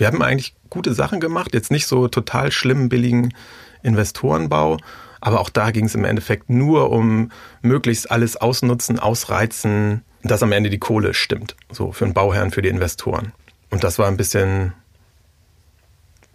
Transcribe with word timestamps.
Wir 0.00 0.06
haben 0.06 0.22
eigentlich 0.22 0.54
gute 0.70 0.94
Sachen 0.94 1.20
gemacht, 1.20 1.52
jetzt 1.52 1.70
nicht 1.70 1.86
so 1.86 2.08
total 2.08 2.52
schlimm 2.52 2.88
billigen 2.88 3.34
Investorenbau, 3.82 4.78
aber 5.20 5.40
auch 5.40 5.50
da 5.50 5.72
ging 5.72 5.84
es 5.84 5.94
im 5.94 6.06
Endeffekt 6.06 6.48
nur 6.48 6.90
um 6.90 7.30
möglichst 7.60 8.10
alles 8.10 8.38
ausnutzen, 8.38 8.98
ausreizen, 8.98 10.02
dass 10.22 10.42
am 10.42 10.52
Ende 10.52 10.70
die 10.70 10.78
Kohle 10.78 11.12
stimmt, 11.12 11.54
so 11.70 11.92
für 11.92 12.06
den 12.06 12.14
Bauherrn, 12.14 12.50
für 12.50 12.62
die 12.62 12.70
Investoren. 12.70 13.32
Und 13.68 13.84
das 13.84 13.98
war 13.98 14.06
ein 14.06 14.16
bisschen 14.16 14.72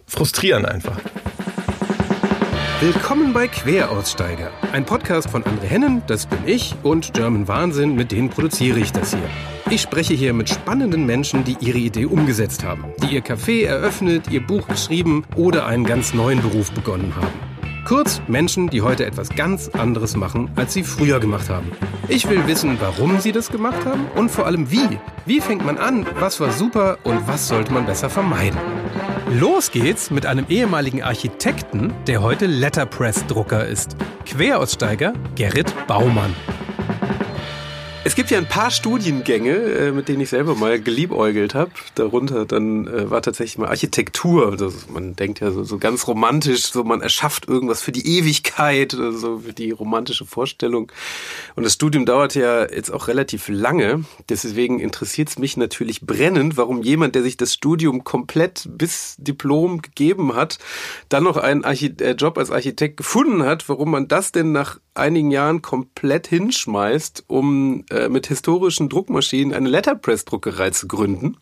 frustrierend 0.06 0.66
einfach. 0.68 1.00
Willkommen 2.80 3.32
bei 3.32 3.48
Queraussteiger, 3.48 4.52
ein 4.70 4.86
Podcast 4.86 5.28
von 5.28 5.42
André 5.42 5.64
Hennen, 5.64 6.02
das 6.06 6.26
bin 6.26 6.38
ich, 6.46 6.76
und 6.84 7.14
German 7.14 7.48
Wahnsinn, 7.48 7.96
mit 7.96 8.12
denen 8.12 8.30
produziere 8.30 8.78
ich 8.78 8.92
das 8.92 9.10
hier. 9.10 9.55
Ich 9.68 9.82
spreche 9.82 10.14
hier 10.14 10.32
mit 10.32 10.48
spannenden 10.48 11.06
Menschen, 11.06 11.42
die 11.42 11.56
ihre 11.58 11.78
Idee 11.78 12.04
umgesetzt 12.04 12.62
haben, 12.62 12.84
die 13.02 13.14
ihr 13.14 13.24
Café 13.24 13.66
eröffnet, 13.66 14.30
ihr 14.30 14.40
Buch 14.40 14.68
geschrieben 14.68 15.24
oder 15.34 15.66
einen 15.66 15.84
ganz 15.84 16.14
neuen 16.14 16.40
Beruf 16.40 16.70
begonnen 16.70 17.12
haben. 17.16 17.32
Kurz 17.84 18.22
Menschen, 18.28 18.68
die 18.68 18.82
heute 18.82 19.04
etwas 19.04 19.28
ganz 19.30 19.68
anderes 19.68 20.16
machen, 20.16 20.50
als 20.54 20.72
sie 20.72 20.84
früher 20.84 21.18
gemacht 21.18 21.50
haben. 21.50 21.72
Ich 22.06 22.28
will 22.28 22.46
wissen, 22.46 22.76
warum 22.80 23.18
sie 23.18 23.32
das 23.32 23.50
gemacht 23.50 23.84
haben 23.84 24.06
und 24.14 24.30
vor 24.30 24.46
allem 24.46 24.70
wie. 24.70 24.98
Wie 25.24 25.40
fängt 25.40 25.66
man 25.66 25.78
an, 25.78 26.06
was 26.20 26.38
war 26.38 26.52
super 26.52 26.98
und 27.02 27.26
was 27.26 27.48
sollte 27.48 27.72
man 27.72 27.86
besser 27.86 28.08
vermeiden. 28.08 28.60
Los 29.40 29.72
geht's 29.72 30.12
mit 30.12 30.26
einem 30.26 30.46
ehemaligen 30.48 31.02
Architekten, 31.02 31.92
der 32.06 32.22
heute 32.22 32.46
Letterpress-Drucker 32.46 33.66
ist. 33.66 33.96
Queraussteiger 34.26 35.12
Gerrit 35.34 35.74
Baumann. 35.88 36.34
Es 38.06 38.14
gibt 38.14 38.30
ja 38.30 38.38
ein 38.38 38.46
paar 38.46 38.70
Studiengänge, 38.70 39.50
äh, 39.50 39.90
mit 39.90 40.06
denen 40.06 40.20
ich 40.20 40.28
selber 40.28 40.54
mal 40.54 40.80
geliebäugelt 40.80 41.56
habe. 41.56 41.72
Darunter 41.96 42.46
dann 42.46 42.86
äh, 42.86 43.10
war 43.10 43.20
tatsächlich 43.20 43.58
mal 43.58 43.66
Architektur. 43.66 44.52
Also 44.52 44.72
man 44.94 45.16
denkt 45.16 45.40
ja 45.40 45.50
so, 45.50 45.64
so 45.64 45.78
ganz 45.78 46.06
romantisch, 46.06 46.66
so 46.66 46.84
man 46.84 47.00
erschafft 47.00 47.48
irgendwas 47.48 47.82
für 47.82 47.90
die 47.90 48.06
Ewigkeit, 48.16 48.92
so 48.92 49.02
also 49.02 49.38
für 49.40 49.52
die 49.52 49.72
romantische 49.72 50.24
Vorstellung. 50.24 50.92
Und 51.56 51.64
das 51.64 51.72
Studium 51.72 52.06
dauert 52.06 52.36
ja 52.36 52.70
jetzt 52.70 52.90
auch 52.90 53.08
relativ 53.08 53.48
lange. 53.48 54.04
Deswegen 54.28 54.78
interessiert 54.78 55.30
es 55.30 55.38
mich 55.40 55.56
natürlich 55.56 56.02
brennend, 56.02 56.56
warum 56.56 56.82
jemand, 56.82 57.16
der 57.16 57.24
sich 57.24 57.36
das 57.36 57.54
Studium 57.54 58.04
komplett 58.04 58.68
bis 58.70 59.16
Diplom 59.18 59.82
gegeben 59.82 60.36
hat, 60.36 60.60
dann 61.08 61.24
noch 61.24 61.38
einen 61.38 61.64
Archi 61.64 61.92
äh, 61.98 62.12
Job 62.12 62.38
als 62.38 62.52
Architekt 62.52 62.98
gefunden 62.98 63.42
hat, 63.42 63.68
warum 63.68 63.90
man 63.90 64.06
das 64.06 64.30
denn 64.30 64.52
nach 64.52 64.78
einigen 64.96 65.30
Jahren 65.30 65.62
komplett 65.62 66.26
hinschmeißt, 66.26 67.24
um 67.26 67.84
äh, 67.90 67.95
mit 68.08 68.26
historischen 68.26 68.88
Druckmaschinen 68.88 69.54
eine 69.54 69.68
Letterpress-Druckerei 69.68 70.70
zu 70.70 70.88
gründen 70.88 71.36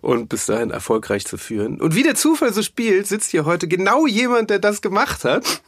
und 0.00 0.28
bis 0.28 0.46
dahin 0.46 0.70
erfolgreich 0.70 1.26
zu 1.26 1.38
führen. 1.38 1.80
Und 1.80 1.94
wie 1.94 2.02
der 2.02 2.14
Zufall 2.14 2.52
so 2.52 2.62
spielt, 2.62 3.06
sitzt 3.06 3.30
hier 3.30 3.44
heute 3.44 3.68
genau 3.68 4.06
jemand, 4.06 4.50
der 4.50 4.58
das 4.58 4.82
gemacht 4.82 5.24
hat. 5.24 5.62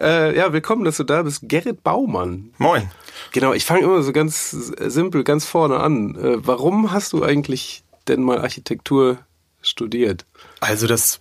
Äh, 0.00 0.36
ja, 0.36 0.52
willkommen, 0.52 0.84
dass 0.84 0.98
du 0.98 1.04
da 1.04 1.22
bist. 1.22 1.40
Gerrit 1.42 1.82
Baumann. 1.82 2.52
Moin. 2.58 2.90
Genau, 3.32 3.52
ich 3.52 3.64
fange 3.64 3.82
immer 3.82 4.02
so 4.02 4.12
ganz 4.12 4.50
simpel, 4.50 5.24
ganz 5.24 5.44
vorne 5.44 5.78
an. 5.80 6.14
Äh, 6.14 6.46
warum 6.46 6.92
hast 6.92 7.12
du 7.12 7.24
eigentlich 7.24 7.82
denn 8.06 8.22
mal 8.22 8.38
Architektur 8.38 9.18
studiert? 9.60 10.24
Also 10.60 10.86
das, 10.86 11.20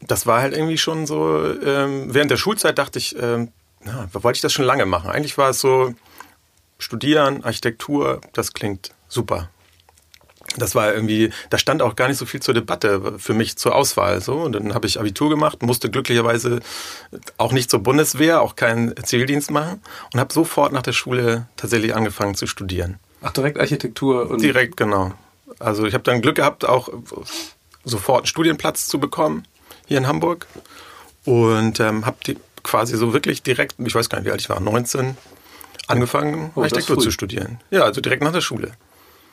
das 0.00 0.26
war 0.26 0.40
halt 0.40 0.54
irgendwie 0.54 0.78
schon 0.78 1.06
so, 1.06 1.44
ähm, 1.64 2.14
während 2.14 2.30
der 2.30 2.38
Schulzeit 2.38 2.78
dachte 2.78 2.98
ich, 2.98 3.14
ähm, 3.20 3.52
ja, 3.84 4.08
wollte 4.12 4.36
ich 4.36 4.42
das 4.42 4.52
schon 4.52 4.64
lange 4.64 4.86
machen. 4.86 5.10
Eigentlich 5.10 5.36
war 5.36 5.50
es 5.50 5.60
so, 5.60 5.94
studieren, 6.82 7.44
Architektur, 7.44 8.20
das 8.32 8.52
klingt 8.52 8.92
super. 9.08 9.50
Das 10.56 10.74
war 10.74 10.92
irgendwie, 10.92 11.30
da 11.50 11.56
stand 11.56 11.80
auch 11.80 11.96
gar 11.96 12.08
nicht 12.08 12.18
so 12.18 12.26
viel 12.26 12.40
zur 12.40 12.52
Debatte 12.52 13.18
für 13.18 13.32
mich 13.32 13.56
zur 13.56 13.74
Auswahl. 13.74 14.20
So. 14.20 14.34
Und 14.34 14.52
dann 14.52 14.74
habe 14.74 14.86
ich 14.86 15.00
Abitur 15.00 15.30
gemacht, 15.30 15.62
musste 15.62 15.88
glücklicherweise 15.88 16.60
auch 17.38 17.52
nicht 17.52 17.70
zur 17.70 17.80
Bundeswehr, 17.80 18.42
auch 18.42 18.56
keinen 18.56 18.94
Zivildienst 19.02 19.50
machen 19.50 19.80
und 20.12 20.20
habe 20.20 20.32
sofort 20.32 20.72
nach 20.72 20.82
der 20.82 20.92
Schule 20.92 21.46
tatsächlich 21.56 21.94
angefangen 21.94 22.34
zu 22.34 22.46
studieren. 22.46 22.98
Ach, 23.22 23.32
direkt 23.32 23.58
Architektur? 23.58 24.28
Und 24.28 24.42
direkt, 24.42 24.76
genau. 24.76 25.12
Also 25.58 25.86
ich 25.86 25.94
habe 25.94 26.04
dann 26.04 26.20
Glück 26.20 26.36
gehabt, 26.36 26.64
auch 26.64 26.88
sofort 27.84 28.20
einen 28.20 28.26
Studienplatz 28.26 28.88
zu 28.88 28.98
bekommen 28.98 29.44
hier 29.86 29.98
in 29.98 30.06
Hamburg 30.06 30.46
und 31.24 31.80
ähm, 31.80 32.04
habe 32.04 32.16
quasi 32.62 32.96
so 32.96 33.12
wirklich 33.12 33.42
direkt, 33.42 33.76
ich 33.78 33.94
weiß 33.94 34.08
gar 34.08 34.18
nicht, 34.18 34.26
wie 34.26 34.32
alt 34.32 34.40
ich 34.40 34.48
war, 34.48 34.60
19, 34.60 35.16
angefangen, 35.86 36.50
oh, 36.54 36.62
Architektur 36.62 36.98
zu 36.98 37.10
studieren. 37.10 37.60
Ja, 37.70 37.82
also 37.84 38.00
direkt 38.00 38.22
nach 38.22 38.32
der 38.32 38.40
Schule. 38.40 38.72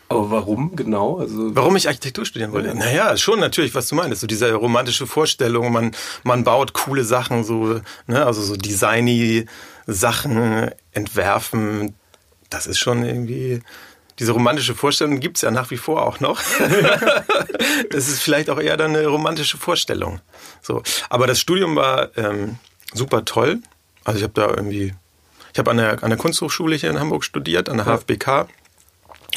Aber 0.10 0.32
warum 0.32 0.76
genau? 0.76 1.20
Also 1.20 1.56
warum 1.56 1.76
ich 1.76 1.88
Architektur 1.88 2.26
studieren 2.26 2.52
wollte? 2.52 2.70
Ja. 2.70 2.74
Naja, 2.74 3.16
schon 3.16 3.40
natürlich, 3.40 3.76
was 3.76 3.88
du 3.88 3.96
meinst. 3.96 4.20
So 4.20 4.28
diese 4.28 4.52
romantische 4.54 5.06
Vorstellung, 5.06 5.72
man, 5.72 5.92
man 6.24 6.44
baut 6.44 6.74
coole 6.74 7.04
Sachen, 7.04 7.44
so, 7.44 7.80
ne, 8.08 8.26
also 8.26 8.42
so 8.42 8.56
designy 8.56 9.46
Sachen 9.86 10.72
entwerfen. 10.94 11.94
Das 12.50 12.66
ist 12.66 12.80
schon 12.80 13.06
irgendwie, 13.06 13.62
diese 14.18 14.32
romantische 14.32 14.74
Vorstellung 14.74 15.20
gibt 15.20 15.38
es 15.38 15.44
ja 15.44 15.52
nach 15.52 15.70
wie 15.70 15.78
vor 15.78 16.08
auch 16.08 16.20
noch. 16.20 16.42
das 17.92 18.08
ist 18.08 18.22
vielleicht 18.22 18.50
auch 18.50 18.60
eher 18.60 18.78
dann 18.78 18.96
eine 18.96 19.06
romantische 19.06 19.58
Vorstellung. 19.58 20.22
So. 20.64 20.82
Aber 21.10 21.28
das 21.28 21.40
Studium 21.40 21.76
war 21.76 22.18
ähm, 22.18 22.58
super 22.94 23.26
toll. 23.26 23.60
Also 24.06 24.18
ich 24.18 24.24
habe 24.24 24.34
da 24.34 24.50
irgendwie 24.50 24.96
ich 25.54 25.60
habe 25.60 25.72
an 25.72 25.78
der, 25.78 26.04
an 26.04 26.10
der 26.10 26.18
Kunsthochschule 26.18 26.76
hier 26.76 26.90
in 26.90 27.00
Hamburg 27.00 27.24
studiert, 27.24 27.70
an 27.70 27.78
der 27.78 27.86
HFBK. 27.86 28.48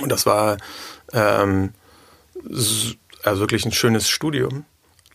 Und 0.01 0.11
das 0.11 0.27
war 0.27 0.57
ähm, 1.13 1.73
also 3.23 3.41
wirklich 3.41 3.65
ein 3.65 3.73
schönes 3.73 4.09
Studium. 4.09 4.65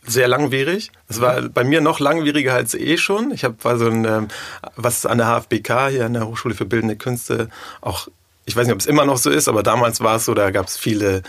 Sehr 0.06 0.28
langwierig. 0.28 0.90
Es 1.08 1.20
war 1.20 1.42
bei 1.42 1.64
mir 1.64 1.80
noch 1.80 2.00
langwieriger 2.00 2.54
als 2.54 2.74
eh 2.74 2.96
schon. 2.96 3.30
Ich 3.30 3.44
habe 3.44 3.56
so 3.78 3.86
ein, 3.86 4.04
ähm, 4.04 4.28
was 4.76 5.04
an 5.04 5.18
der 5.18 5.26
HFBK 5.26 5.88
hier 5.90 6.06
an 6.06 6.14
der 6.14 6.26
Hochschule 6.26 6.54
für 6.54 6.64
Bildende 6.64 6.96
Künste 6.96 7.50
auch, 7.80 8.08
ich 8.46 8.56
weiß 8.56 8.66
nicht, 8.66 8.74
ob 8.74 8.80
es 8.80 8.86
immer 8.86 9.04
noch 9.04 9.18
so 9.18 9.28
ist, 9.28 9.48
aber 9.48 9.62
damals 9.62 10.00
war 10.00 10.16
es 10.16 10.24
so, 10.24 10.32
da 10.32 10.50
gab 10.50 10.66
es 10.66 10.78
viele 10.78 11.22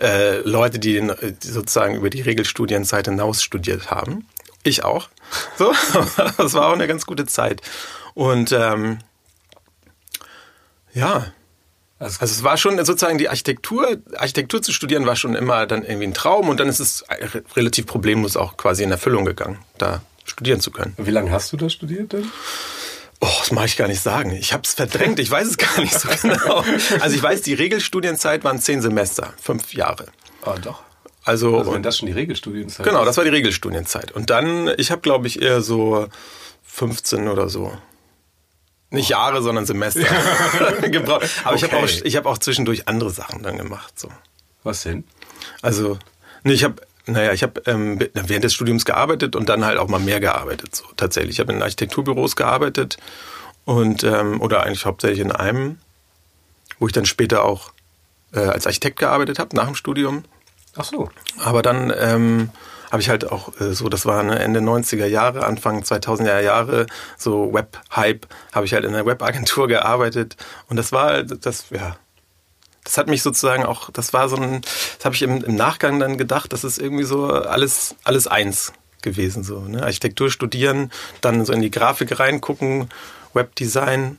äh, 0.00 0.38
Leute, 0.40 0.78
die, 0.78 1.06
die 1.42 1.48
sozusagen 1.48 1.94
über 1.96 2.08
die 2.08 2.22
Regelstudienzeit 2.22 3.06
hinaus 3.06 3.42
studiert 3.42 3.90
haben. 3.90 4.26
Ich 4.62 4.82
auch. 4.82 5.08
So, 5.58 5.72
das 6.38 6.54
war 6.54 6.68
auch 6.68 6.72
eine 6.72 6.86
ganz 6.86 7.04
gute 7.04 7.26
Zeit. 7.26 7.60
Und 8.16 8.50
ähm, 8.50 9.00
ja, 10.94 11.34
also, 11.98 12.18
also 12.20 12.32
es 12.32 12.42
war 12.42 12.56
schon 12.56 12.82
sozusagen 12.82 13.18
die 13.18 13.28
Architektur, 13.28 13.98
Architektur 14.16 14.62
zu 14.62 14.72
studieren 14.72 15.04
war 15.04 15.16
schon 15.16 15.34
immer 15.34 15.66
dann 15.66 15.82
irgendwie 15.82 16.06
ein 16.06 16.14
Traum 16.14 16.48
und 16.48 16.58
dann 16.58 16.66
ist 16.70 16.80
es 16.80 17.04
relativ 17.54 17.84
problemlos 17.84 18.38
auch 18.38 18.56
quasi 18.56 18.84
in 18.84 18.90
Erfüllung 18.90 19.26
gegangen, 19.26 19.58
da 19.76 20.00
studieren 20.24 20.60
zu 20.60 20.70
können. 20.70 20.94
Wie 20.96 21.10
lange 21.10 21.30
hast 21.30 21.52
du 21.52 21.58
da 21.58 21.68
studiert 21.68 22.14
denn? 22.14 22.24
Oh, 23.20 23.28
das 23.38 23.52
mag 23.52 23.66
ich 23.66 23.76
gar 23.76 23.86
nicht 23.86 24.00
sagen. 24.00 24.30
Ich 24.30 24.54
habe 24.54 24.62
es 24.64 24.72
verdrängt. 24.72 25.18
Ich 25.18 25.30
weiß 25.30 25.48
es 25.48 25.58
gar 25.58 25.78
nicht 25.78 26.00
so 26.00 26.08
genau. 26.22 26.64
Also 27.00 27.16
ich 27.16 27.22
weiß, 27.22 27.42
die 27.42 27.52
Regelstudienzeit 27.52 28.44
waren 28.44 28.58
zehn 28.60 28.80
Semester, 28.80 29.34
fünf 29.38 29.74
Jahre. 29.74 30.06
Ah, 30.40 30.56
doch. 30.56 30.82
Also, 31.22 31.58
also 31.58 31.74
wenn 31.74 31.82
das 31.82 31.98
schon 31.98 32.06
die 32.06 32.14
Regelstudienzeit 32.14 32.86
Genau, 32.86 33.04
das 33.04 33.18
war 33.18 33.24
die 33.24 33.30
Regelstudienzeit. 33.30 34.12
Und 34.12 34.30
dann, 34.30 34.72
ich 34.78 34.90
habe 34.90 35.02
glaube 35.02 35.26
ich 35.26 35.42
eher 35.42 35.60
so 35.60 36.08
15 36.64 37.28
oder 37.28 37.50
so 37.50 37.76
nicht 38.90 39.10
Jahre, 39.10 39.42
sondern 39.42 39.66
Semester 39.66 40.00
gebraucht. 40.82 41.28
Aber 41.44 41.54
okay. 41.54 41.66
ich 41.66 41.72
habe 41.72 41.76
auch, 41.76 41.88
hab 41.88 42.26
auch 42.26 42.38
zwischendurch 42.38 42.88
andere 42.88 43.10
Sachen 43.10 43.42
dann 43.42 43.58
gemacht. 43.58 43.98
So. 43.98 44.08
Was 44.62 44.82
denn? 44.82 45.04
Also, 45.62 45.98
nee, 46.42 46.52
ich 46.52 46.64
habe 46.64 46.76
naja, 47.06 47.32
ich 47.32 47.42
habe 47.44 47.62
ähm, 47.66 48.00
während 48.14 48.44
des 48.44 48.54
Studiums 48.54 48.84
gearbeitet 48.84 49.36
und 49.36 49.48
dann 49.48 49.64
halt 49.64 49.78
auch 49.78 49.88
mal 49.88 50.00
mehr 50.00 50.18
gearbeitet. 50.18 50.74
So 50.74 50.84
tatsächlich. 50.96 51.36
Ich 51.36 51.40
habe 51.40 51.52
in 51.52 51.62
Architekturbüros 51.62 52.34
gearbeitet 52.34 52.96
und 53.64 54.02
ähm, 54.02 54.40
oder 54.40 54.64
eigentlich 54.64 54.86
hauptsächlich 54.86 55.20
in 55.20 55.30
einem, 55.30 55.78
wo 56.80 56.88
ich 56.88 56.92
dann 56.92 57.06
später 57.06 57.44
auch 57.44 57.72
äh, 58.32 58.40
als 58.40 58.66
Architekt 58.66 58.98
gearbeitet 58.98 59.38
habe 59.38 59.54
nach 59.54 59.66
dem 59.66 59.76
Studium. 59.76 60.24
Ach 60.76 60.84
so. 60.84 61.08
Aber 61.38 61.62
dann 61.62 61.92
ähm, 61.96 62.50
habe 62.90 63.02
ich 63.02 63.08
halt 63.08 63.30
auch 63.30 63.60
äh, 63.60 63.72
so, 63.72 63.88
das 63.88 64.06
war 64.06 64.22
ne, 64.22 64.38
Ende 64.38 64.60
90er 64.60 65.06
Jahre, 65.06 65.44
Anfang 65.44 65.82
2000er 65.82 66.40
Jahre, 66.40 66.86
so 67.16 67.52
Web-Hype, 67.52 68.26
habe 68.52 68.66
ich 68.66 68.74
halt 68.74 68.84
in 68.84 68.94
einer 68.94 69.06
Webagentur 69.06 69.68
gearbeitet 69.68 70.36
und 70.68 70.76
das 70.76 70.92
war, 70.92 71.22
das, 71.22 71.66
ja, 71.70 71.96
das 72.84 72.98
hat 72.98 73.08
mich 73.08 73.22
sozusagen 73.22 73.64
auch, 73.64 73.90
das 73.90 74.12
war 74.12 74.28
so 74.28 74.36
ein, 74.36 74.62
das 74.96 75.04
habe 75.04 75.14
ich 75.14 75.22
im, 75.22 75.42
im, 75.42 75.56
Nachgang 75.56 75.98
dann 75.98 76.16
gedacht, 76.16 76.52
das 76.52 76.64
ist 76.64 76.78
irgendwie 76.78 77.04
so 77.04 77.26
alles, 77.26 77.96
alles 78.04 78.26
eins 78.26 78.72
gewesen, 79.02 79.42
so, 79.42 79.60
ne? 79.60 79.82
Architektur 79.82 80.30
studieren, 80.30 80.90
dann 81.20 81.44
so 81.44 81.52
in 81.52 81.62
die 81.62 81.70
Grafik 81.70 82.18
reingucken, 82.18 82.88
Webdesign 83.34 84.18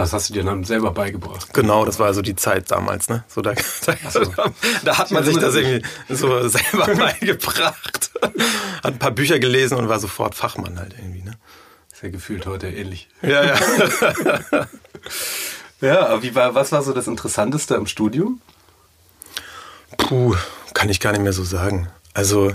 das 0.00 0.12
hast 0.14 0.30
du 0.30 0.32
dir 0.34 0.42
dann 0.42 0.64
selber 0.64 0.90
beigebracht. 0.90 1.52
Genau, 1.52 1.84
das 1.84 1.98
war 1.98 2.06
also 2.06 2.22
die 2.22 2.34
Zeit 2.34 2.70
damals, 2.70 3.08
ne? 3.08 3.24
So, 3.28 3.42
da, 3.42 3.54
so. 4.10 4.20
da 4.84 4.98
hat 4.98 5.10
man 5.10 5.22
sich 5.22 5.36
das 5.36 5.54
irgendwie 5.54 5.86
so 6.08 6.48
selber 6.48 6.86
beigebracht. 6.96 8.10
Hat 8.22 8.84
ein 8.84 8.98
paar 8.98 9.10
Bücher 9.10 9.38
gelesen 9.38 9.76
und 9.76 9.88
war 9.88 9.98
sofort 9.98 10.34
Fachmann 10.34 10.78
halt 10.78 10.94
irgendwie, 10.98 11.22
ne? 11.22 11.32
Ist 11.92 12.02
ja 12.02 12.08
gefühlt 12.08 12.46
heute 12.46 12.68
ähnlich. 12.68 13.08
Ja, 13.20 13.44
ja. 13.44 13.58
ja, 15.82 16.06
aber 16.06 16.22
wie 16.22 16.34
war, 16.34 16.54
was 16.54 16.72
war 16.72 16.82
so 16.82 16.94
das 16.94 17.06
Interessanteste 17.06 17.76
am 17.76 17.86
Studium? 17.86 18.40
Puh, 19.98 20.34
kann 20.72 20.88
ich 20.88 21.00
gar 21.00 21.12
nicht 21.12 21.22
mehr 21.22 21.34
so 21.34 21.44
sagen. 21.44 21.90
Also, 22.14 22.52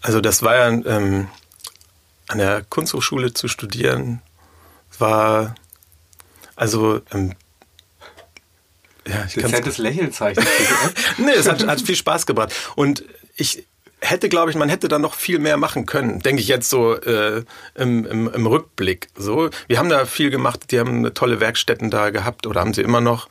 also 0.00 0.20
das 0.20 0.42
war 0.42 0.56
ja 0.56 0.68
ähm, 0.68 1.28
an 2.26 2.38
der 2.38 2.64
Kunsthochschule 2.68 3.34
zu 3.34 3.46
studieren, 3.46 4.20
war 4.98 5.54
also 6.62 7.00
ähm, 7.12 7.34
ja, 9.04 9.24
ich 9.26 9.34
Dezentes 9.34 9.78
Lächelzeichen. 9.78 10.44
nee, 11.18 11.32
es 11.32 11.48
hat, 11.48 11.66
hat 11.66 11.80
viel 11.80 11.96
Spaß 11.96 12.24
gebracht. 12.24 12.54
Und 12.76 13.02
ich 13.34 13.66
hätte, 13.98 14.28
glaube 14.28 14.52
ich, 14.52 14.56
man 14.56 14.68
hätte 14.68 14.86
da 14.86 15.00
noch 15.00 15.14
viel 15.14 15.40
mehr 15.40 15.56
machen 15.56 15.86
können, 15.86 16.20
denke 16.20 16.40
ich 16.40 16.46
jetzt 16.46 16.70
so 16.70 16.94
äh, 16.94 17.42
im, 17.74 18.06
im, 18.06 18.32
im 18.32 18.46
Rückblick. 18.46 19.08
So, 19.16 19.50
wir 19.66 19.80
haben 19.80 19.88
da 19.88 20.06
viel 20.06 20.30
gemacht, 20.30 20.70
die 20.70 20.78
haben 20.78 21.12
tolle 21.14 21.40
Werkstätten 21.40 21.90
da 21.90 22.10
gehabt 22.10 22.46
oder 22.46 22.60
haben 22.60 22.74
sie 22.74 22.82
immer 22.82 23.00
noch, 23.00 23.28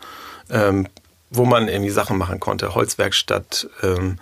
ähm, 0.49 0.89
wo 1.29 1.45
man 1.45 1.69
irgendwie 1.69 1.89
Sachen 1.89 2.17
machen 2.17 2.41
konnte. 2.41 2.75
Holzwerkstatt, 2.75 3.69
ähm, 3.81 4.19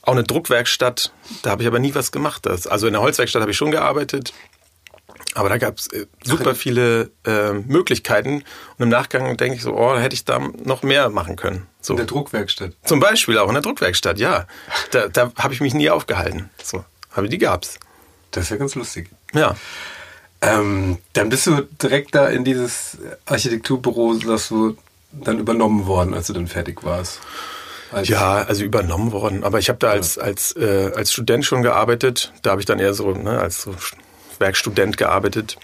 auch 0.00 0.12
eine 0.12 0.24
Druckwerkstatt, 0.24 1.12
da 1.42 1.50
habe 1.50 1.62
ich 1.62 1.68
aber 1.68 1.78
nie 1.78 1.94
was 1.94 2.10
gemacht. 2.10 2.46
Das, 2.46 2.66
also 2.66 2.86
in 2.86 2.94
der 2.94 3.02
Holzwerkstatt 3.02 3.42
habe 3.42 3.50
ich 3.50 3.58
schon 3.58 3.70
gearbeitet, 3.70 4.32
aber 5.34 5.48
da 5.48 5.58
gab 5.58 5.78
es 5.78 5.86
äh, 5.88 6.06
super 6.24 6.54
viele 6.54 7.10
äh, 7.24 7.52
Möglichkeiten. 7.52 8.36
Und 8.78 8.84
im 8.84 8.88
Nachgang 8.88 9.36
denke 9.36 9.56
ich 9.56 9.62
so, 9.62 9.74
oh, 9.74 9.94
da 9.94 10.00
hätte 10.00 10.14
ich 10.14 10.24
da 10.24 10.38
noch 10.38 10.82
mehr 10.82 11.08
machen 11.08 11.36
können. 11.36 11.66
So. 11.80 11.92
In 11.92 11.98
der 11.98 12.06
Druckwerkstatt. 12.06 12.72
Zum 12.84 13.00
Beispiel 13.00 13.38
auch 13.38 13.48
in 13.48 13.54
der 13.54 13.62
Druckwerkstatt, 13.62 14.18
ja. 14.18 14.46
Da, 14.90 15.08
da 15.08 15.32
habe 15.36 15.54
ich 15.54 15.60
mich 15.60 15.74
nie 15.74 15.88
aufgehalten. 15.88 16.50
So. 16.62 16.84
Aber 17.12 17.28
die 17.28 17.38
gab's. 17.38 17.78
Das 18.32 18.44
ist 18.44 18.50
ja 18.50 18.56
ganz 18.56 18.74
lustig. 18.74 19.10
Ja. 19.32 19.56
Ähm, 20.40 20.98
dann 21.12 21.28
bist 21.28 21.46
du 21.46 21.62
direkt 21.82 22.14
da 22.14 22.28
in 22.28 22.44
dieses 22.44 22.98
Architekturbüro, 23.26 24.14
das 24.14 24.48
du 24.48 24.76
dann 25.12 25.38
übernommen 25.38 25.86
worden, 25.86 26.14
als 26.14 26.28
du 26.28 26.32
dann 26.32 26.46
fertig 26.46 26.82
warst. 26.82 27.20
Als 27.92 28.08
ja, 28.08 28.42
also 28.42 28.64
übernommen 28.64 29.12
worden. 29.12 29.42
Aber 29.42 29.58
ich 29.58 29.68
habe 29.68 29.78
da 29.78 29.90
als, 29.90 30.16
als, 30.16 30.54
äh, 30.56 30.92
als 30.94 31.12
Student 31.12 31.44
schon 31.44 31.62
gearbeitet. 31.62 32.32
Da 32.42 32.50
habe 32.50 32.60
ich 32.60 32.66
dann 32.66 32.78
eher 32.78 32.94
so 32.94 33.10
ne, 33.12 33.40
als 33.40 33.62
so 33.62 33.74
Werkstudent 34.40 34.96
gearbeitet. 34.96 35.56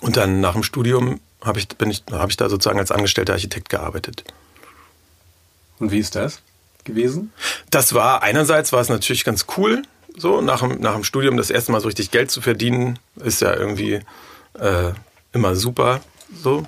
Und 0.00 0.16
dann 0.16 0.40
nach 0.40 0.52
dem 0.52 0.62
Studium 0.62 1.20
habe 1.42 1.58
ich, 1.58 1.68
ich, 1.86 2.02
hab 2.10 2.30
ich 2.30 2.36
da 2.36 2.48
sozusagen 2.48 2.78
als 2.78 2.90
angestellter 2.90 3.32
Architekt 3.32 3.68
gearbeitet. 3.68 4.24
Und 5.78 5.90
wie 5.90 5.98
ist 5.98 6.14
das 6.14 6.42
gewesen? 6.84 7.32
Das 7.70 7.94
war 7.94 8.22
einerseits 8.22 8.72
war 8.72 8.80
es 8.80 8.88
natürlich 8.88 9.24
ganz 9.24 9.46
cool, 9.56 9.82
so 10.16 10.40
nach 10.40 10.60
dem, 10.60 10.80
nach 10.80 10.94
dem 10.94 11.04
Studium 11.04 11.36
das 11.36 11.50
erste 11.50 11.72
Mal 11.72 11.80
so 11.80 11.88
richtig 11.88 12.10
Geld 12.10 12.30
zu 12.30 12.40
verdienen, 12.40 12.98
ist 13.16 13.40
ja 13.40 13.54
irgendwie 13.54 14.00
äh, 14.58 14.92
immer 15.32 15.56
super 15.56 16.00
so. 16.42 16.66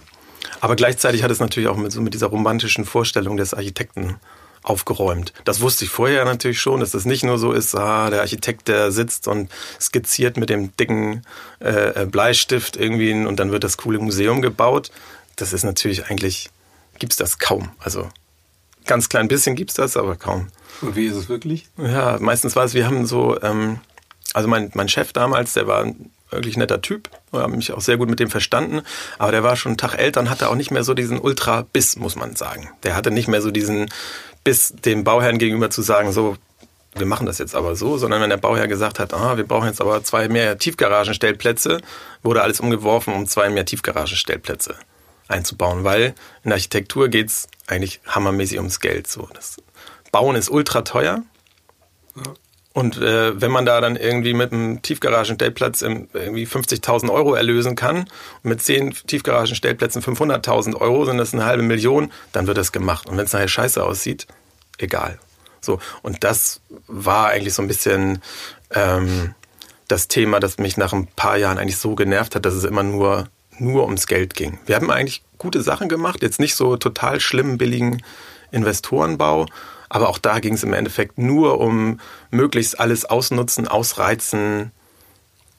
Aber 0.61 0.77
gleichzeitig 0.77 1.23
hat 1.23 1.31
es 1.31 1.41
natürlich 1.41 1.69
auch 1.69 1.77
mit, 1.77 1.93
so 1.93 2.01
mit 2.01 2.15
dieser 2.15 2.27
romantischen 2.29 2.85
Vorstellung 2.85 3.37
des 3.37 3.55
Architekten 3.55 4.17
aufgeräumt. 4.65 5.33
Das 5.45 5.61
wusste 5.61 5.85
ich 5.85 5.91
vorher 5.91 6.25
natürlich 6.25 6.59
schon, 6.59 6.81
dass 6.81 6.91
das 6.91 7.05
nicht 7.05 7.23
nur 7.23 7.39
so 7.39 7.53
ist, 7.53 7.75
ah, 7.75 8.11
der 8.11 8.23
Architekt, 8.23 8.67
der 8.67 8.91
sitzt 8.91 9.29
und 9.29 9.51
skizziert 9.81 10.37
mit 10.37 10.49
dem 10.49 10.75
dicken 10.77 11.23
äh, 11.61 12.03
äh 12.03 12.07
Bleistift 12.07 12.77
irgendwie 12.77 13.13
und 13.13 13.37
dann 13.37 13.53
wird 13.53 13.63
das 13.63 13.77
coole 13.77 13.99
Museum 13.99 14.43
gebaut. 14.43 14.91
Das 15.37 15.53
ist 15.53 15.65
natürlich 15.65 16.07
eigentlich, 16.07 16.51
gibt's 16.99 17.17
das 17.17 17.39
kaum. 17.39 17.71
Also 17.79 18.09
ganz 18.87 19.09
klein 19.09 19.29
bisschen 19.29 19.55
gibt's 19.55 19.75
das, 19.75 19.97
aber 19.97 20.17
kaum. 20.17 20.49
Und 20.81 20.97
wie 20.97 21.07
ist 21.07 21.17
es 21.17 21.29
wirklich? 21.29 21.69
Ja, 21.77 22.19
meistens 22.21 22.57
war 22.57 22.65
es, 22.65 22.75
wir 22.75 22.87
haben 22.87 23.07
so, 23.07 23.41
ähm, 23.43 23.81
also 24.33 24.49
mein, 24.49 24.71
mein 24.75 24.89
Chef 24.89 25.13
damals, 25.13 25.53
der 25.53 25.67
war 25.67 25.87
wirklich 26.31 26.57
netter 26.57 26.83
Typ. 26.83 27.11
Ich 27.33 27.39
habe 27.39 27.57
mich 27.57 27.73
auch 27.73 27.81
sehr 27.81 27.97
gut 27.97 28.09
mit 28.09 28.21
dem 28.21 28.31
verstanden. 28.31 28.83
Aber 29.19 29.33
der 29.33 29.43
war 29.43 29.57
schon 29.57 29.71
einen 29.71 29.79
Tag 29.79 29.95
älter 29.95 30.21
und 30.21 30.31
hatte 30.31 30.49
auch 30.49 30.55
nicht 30.55 30.71
mehr 30.71 30.85
so 30.85 30.95
diesen 30.95 31.19
Ultra-Biss, 31.19 31.97
muss 31.97 32.17
man 32.17 32.37
sagen. 32.37 32.71
Der 32.83 32.97
hatte 32.97 33.11
nicht 33.11 33.29
mehr 33.29 33.43
so 33.43 33.51
diesen 33.51 33.91
bis 34.43 34.75
dem 34.85 35.05
Bauherrn 35.05 35.39
gegenüber 35.39 35.71
zu 35.71 35.83
sagen, 35.83 36.13
so, 36.13 36.37
wir 36.95 37.07
machen 37.07 37.27
das 37.27 37.39
jetzt 37.39 37.55
aber 37.55 37.77
so, 37.77 37.99
sondern 37.99 38.21
wenn 38.21 38.31
der 38.31 38.37
Bauherr 38.37 38.69
gesagt 38.69 38.99
hat, 38.99 39.15
ah, 39.15 39.37
wir 39.37 39.45
brauchen 39.45 39.67
jetzt 39.67 39.81
aber 39.81 40.05
zwei 40.05 40.29
mehr 40.29 40.59
Tiefgaragenstellplätze, 40.59 41.81
wurde 42.23 42.43
alles 42.43 42.61
umgeworfen, 42.61 43.15
um 43.15 43.27
zwei 43.27 43.49
mehr 43.49 43.65
Tiefgaragenstellplätze 43.65 44.77
einzubauen, 45.27 45.85
weil 45.85 46.15
in 46.43 46.51
der 46.51 46.55
Architektur 46.55 47.09
geht's 47.09 47.49
eigentlich 47.67 48.01
hammermäßig 48.07 48.59
ums 48.59 48.81
Geld. 48.81 49.07
So, 49.07 49.29
das 49.33 49.57
Bauen 50.13 50.37
ist 50.37 50.51
ultra 50.51 50.83
teuer. 50.83 51.23
Und 52.75 52.97
äh, 53.01 53.41
wenn 53.41 53.53
man 53.53 53.65
da 53.65 53.81
dann 53.81 53.95
irgendwie 53.95 54.35
mit 54.35 54.53
einem 54.53 54.83
Tiefgaragenstellplatz 54.83 55.81
irgendwie 55.81 56.45
50.000 56.45 57.09
Euro 57.09 57.35
erlösen 57.35 57.77
kann 57.77 57.99
und 57.99 58.09
mit 58.43 58.63
zehn 58.63 58.93
Tiefgaragenstellplätzen 58.93 60.03
500.000 60.03 60.75
Euro 60.81 61.05
sind 61.05 61.19
das 61.19 61.33
eine 61.33 61.45
halbe 61.45 61.63
Million, 61.63 62.11
dann 62.33 62.49
wird 62.49 62.59
das 62.59 62.73
gemacht. 62.73 63.09
Und 63.09 63.17
wenn 63.17 63.27
es 63.27 63.33
nachher 63.33 63.47
scheiße 63.47 63.83
aussieht, 63.83 64.27
egal. 64.79 65.21
So 65.61 65.79
und 66.03 66.25
das 66.25 66.61
war 66.89 67.29
eigentlich 67.29 67.55
so 67.55 67.63
ein 67.63 67.69
bisschen 67.69 68.21
ähm, 68.73 69.37
das 69.87 70.09
Thema, 70.09 70.41
das 70.41 70.59
mich 70.59 70.77
nach 70.77 70.93
ein 70.93 71.07
paar 71.07 71.37
Jahren 71.37 71.59
eigentlich 71.59 71.79
so 71.79 71.95
genervt 71.95 72.35
hat, 72.35 72.45
dass 72.45 72.55
es 72.55 72.65
immer 72.65 72.83
nur 72.83 73.29
nur 73.57 73.85
ums 73.85 74.09
Geld 74.09 74.35
ging. 74.35 74.59
Wir 74.67 74.75
haben 74.75 74.91
eigentlich 74.91 75.23
gute 75.39 75.63
Sachen 75.63 75.89
gemacht, 75.89 76.23
jetzt 76.23 76.41
nicht 76.41 76.57
so 76.57 76.77
total 76.77 77.21
schlimm 77.21 77.57
billigen 77.57 78.03
Investorenbau, 78.51 79.47
aber 79.95 80.09
auch 80.09 80.19
da 80.19 80.41
ging 80.41 80.55
es 80.55 80.65
im 80.65 80.73
Endeffekt 80.73 81.19
nur 81.19 81.61
um 81.61 82.01
möglichst 82.33 82.81
alles 82.81 83.05
ausnutzen, 83.05 83.69
ausreizen, 83.69 84.73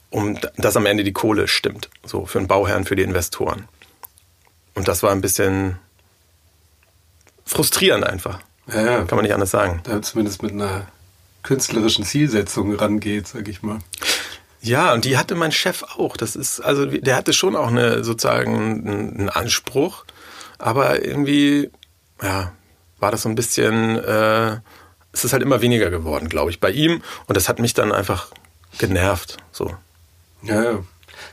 um 0.10 0.38
dass 0.58 0.76
am 0.76 0.86
Ende 0.86 1.06
die 1.06 1.14
Kohle 1.14 1.48
stimmt. 1.48 1.90
So 2.04 2.26
für 2.26 2.40
den 2.40 2.48
Bauherrn, 2.50 2.84
für 2.84 2.98
die 2.98 3.04
Investoren. 3.04 3.70
Und 4.74 4.90
das 4.90 5.04
war 5.04 5.12
ein 5.12 5.22
bisschen 5.22 5.78
frustrierend 7.46 8.06
einfach. 8.06 8.40
Ja, 8.68 8.82
ja. 8.82 9.04
Kann 9.06 9.16
man 9.16 9.24
nicht 9.24 9.34
anders 9.34 9.52
sagen. 9.52 9.80
Da 9.84 10.02
zumindest 10.02 10.44
mit 10.44 10.52
einer 10.52 10.86
künstlerischen 11.42 12.04
Zielsetzung 12.04 12.76
rangeht, 12.76 13.30
sag 13.30 13.48
ich 13.48 13.62
mal. 13.62 13.80
Ja, 14.60 14.92
und 14.92 15.06
die 15.06 15.18
hatte 15.18 15.36
mein 15.36 15.54
Chef 15.54 15.84
auch. 15.96 16.18
Das 16.18 16.36
ist, 16.36 16.60
also 16.60 16.86
der 16.86 17.16
hatte 17.16 17.32
schon 17.32 17.56
auch 17.56 17.70
eine 17.70 18.04
sozusagen 18.04 18.86
einen 18.86 19.30
Anspruch, 19.30 20.04
aber 20.58 21.06
irgendwie, 21.06 21.72
ja, 22.22 22.52
war 23.06 23.12
das 23.12 23.22
so 23.22 23.30
ein 23.30 23.36
bisschen, 23.36 24.04
äh, 24.04 24.58
es 25.12 25.24
ist 25.24 25.32
halt 25.32 25.44
immer 25.44 25.62
weniger 25.62 25.92
geworden, 25.92 26.28
glaube 26.28 26.50
ich, 26.50 26.60
bei 26.60 26.72
ihm. 26.72 27.04
Und 27.28 27.38
das 27.38 27.48
hat 27.48 27.60
mich 27.60 27.76
dann 27.76 27.92
einfach 27.92 28.30
genervt. 28.80 29.38
So. 29.52 29.76
Ja. 30.42 30.80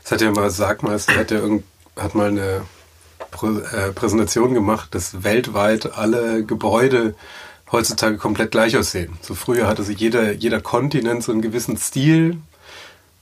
Das 0.03 0.11
hat 0.11 0.21
ja 0.21 0.29
mal, 0.29 0.51
sag 0.51 0.83
mal, 0.83 0.93
es 0.93 1.07
hat 1.07 1.31
ja 1.31 1.39
irgend, 1.39 1.63
hat 1.97 2.13
mal 2.13 2.27
eine 2.27 2.61
Prä 3.31 3.47
äh, 3.47 3.91
Präsentation 3.91 4.53
gemacht, 4.53 4.93
dass 4.93 5.23
weltweit 5.23 5.97
alle 5.97 6.45
Gebäude 6.45 7.15
heutzutage 7.71 8.17
komplett 8.17 8.51
gleich 8.51 8.77
aussehen. 8.77 9.17
So 9.21 9.33
früher 9.33 9.65
hatte 9.65 9.81
sich 9.81 9.97
jeder, 9.97 10.31
jeder 10.31 10.61
Kontinent 10.61 11.23
so 11.23 11.31
einen 11.31 11.41
gewissen 11.41 11.75
Stil. 11.77 12.37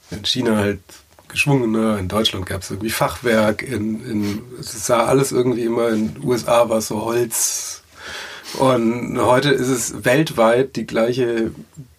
In 0.09 0.25
China 0.25 0.57
halt 0.57 0.81
geschwungener, 1.29 1.99
in 1.99 2.09
Deutschland 2.09 2.47
gab 2.47 2.63
es 2.63 2.71
irgendwie 2.71 2.89
Fachwerk, 2.89 3.63
in, 3.63 4.03
in, 4.03 4.41
es 4.59 4.85
sah 4.85 5.05
alles 5.05 5.31
irgendwie 5.31 5.63
immer, 5.63 5.87
in 5.87 6.15
den 6.15 6.23
USA 6.25 6.67
war 6.67 6.79
es 6.79 6.87
so 6.87 7.01
Holz, 7.01 7.81
und 8.59 9.19
heute 9.19 9.49
ist 9.49 9.69
es 9.69 10.05
weltweit 10.05 10.75
die 10.75 10.85
gleiche 10.85 11.51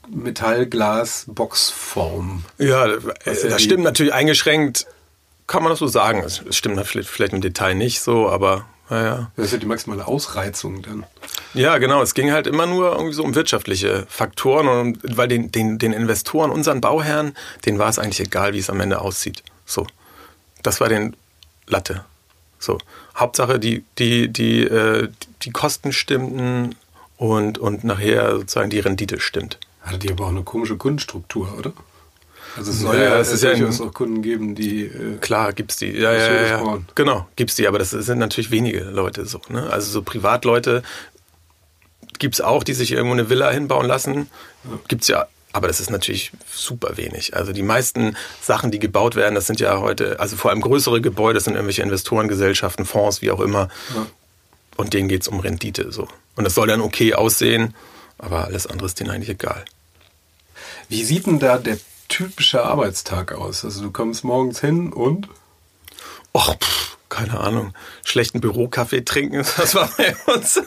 Metallglas-Boxform. 0.09 2.44
Ja, 2.59 2.87
das 3.25 3.62
stimmt 3.62 3.85
natürlich 3.85 4.12
eingeschränkt, 4.12 4.87
kann 5.47 5.62
man 5.62 5.71
das 5.71 5.78
so 5.78 5.87
sagen. 5.87 6.23
Es 6.25 6.42
stimmt 6.50 6.78
vielleicht, 6.87 7.09
vielleicht 7.09 7.32
im 7.32 7.40
Detail 7.40 7.75
nicht 7.75 8.00
so, 8.00 8.28
aber 8.28 8.66
naja. 8.92 9.30
Das 9.37 9.47
ist 9.47 9.52
ja 9.52 9.59
die 9.59 9.66
maximale 9.66 10.06
Ausreizung 10.06 10.82
dann. 10.82 11.06
Ja, 11.54 11.78
genau. 11.78 12.02
Es 12.02 12.12
ging 12.12 12.30
halt 12.30 12.47
immer 12.47 12.66
nur 12.66 12.92
irgendwie 12.92 13.14
so 13.14 13.25
um 13.25 13.35
wirtschaftliche 13.35 14.04
Faktoren 14.09 14.68
und 14.68 15.16
weil 15.16 15.28
den, 15.28 15.50
den, 15.50 15.78
den 15.78 15.94
Investoren, 15.94 16.50
unseren 16.50 16.82
Bauherren, 16.82 17.35
denen 17.64 17.78
war 17.78 17.88
es 17.88 17.99
eigentlich 17.99 18.21
egal, 18.21 18.52
wie 18.52 18.59
es 18.59 18.68
am 18.68 18.80
Ende 18.80 19.00
aussieht. 19.00 19.42
So. 19.64 19.87
Das 20.62 20.80
war 20.80 20.90
den 20.90 21.16
Latte. 21.66 22.04
So. 22.62 22.78
Hauptsache, 23.16 23.59
die, 23.59 23.85
die, 23.99 24.28
die, 24.28 24.62
äh, 24.62 25.09
die 25.42 25.50
Kosten 25.50 25.92
stimmten 25.92 26.76
und, 27.16 27.59
und 27.59 27.85
nachher 27.85 28.33
sozusagen 28.37 28.71
die 28.71 28.78
Rendite 28.78 29.21
stimmt. 29.21 29.59
Hatte 29.83 29.99
die 29.99 30.11
aber 30.11 30.26
auch 30.26 30.31
eine 30.31 30.45
komische 30.45 30.76
Kundenstruktur, 30.76 31.52
oder? 31.59 31.73
Also 32.57 32.71
es 32.71 32.81
soll 32.81 32.97
ja, 32.97 33.02
ja 33.02 33.19
es 33.19 33.33
ist 33.33 33.42
ja 33.42 33.54
durchaus 33.54 33.81
auch 33.81 33.92
Kunden 33.92 34.23
geben, 34.23 34.54
die 34.54 34.83
äh, 34.85 35.16
klar 35.21 35.52
gibt's 35.52 35.76
die, 35.76 35.90
ja 35.90 36.12
ja, 36.12 36.33
ja, 36.33 36.47
ja. 36.47 36.78
genau 36.95 37.26
gibt's 37.35 37.54
die, 37.54 37.66
aber 37.66 37.78
das 37.78 37.90
sind 37.90 38.19
natürlich 38.19 38.50
wenige 38.50 38.85
Leute 38.85 39.25
so. 39.25 39.40
Ne? 39.49 39.71
Also 39.71 39.90
so 39.90 40.02
Privatleute 40.02 40.83
gibt's 42.19 42.42
auch, 42.42 42.62
die 42.62 42.75
sich 42.75 42.92
irgendwo 42.92 43.14
eine 43.14 43.31
Villa 43.31 43.50
hinbauen 43.50 43.87
lassen, 43.87 44.28
gibt's 44.87 45.09
ja 45.09 45.26
aber 45.52 45.68
das 45.68 45.80
ist 45.80 45.90
natürlich 45.90 46.32
super 46.50 46.97
wenig. 46.97 47.37
Also 47.37 47.52
die 47.52 47.62
meisten 47.62 48.16
Sachen, 48.40 48.71
die 48.71 48.78
gebaut 48.78 49.16
werden, 49.16 49.35
das 49.35 49.47
sind 49.47 49.61
ja 49.61 49.80
heute, 49.80 50.18
also 50.18 50.37
vor 50.37 50.50
allem 50.50 50.61
größere 50.61 51.00
Gebäude, 51.00 51.35
das 51.35 51.44
sind 51.44 51.54
irgendwelche 51.54 51.82
Investorengesellschaften, 51.82 52.85
Fonds, 52.87 53.23
wie 53.23 53.30
auch 53.30 53.40
immer. 53.40 53.68
Ja. 53.94 54.06
Und 54.76 54.94
denen 54.94 55.09
geht's 55.09 55.28
um 55.28 55.40
Rendite 55.40 55.92
so. 55.92 56.09
Und 56.37 56.44
das 56.44 56.54
soll 56.54 56.66
dann 56.66 56.80
okay 56.80 57.14
aussehen, 57.14 57.75
aber 58.18 58.44
alles 58.44 58.66
andere 58.66 58.87
ist 58.87 58.99
denen 58.99 59.11
eigentlich 59.11 59.28
egal. 59.28 59.64
Wie 60.88 61.04
sieht 61.04 61.26
denn 61.26 61.38
da 61.38 61.59
der 61.59 61.78
typische 62.09 62.64
Arbeitstag 62.64 63.32
aus? 63.32 63.64
Also 63.64 63.82
du 63.82 63.90
kommst 63.90 64.25
morgens 64.25 64.61
hin 64.61 64.92
und? 64.92 65.28
Och, 66.35 66.56
pff, 66.59 66.97
keine 67.11 67.40
Ahnung. 67.40 67.75
Schlechten 68.04 68.40
Bürokaffee 68.40 69.04
trinken, 69.04 69.44
das 69.56 69.75
war 69.75 69.90
bei 69.97 70.16
uns. 70.32 70.61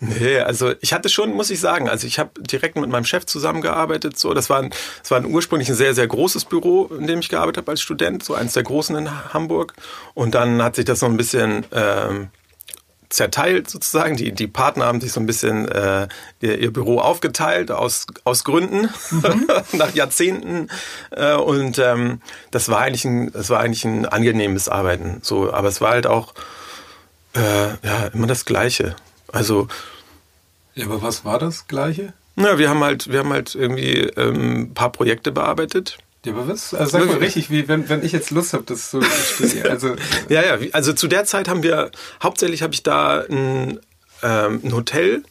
Nee, 0.00 0.38
also 0.38 0.72
ich 0.80 0.92
hatte 0.92 1.08
schon, 1.08 1.32
muss 1.32 1.50
ich 1.50 1.60
sagen, 1.60 1.88
also 1.88 2.06
ich 2.06 2.18
habe 2.18 2.30
direkt 2.40 2.76
mit 2.76 2.90
meinem 2.90 3.04
Chef 3.04 3.26
zusammengearbeitet. 3.26 4.18
So, 4.18 4.34
das 4.34 4.48
war, 4.48 4.60
ein, 4.60 4.70
das 5.00 5.10
war 5.10 5.18
ein 5.18 5.26
ursprünglich 5.26 5.68
ein 5.68 5.74
sehr, 5.74 5.94
sehr 5.94 6.06
großes 6.06 6.44
Büro, 6.44 6.86
in 6.86 7.06
dem 7.06 7.20
ich 7.20 7.28
gearbeitet 7.28 7.62
habe 7.62 7.72
als 7.72 7.80
Student, 7.80 8.24
so 8.24 8.34
eins 8.34 8.52
der 8.52 8.62
großen 8.62 8.96
in 8.96 9.32
Hamburg. 9.32 9.74
Und 10.14 10.34
dann 10.34 10.62
hat 10.62 10.76
sich 10.76 10.84
das 10.84 11.00
so 11.00 11.06
ein 11.06 11.16
bisschen 11.16 11.64
ähm, 11.72 12.28
zerteilt 13.08 13.70
sozusagen. 13.70 14.16
Die, 14.16 14.32
die 14.32 14.46
Partner 14.46 14.86
haben 14.86 15.00
sich 15.00 15.12
so 15.12 15.20
ein 15.20 15.26
bisschen 15.26 15.68
äh, 15.68 16.08
ihr, 16.40 16.58
ihr 16.58 16.72
Büro 16.72 16.98
aufgeteilt 16.98 17.70
aus, 17.70 18.06
aus 18.24 18.44
Gründen 18.44 18.88
mhm. 19.10 19.48
nach 19.72 19.94
Jahrzehnten. 19.94 20.68
Äh, 21.10 21.34
und 21.34 21.78
ähm, 21.78 22.20
das 22.50 22.68
war 22.68 22.80
eigentlich 22.80 23.04
ein, 23.04 23.32
das 23.32 23.50
war 23.50 23.60
eigentlich 23.60 23.84
ein 23.84 24.06
angenehmes 24.06 24.68
Arbeiten. 24.68 25.20
So, 25.22 25.52
aber 25.52 25.68
es 25.68 25.80
war 25.80 25.90
halt 25.90 26.06
auch 26.06 26.34
äh, 27.34 27.40
ja 27.82 28.06
immer 28.12 28.26
das 28.26 28.44
Gleiche. 28.44 28.96
Also 29.32 29.68
ja, 30.78 30.84
aber 30.86 31.02
was 31.02 31.24
war 31.24 31.40
das 31.40 31.66
Gleiche? 31.66 32.12
Na, 32.36 32.56
wir 32.56 32.70
haben 32.70 32.84
halt, 32.84 33.10
wir 33.10 33.18
haben 33.18 33.32
halt 33.32 33.56
irgendwie 33.56 34.02
ähm, 34.16 34.60
ein 34.60 34.74
paar 34.74 34.92
Projekte 34.92 35.32
bearbeitet. 35.32 35.98
Ja, 36.24 36.34
aber 36.34 36.46
was? 36.46 36.72
Also 36.72 36.98
sag 36.98 37.06
mal 37.06 37.16
richtig, 37.16 37.50
wie 37.50 37.66
wenn, 37.66 37.88
wenn 37.88 38.04
ich 38.04 38.12
jetzt 38.12 38.30
Lust 38.30 38.52
habe, 38.52 38.62
das 38.62 38.92
so 38.92 39.00
also 39.68 39.96
Ja, 40.28 40.42
ja, 40.44 40.68
also 40.72 40.92
zu 40.92 41.08
der 41.08 41.24
Zeit 41.24 41.48
haben 41.48 41.64
wir, 41.64 41.90
hauptsächlich 42.22 42.62
habe 42.62 42.74
ich 42.74 42.84
da 42.84 43.24
ein, 43.28 43.80
ähm, 44.22 44.60
ein 44.62 44.72
Hotel 44.72 45.24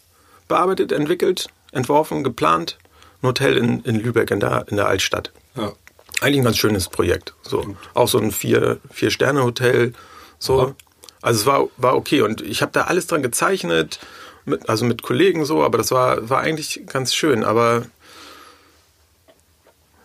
bearbeitet, 0.50 0.92
entwickelt, 0.92 1.48
entworfen, 1.72 2.26
geplant. 2.26 2.78
Ein 3.22 3.30
Hotel 3.30 3.56
in, 3.56 3.80
in 3.86 4.02
Lübeck 4.02 4.32
in 4.32 4.42
der, 4.42 4.66
in 4.68 4.76
der 4.76 4.88
Altstadt. 4.88 5.32
Ja. 5.56 5.72
Eigentlich 6.20 6.42
ein 6.42 6.44
ganz 6.44 6.58
schönes 6.58 6.90
Projekt. 6.90 7.34
So. 7.42 7.78
Auch 7.94 8.10
so 8.10 8.20
ein 8.20 8.34
Vier-Sterne-Hotel. 8.34 9.94
so. 10.40 10.76
Also 11.22 11.42
es 11.42 11.46
war, 11.46 11.68
war 11.78 11.96
okay. 11.96 12.22
Und 12.22 12.42
ich 12.42 12.62
habe 12.62 12.72
da 12.72 12.84
alles 12.84 13.08
dran 13.08 13.24
gezeichnet, 13.24 14.00
mit, 14.46 14.70
also 14.70 14.86
mit 14.86 15.04
Kollegen 15.04 15.46
so, 15.46 15.64
aber 15.64 15.78
das 15.78 15.92
war, 15.92 16.30
war 16.30 16.42
eigentlich 16.42 16.84
ganz 16.88 17.14
schön. 17.14 17.44
Aber 17.44 17.86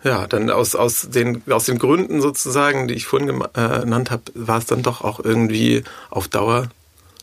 ja, 0.03 0.27
dann 0.27 0.49
aus, 0.49 0.75
aus, 0.75 1.09
den, 1.09 1.41
aus 1.49 1.65
den 1.65 1.79
Gründen 1.79 2.21
sozusagen, 2.21 2.87
die 2.87 2.95
ich 2.95 3.05
vorhin 3.05 3.29
äh, 3.29 3.79
genannt 3.79 4.11
habe, 4.11 4.23
war 4.33 4.57
es 4.57 4.65
dann 4.65 4.83
doch 4.83 5.01
auch 5.01 5.19
irgendwie 5.19 5.83
auf 6.09 6.27
Dauer 6.27 6.69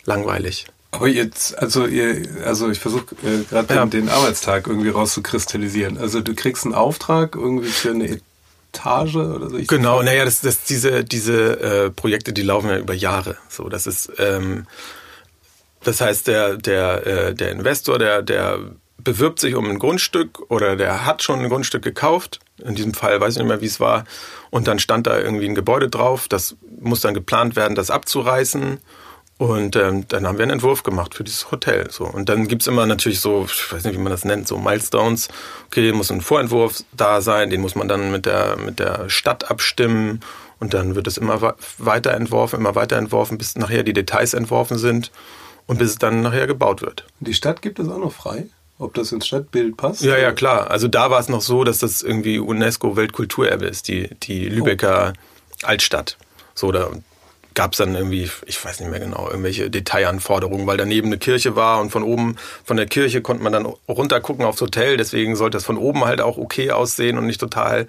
langweilig. 0.04 0.66
Aber 0.92 1.06
jetzt, 1.06 1.56
also 1.58 1.86
ihr, 1.86 2.26
also 2.44 2.68
ich 2.70 2.80
versuche 2.80 3.14
äh, 3.22 3.44
gerade 3.48 3.74
ja. 3.74 3.84
den, 3.84 3.90
den, 3.90 4.08
Arbeitstag 4.08 4.66
irgendwie 4.66 4.88
rauszukristallisieren. 4.88 5.98
Also 5.98 6.20
du 6.20 6.34
kriegst 6.34 6.64
einen 6.64 6.74
Auftrag 6.74 7.36
irgendwie 7.36 7.68
für 7.68 7.90
eine 7.90 8.20
Etage 8.72 9.16
oder 9.16 9.50
so. 9.50 9.56
Ich 9.56 9.68
genau, 9.68 10.02
naja, 10.02 10.24
das, 10.24 10.40
das, 10.40 10.64
diese, 10.64 11.04
diese 11.04 11.60
äh, 11.60 11.90
Projekte, 11.90 12.32
die 12.32 12.42
laufen 12.42 12.70
ja 12.70 12.78
über 12.78 12.94
Jahre. 12.94 13.36
So, 13.48 13.68
das 13.68 13.86
ist, 13.86 14.12
ähm, 14.18 14.66
das 15.82 16.00
heißt, 16.00 16.26
der, 16.26 16.56
der, 16.56 17.06
äh, 17.06 17.34
der 17.34 17.50
Investor, 17.50 17.98
der, 17.98 18.22
der 18.22 18.58
bewirbt 18.98 19.40
sich 19.40 19.54
um 19.54 19.68
ein 19.68 19.78
Grundstück 19.78 20.50
oder 20.50 20.76
der 20.76 21.06
hat 21.06 21.22
schon 21.22 21.40
ein 21.40 21.48
Grundstück 21.48 21.82
gekauft. 21.82 22.40
In 22.58 22.74
diesem 22.74 22.94
Fall 22.94 23.20
weiß 23.20 23.34
ich 23.34 23.38
nicht 23.38 23.48
mehr, 23.48 23.60
wie 23.60 23.66
es 23.66 23.80
war. 23.80 24.04
Und 24.50 24.68
dann 24.68 24.78
stand 24.78 25.06
da 25.06 25.18
irgendwie 25.18 25.46
ein 25.46 25.54
Gebäude 25.54 25.88
drauf. 25.88 26.28
Das 26.28 26.56
muss 26.80 27.00
dann 27.00 27.14
geplant 27.14 27.56
werden, 27.56 27.74
das 27.74 27.90
abzureißen. 27.90 28.78
Und 29.40 29.74
ähm, 29.74 30.06
dann 30.06 30.26
haben 30.26 30.36
wir 30.36 30.42
einen 30.42 30.50
Entwurf 30.50 30.82
gemacht 30.82 31.14
für 31.14 31.24
dieses 31.24 31.50
Hotel. 31.50 31.90
So. 31.90 32.04
Und 32.04 32.28
dann 32.28 32.46
gibt's 32.46 32.66
immer 32.66 32.84
natürlich 32.84 33.20
so, 33.20 33.46
ich 33.46 33.72
weiß 33.72 33.84
nicht, 33.84 33.94
wie 33.94 34.02
man 34.02 34.12
das 34.12 34.26
nennt, 34.26 34.46
so 34.46 34.58
Milestones. 34.58 35.28
Okay, 35.68 35.92
muss 35.92 36.12
ein 36.12 36.20
Vorentwurf 36.20 36.84
da 36.92 37.22
sein, 37.22 37.48
den 37.48 37.62
muss 37.62 37.74
man 37.74 37.88
dann 37.88 38.12
mit 38.12 38.26
der, 38.26 38.58
mit 38.58 38.78
der 38.78 39.08
Stadt 39.08 39.50
abstimmen. 39.50 40.20
Und 40.58 40.74
dann 40.74 40.94
wird 40.94 41.06
es 41.06 41.16
immer 41.16 41.54
weiter 41.78 42.12
entworfen, 42.12 42.60
immer 42.60 42.74
weiter 42.74 42.98
entworfen, 42.98 43.38
bis 43.38 43.56
nachher 43.56 43.82
die 43.82 43.94
Details 43.94 44.34
entworfen 44.34 44.76
sind 44.76 45.10
und 45.66 45.78
bis 45.78 45.92
es 45.92 45.96
dann 45.96 46.20
nachher 46.20 46.46
gebaut 46.46 46.82
wird. 46.82 47.06
Die 47.20 47.32
Stadt 47.32 47.62
gibt 47.62 47.78
es 47.78 47.88
auch 47.88 47.96
noch 47.96 48.12
frei? 48.12 48.46
Ob 48.78 48.92
das 48.92 49.10
ins 49.10 49.26
Stadtbild 49.26 49.78
passt? 49.78 50.02
Ja, 50.02 50.18
ja, 50.18 50.32
klar. 50.32 50.70
Also 50.70 50.86
da 50.86 51.10
war 51.10 51.18
es 51.18 51.30
noch 51.30 51.40
so, 51.40 51.64
dass 51.64 51.78
das 51.78 52.02
irgendwie 52.02 52.38
UNESCO-Weltkulturerbe 52.38 53.64
ist, 53.64 53.88
die, 53.88 54.10
die 54.22 54.50
Lübecker 54.50 55.14
oh. 55.16 55.66
Altstadt. 55.66 56.18
So, 56.54 56.72
da 56.72 56.90
gab 57.54 57.72
es 57.72 57.78
dann 57.78 57.94
irgendwie, 57.94 58.30
ich 58.46 58.64
weiß 58.64 58.80
nicht 58.80 58.90
mehr 58.90 59.00
genau, 59.00 59.28
irgendwelche 59.28 59.70
Detailanforderungen, 59.70 60.66
weil 60.66 60.76
daneben 60.76 61.08
eine 61.08 61.18
Kirche 61.18 61.56
war 61.56 61.80
und 61.80 61.90
von 61.90 62.02
oben, 62.02 62.36
von 62.64 62.76
der 62.76 62.86
Kirche 62.86 63.22
konnte 63.22 63.42
man 63.42 63.52
dann 63.52 63.66
runtergucken 63.88 64.44
aufs 64.44 64.60
Hotel. 64.60 64.96
Deswegen 64.96 65.36
sollte 65.36 65.56
das 65.56 65.64
von 65.64 65.76
oben 65.76 66.04
halt 66.04 66.20
auch 66.20 66.38
okay 66.38 66.70
aussehen 66.70 67.18
und 67.18 67.26
nicht 67.26 67.40
total 67.40 67.86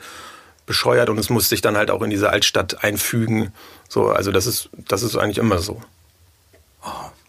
bescheuert. 0.65 1.09
Und 1.09 1.17
es 1.17 1.29
musste 1.29 1.49
sich 1.49 1.61
dann 1.61 1.77
halt 1.77 1.91
auch 1.91 2.01
in 2.01 2.09
diese 2.09 2.29
Altstadt 2.29 2.83
einfügen. 2.83 3.53
So, 3.87 4.09
also 4.09 4.31
das 4.31 4.47
ist, 4.47 4.69
das 4.73 5.03
ist 5.03 5.15
eigentlich 5.15 5.37
immer 5.37 5.59
so. 5.59 5.81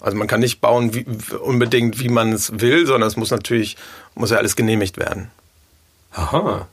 Also 0.01 0.17
man 0.17 0.27
kann 0.27 0.41
nicht 0.41 0.61
bauen 0.61 0.95
wie, 0.95 1.07
unbedingt, 1.39 2.01
wie 2.01 2.09
man 2.09 2.33
es 2.33 2.61
will, 2.61 2.87
sondern 2.87 3.09
es 3.09 3.17
muss 3.17 3.31
natürlich, 3.31 3.77
muss 4.15 4.31
ja 4.31 4.39
alles 4.39 4.57
genehmigt 4.57 4.97
werden. 4.97 5.31
Aha. 6.13 6.67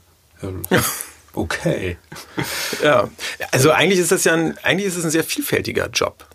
Okay. 1.34 1.96
ja, 2.82 3.08
also 3.52 3.70
eigentlich 3.70 4.00
ist 4.00 4.12
das 4.12 4.24
ja 4.24 4.34
ein, 4.34 4.58
eigentlich 4.62 4.86
ist 4.86 4.96
es 4.96 5.04
ein 5.04 5.10
sehr 5.10 5.24
vielfältiger 5.24 5.88
Job, 5.88 6.26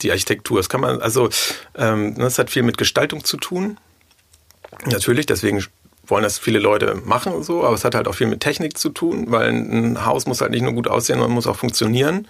die 0.00 0.10
Architektur. 0.10 0.58
Das 0.58 0.68
kann 0.68 0.80
man, 0.80 1.00
also 1.02 1.28
ähm, 1.76 2.14
das 2.16 2.38
hat 2.38 2.50
viel 2.50 2.62
mit 2.62 2.78
Gestaltung 2.78 3.24
zu 3.24 3.36
tun. 3.36 3.78
Natürlich, 4.86 5.26
deswegen 5.26 5.64
wollen 6.06 6.22
das 6.24 6.38
viele 6.38 6.58
Leute 6.58 6.96
machen 7.04 7.32
und 7.32 7.44
so, 7.44 7.64
aber 7.64 7.74
es 7.74 7.84
hat 7.84 7.94
halt 7.94 8.08
auch 8.08 8.14
viel 8.14 8.26
mit 8.26 8.40
Technik 8.40 8.76
zu 8.78 8.88
tun, 8.88 9.26
weil 9.28 9.50
ein 9.50 10.04
Haus 10.04 10.26
muss 10.26 10.40
halt 10.40 10.50
nicht 10.50 10.62
nur 10.62 10.72
gut 10.72 10.88
aussehen, 10.88 11.16
sondern 11.16 11.34
muss 11.34 11.46
auch 11.46 11.56
funktionieren. 11.56 12.26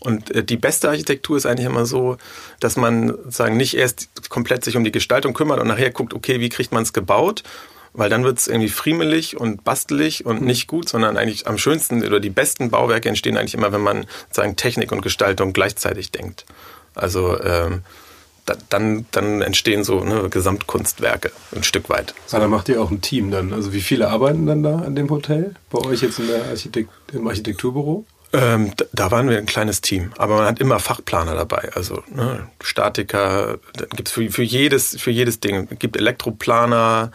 Und 0.00 0.34
äh, 0.34 0.44
die 0.44 0.56
beste 0.56 0.88
Architektur 0.88 1.36
ist 1.36 1.46
eigentlich 1.46 1.66
immer 1.66 1.86
so, 1.86 2.18
dass 2.60 2.76
man 2.76 3.14
sagen 3.28 3.56
nicht 3.56 3.76
erst 3.76 4.08
komplett 4.28 4.64
sich 4.64 4.76
um 4.76 4.84
die 4.84 4.92
Gestaltung 4.92 5.34
kümmert 5.34 5.60
und 5.60 5.66
nachher 5.66 5.90
guckt, 5.90 6.14
okay, 6.14 6.40
wie 6.40 6.48
kriegt 6.48 6.72
man 6.72 6.82
es 6.82 6.92
gebaut, 6.92 7.42
weil 7.92 8.10
dann 8.10 8.24
wird 8.24 8.38
es 8.38 8.48
irgendwie 8.48 8.68
friemelig 8.68 9.36
und 9.36 9.64
bastelig 9.64 10.26
und 10.26 10.42
nicht 10.42 10.66
gut, 10.66 10.88
sondern 10.88 11.16
eigentlich 11.16 11.46
am 11.46 11.58
schönsten 11.58 12.04
oder 12.04 12.20
die 12.20 12.30
besten 12.30 12.70
Bauwerke 12.70 13.08
entstehen 13.08 13.36
eigentlich 13.36 13.54
immer, 13.54 13.72
wenn 13.72 13.80
man 13.80 14.06
sagen 14.30 14.56
Technik 14.56 14.92
und 14.92 15.02
Gestaltung 15.02 15.52
gleichzeitig 15.52 16.10
denkt. 16.10 16.44
Also 16.94 17.40
ähm, 17.42 17.82
da, 18.46 18.56
dann, 18.70 19.06
dann 19.10 19.42
entstehen 19.42 19.84
so 19.84 20.02
ne, 20.02 20.28
Gesamtkunstwerke 20.28 21.30
ein 21.54 21.62
Stück 21.62 21.88
weit. 21.90 22.14
So. 22.26 22.38
dann 22.38 22.50
macht 22.50 22.68
ihr 22.68 22.80
auch 22.80 22.90
ein 22.90 23.00
Team 23.00 23.30
dann. 23.30 23.52
Also 23.52 23.72
wie 23.72 23.80
viele 23.80 24.08
arbeiten 24.08 24.46
dann 24.46 24.62
da 24.62 24.76
an 24.78 24.96
dem 24.96 25.10
Hotel? 25.10 25.54
Bei 25.70 25.78
euch 25.80 26.00
jetzt 26.00 26.18
in 26.18 26.28
der 26.28 26.46
Architekt 26.46 26.90
im 27.12 27.26
Architekturbüro? 27.26 28.06
Ähm, 28.32 28.72
da, 28.92 29.10
waren 29.10 29.30
wir 29.30 29.38
ein 29.38 29.46
kleines 29.46 29.80
Team, 29.80 30.12
aber 30.18 30.36
man 30.36 30.44
hat 30.44 30.60
immer 30.60 30.78
Fachplaner 30.80 31.34
dabei, 31.34 31.70
also 31.74 32.02
ne, 32.14 32.46
Statiker, 32.60 33.56
gibt 33.96 34.08
es 34.08 34.12
für, 34.12 34.30
für, 34.30 34.42
jedes, 34.42 35.00
für 35.00 35.10
jedes 35.10 35.40
Ding. 35.40 35.66
Es 35.70 35.78
gibt 35.78 35.96
Elektroplaner, 35.96 37.10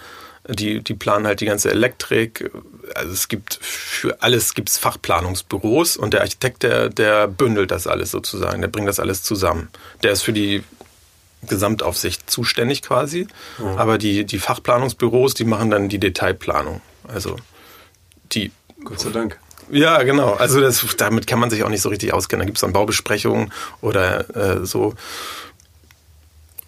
die, 0.47 0.81
die 0.81 0.93
planen 0.93 1.25
halt 1.25 1.41
die 1.41 1.45
ganze 1.45 1.71
Elektrik. 1.71 2.51
Also 2.95 3.11
es 3.11 3.27
gibt 3.27 3.59
für 3.61 4.21
alles 4.21 4.53
gibt's 4.53 4.77
Fachplanungsbüros 4.77 5.97
und 5.97 6.13
der 6.13 6.21
Architekt, 6.21 6.63
der, 6.63 6.89
der 6.89 7.27
bündelt 7.27 7.71
das 7.71 7.87
alles 7.87 8.11
sozusagen, 8.11 8.61
der 8.61 8.67
bringt 8.67 8.87
das 8.87 8.99
alles 8.99 9.23
zusammen. 9.23 9.69
Der 10.03 10.11
ist 10.11 10.21
für 10.21 10.33
die 10.33 10.63
Gesamtaufsicht 11.47 12.29
zuständig 12.29 12.81
quasi, 12.81 13.27
mhm. 13.57 13.67
aber 13.77 13.97
die, 13.97 14.25
die 14.25 14.39
Fachplanungsbüros, 14.39 15.33
die 15.33 15.45
machen 15.45 15.69
dann 15.69 15.89
die 15.89 15.99
Detailplanung. 15.99 16.81
Also 17.07 17.37
die. 18.31 18.51
Gott 18.83 18.99
sei 18.99 19.09
Dank. 19.11 19.39
Ja, 19.71 20.03
genau. 20.03 20.33
Also 20.33 20.59
das, 20.59 20.85
damit 20.97 21.25
kann 21.25 21.39
man 21.39 21.49
sich 21.49 21.63
auch 21.63 21.69
nicht 21.69 21.81
so 21.81 21.89
richtig 21.89 22.13
auskennen. 22.13 22.41
Da 22.41 22.45
gibt 22.45 22.57
es 22.57 22.61
dann 22.61 22.73
Baubesprechungen 22.73 23.53
oder 23.81 24.35
äh, 24.35 24.65
so, 24.65 24.93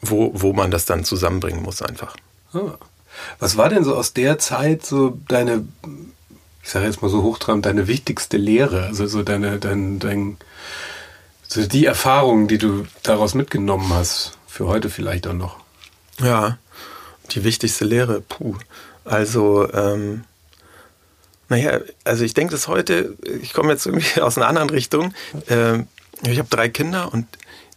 wo, 0.01 0.31
wo 0.33 0.53
man 0.53 0.71
das 0.71 0.85
dann 0.85 1.03
zusammenbringen 1.03 1.61
muss 1.61 1.81
einfach. 1.81 2.15
Ah. 2.53 2.77
Was 3.39 3.57
war 3.57 3.69
denn 3.69 3.83
so 3.83 3.95
aus 3.95 4.13
der 4.13 4.39
Zeit 4.39 4.85
so 4.85 5.17
deine, 5.27 5.65
ich 6.63 6.69
sage 6.69 6.85
jetzt 6.85 7.01
mal 7.01 7.09
so 7.09 7.23
hochtrabend, 7.23 7.65
deine 7.65 7.87
wichtigste 7.87 8.37
Lehre? 8.37 8.85
Also 8.85 9.07
so 9.07 9.23
deine, 9.23 9.59
dein, 9.59 9.99
dein, 9.99 10.37
so 11.47 11.65
die 11.65 11.85
Erfahrungen, 11.85 12.47
die 12.47 12.57
du 12.57 12.85
daraus 13.03 13.33
mitgenommen 13.33 13.91
hast, 13.93 14.37
für 14.47 14.67
heute 14.67 14.89
vielleicht 14.89 15.27
auch 15.27 15.33
noch. 15.33 15.57
Ja, 16.19 16.57
die 17.31 17.43
wichtigste 17.43 17.85
Lehre, 17.85 18.21
puh. 18.21 18.55
Also, 19.03 19.71
ähm, 19.73 20.23
naja, 21.49 21.79
also 22.03 22.23
ich 22.23 22.33
denke 22.33 22.53
das 22.53 22.67
heute, 22.67 23.15
ich 23.41 23.53
komme 23.53 23.71
jetzt 23.71 23.85
irgendwie 23.85 24.21
aus 24.21 24.37
einer 24.37 24.47
anderen 24.47 24.69
Richtung. 24.69 25.13
Ähm, 25.47 25.87
ich 26.23 26.39
habe 26.39 26.49
drei 26.49 26.69
Kinder 26.69 27.13
und 27.13 27.27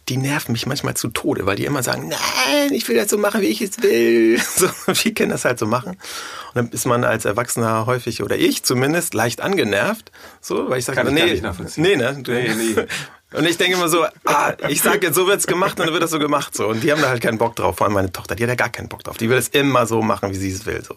die 0.07 0.17
nerven 0.17 0.53
mich 0.53 0.65
manchmal 0.65 0.95
zu 0.95 1.09
Tode, 1.09 1.45
weil 1.45 1.55
die 1.55 1.65
immer 1.65 1.83
sagen, 1.83 2.07
nein, 2.07 2.73
ich 2.73 2.87
will 2.87 2.95
das 2.95 3.09
so 3.09 3.17
machen, 3.17 3.41
wie 3.41 3.47
ich 3.47 3.61
es 3.61 3.81
will. 3.81 4.39
So, 4.55 4.67
wie 5.03 5.13
Kinder 5.13 5.35
das 5.35 5.45
halt 5.45 5.59
so 5.59 5.67
machen. 5.67 5.91
Und 5.91 6.55
dann 6.55 6.69
ist 6.69 6.85
man 6.85 7.03
als 7.03 7.25
Erwachsener 7.25 7.85
häufig, 7.85 8.23
oder 8.23 8.37
ich 8.37 8.63
zumindest, 8.63 9.13
leicht 9.13 9.41
angenervt. 9.41 10.11
So, 10.41 10.69
weil 10.69 10.79
ich 10.79 10.85
sage, 10.85 11.03
nee, 11.11 11.39
nee, 11.77 11.95
ne? 11.95 12.21
Nee, 12.25 12.53
nee. 12.55 12.85
Und 13.31 13.45
ich 13.45 13.57
denke 13.57 13.77
immer 13.77 13.89
so, 13.89 14.05
ah, 14.25 14.53
ich 14.69 14.81
sage 14.81 15.07
jetzt, 15.07 15.15
so 15.15 15.27
wird's 15.27 15.45
gemacht 15.45 15.79
und 15.79 15.85
dann 15.85 15.93
wird 15.93 16.01
das 16.01 16.09
so 16.09 16.17
gemacht. 16.17 16.55
So. 16.55 16.67
Und 16.67 16.83
die 16.83 16.91
haben 16.91 17.01
da 17.01 17.09
halt 17.09 17.21
keinen 17.21 17.37
Bock 17.37 17.55
drauf. 17.55 17.77
Vor 17.77 17.85
allem 17.85 17.93
meine 17.93 18.11
Tochter, 18.11 18.35
die 18.35 18.41
hat 18.41 18.49
ja 18.49 18.55
gar 18.55 18.69
keinen 18.69 18.89
Bock 18.89 19.03
drauf. 19.03 19.17
Die 19.17 19.29
will 19.29 19.37
es 19.37 19.49
immer 19.49 19.85
so 19.85 20.01
machen, 20.01 20.31
wie 20.31 20.35
sie 20.35 20.51
es 20.51 20.65
will. 20.65 20.83
So. 20.83 20.95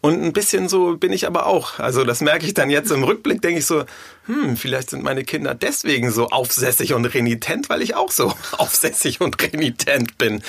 Und 0.00 0.24
ein 0.24 0.32
bisschen 0.32 0.68
so 0.68 0.96
bin 0.96 1.12
ich 1.12 1.24
aber 1.24 1.46
auch. 1.46 1.78
Also 1.78 2.02
das 2.04 2.20
merke 2.20 2.46
ich 2.46 2.54
dann 2.54 2.68
jetzt 2.68 2.90
im 2.90 3.04
Rückblick, 3.04 3.42
denke 3.42 3.60
ich 3.60 3.66
so, 3.66 3.84
hm, 4.26 4.56
vielleicht 4.56 4.90
sind 4.90 5.04
meine 5.04 5.22
Kinder 5.22 5.54
deswegen 5.54 6.10
so 6.10 6.28
aufsässig 6.28 6.94
und 6.94 7.04
renitent, 7.06 7.68
weil 7.68 7.80
ich 7.80 7.94
auch 7.94 8.10
so 8.10 8.34
aufsässig 8.58 9.20
und 9.20 9.40
renitent 9.40 10.18
bin. 10.18 10.42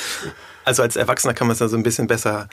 Also 0.65 0.82
als 0.82 0.96
Erwachsener 0.96 1.36
kann 1.36 1.46
man 1.46 1.53
es 1.53 1.60
ja 1.60 1.67
so 1.67 1.77
ein 1.77 1.84
bisschen 1.84 2.08
besser 2.08 2.50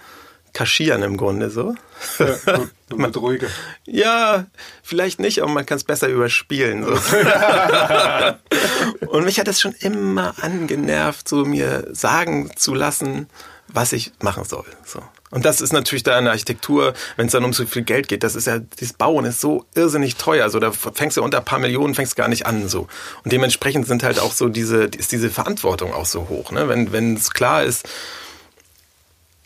kaschieren 0.52 1.02
im 1.02 1.16
Grunde 1.16 1.50
so. 1.50 1.74
Ja, 2.18 2.60
mit 2.96 3.16
ruhiger. 3.16 3.48
Ja, 3.86 4.46
vielleicht 4.82 5.20
nicht, 5.20 5.42
aber 5.42 5.50
man 5.50 5.66
kann 5.66 5.76
es 5.76 5.84
besser 5.84 6.08
überspielen. 6.08 6.84
So. 6.84 6.92
und 9.08 9.24
mich 9.24 9.38
hat 9.38 9.48
das 9.48 9.60
schon 9.60 9.74
immer 9.80 10.34
angenervt, 10.42 11.28
so 11.28 11.44
mir 11.44 11.88
sagen 11.92 12.50
zu 12.56 12.74
lassen, 12.74 13.28
was 13.68 13.92
ich 13.92 14.12
machen 14.20 14.44
soll. 14.44 14.64
So. 14.84 15.02
Und 15.30 15.44
das 15.44 15.60
ist 15.60 15.72
natürlich 15.72 16.02
da 16.02 16.18
in 16.18 16.24
der 16.24 16.32
Architektur, 16.32 16.92
wenn 17.16 17.26
es 17.26 17.32
dann 17.32 17.44
um 17.44 17.52
so 17.52 17.64
viel 17.64 17.82
Geld 17.82 18.08
geht, 18.08 18.24
das 18.24 18.34
ist 18.34 18.48
ja, 18.48 18.58
das 18.58 18.92
Bauen 18.92 19.24
ist 19.24 19.40
so 19.40 19.64
irrsinnig 19.74 20.16
teuer. 20.16 20.42
Also 20.42 20.58
da 20.58 20.72
fängst 20.72 21.16
du 21.16 21.22
unter 21.22 21.38
ein 21.38 21.44
paar 21.44 21.60
Millionen, 21.60 21.94
fängst 21.94 22.16
gar 22.16 22.26
nicht 22.26 22.46
an 22.46 22.68
so. 22.68 22.88
Und 23.22 23.32
dementsprechend 23.32 23.86
sind 23.86 24.02
halt 24.02 24.18
auch 24.18 24.32
so 24.32 24.48
diese, 24.48 24.84
ist 24.84 25.12
diese 25.12 25.30
Verantwortung 25.30 25.94
auch 25.94 26.06
so 26.06 26.28
hoch. 26.28 26.50
Ne? 26.50 26.68
Wenn 26.68 27.14
es 27.14 27.30
klar 27.30 27.62
ist, 27.62 27.88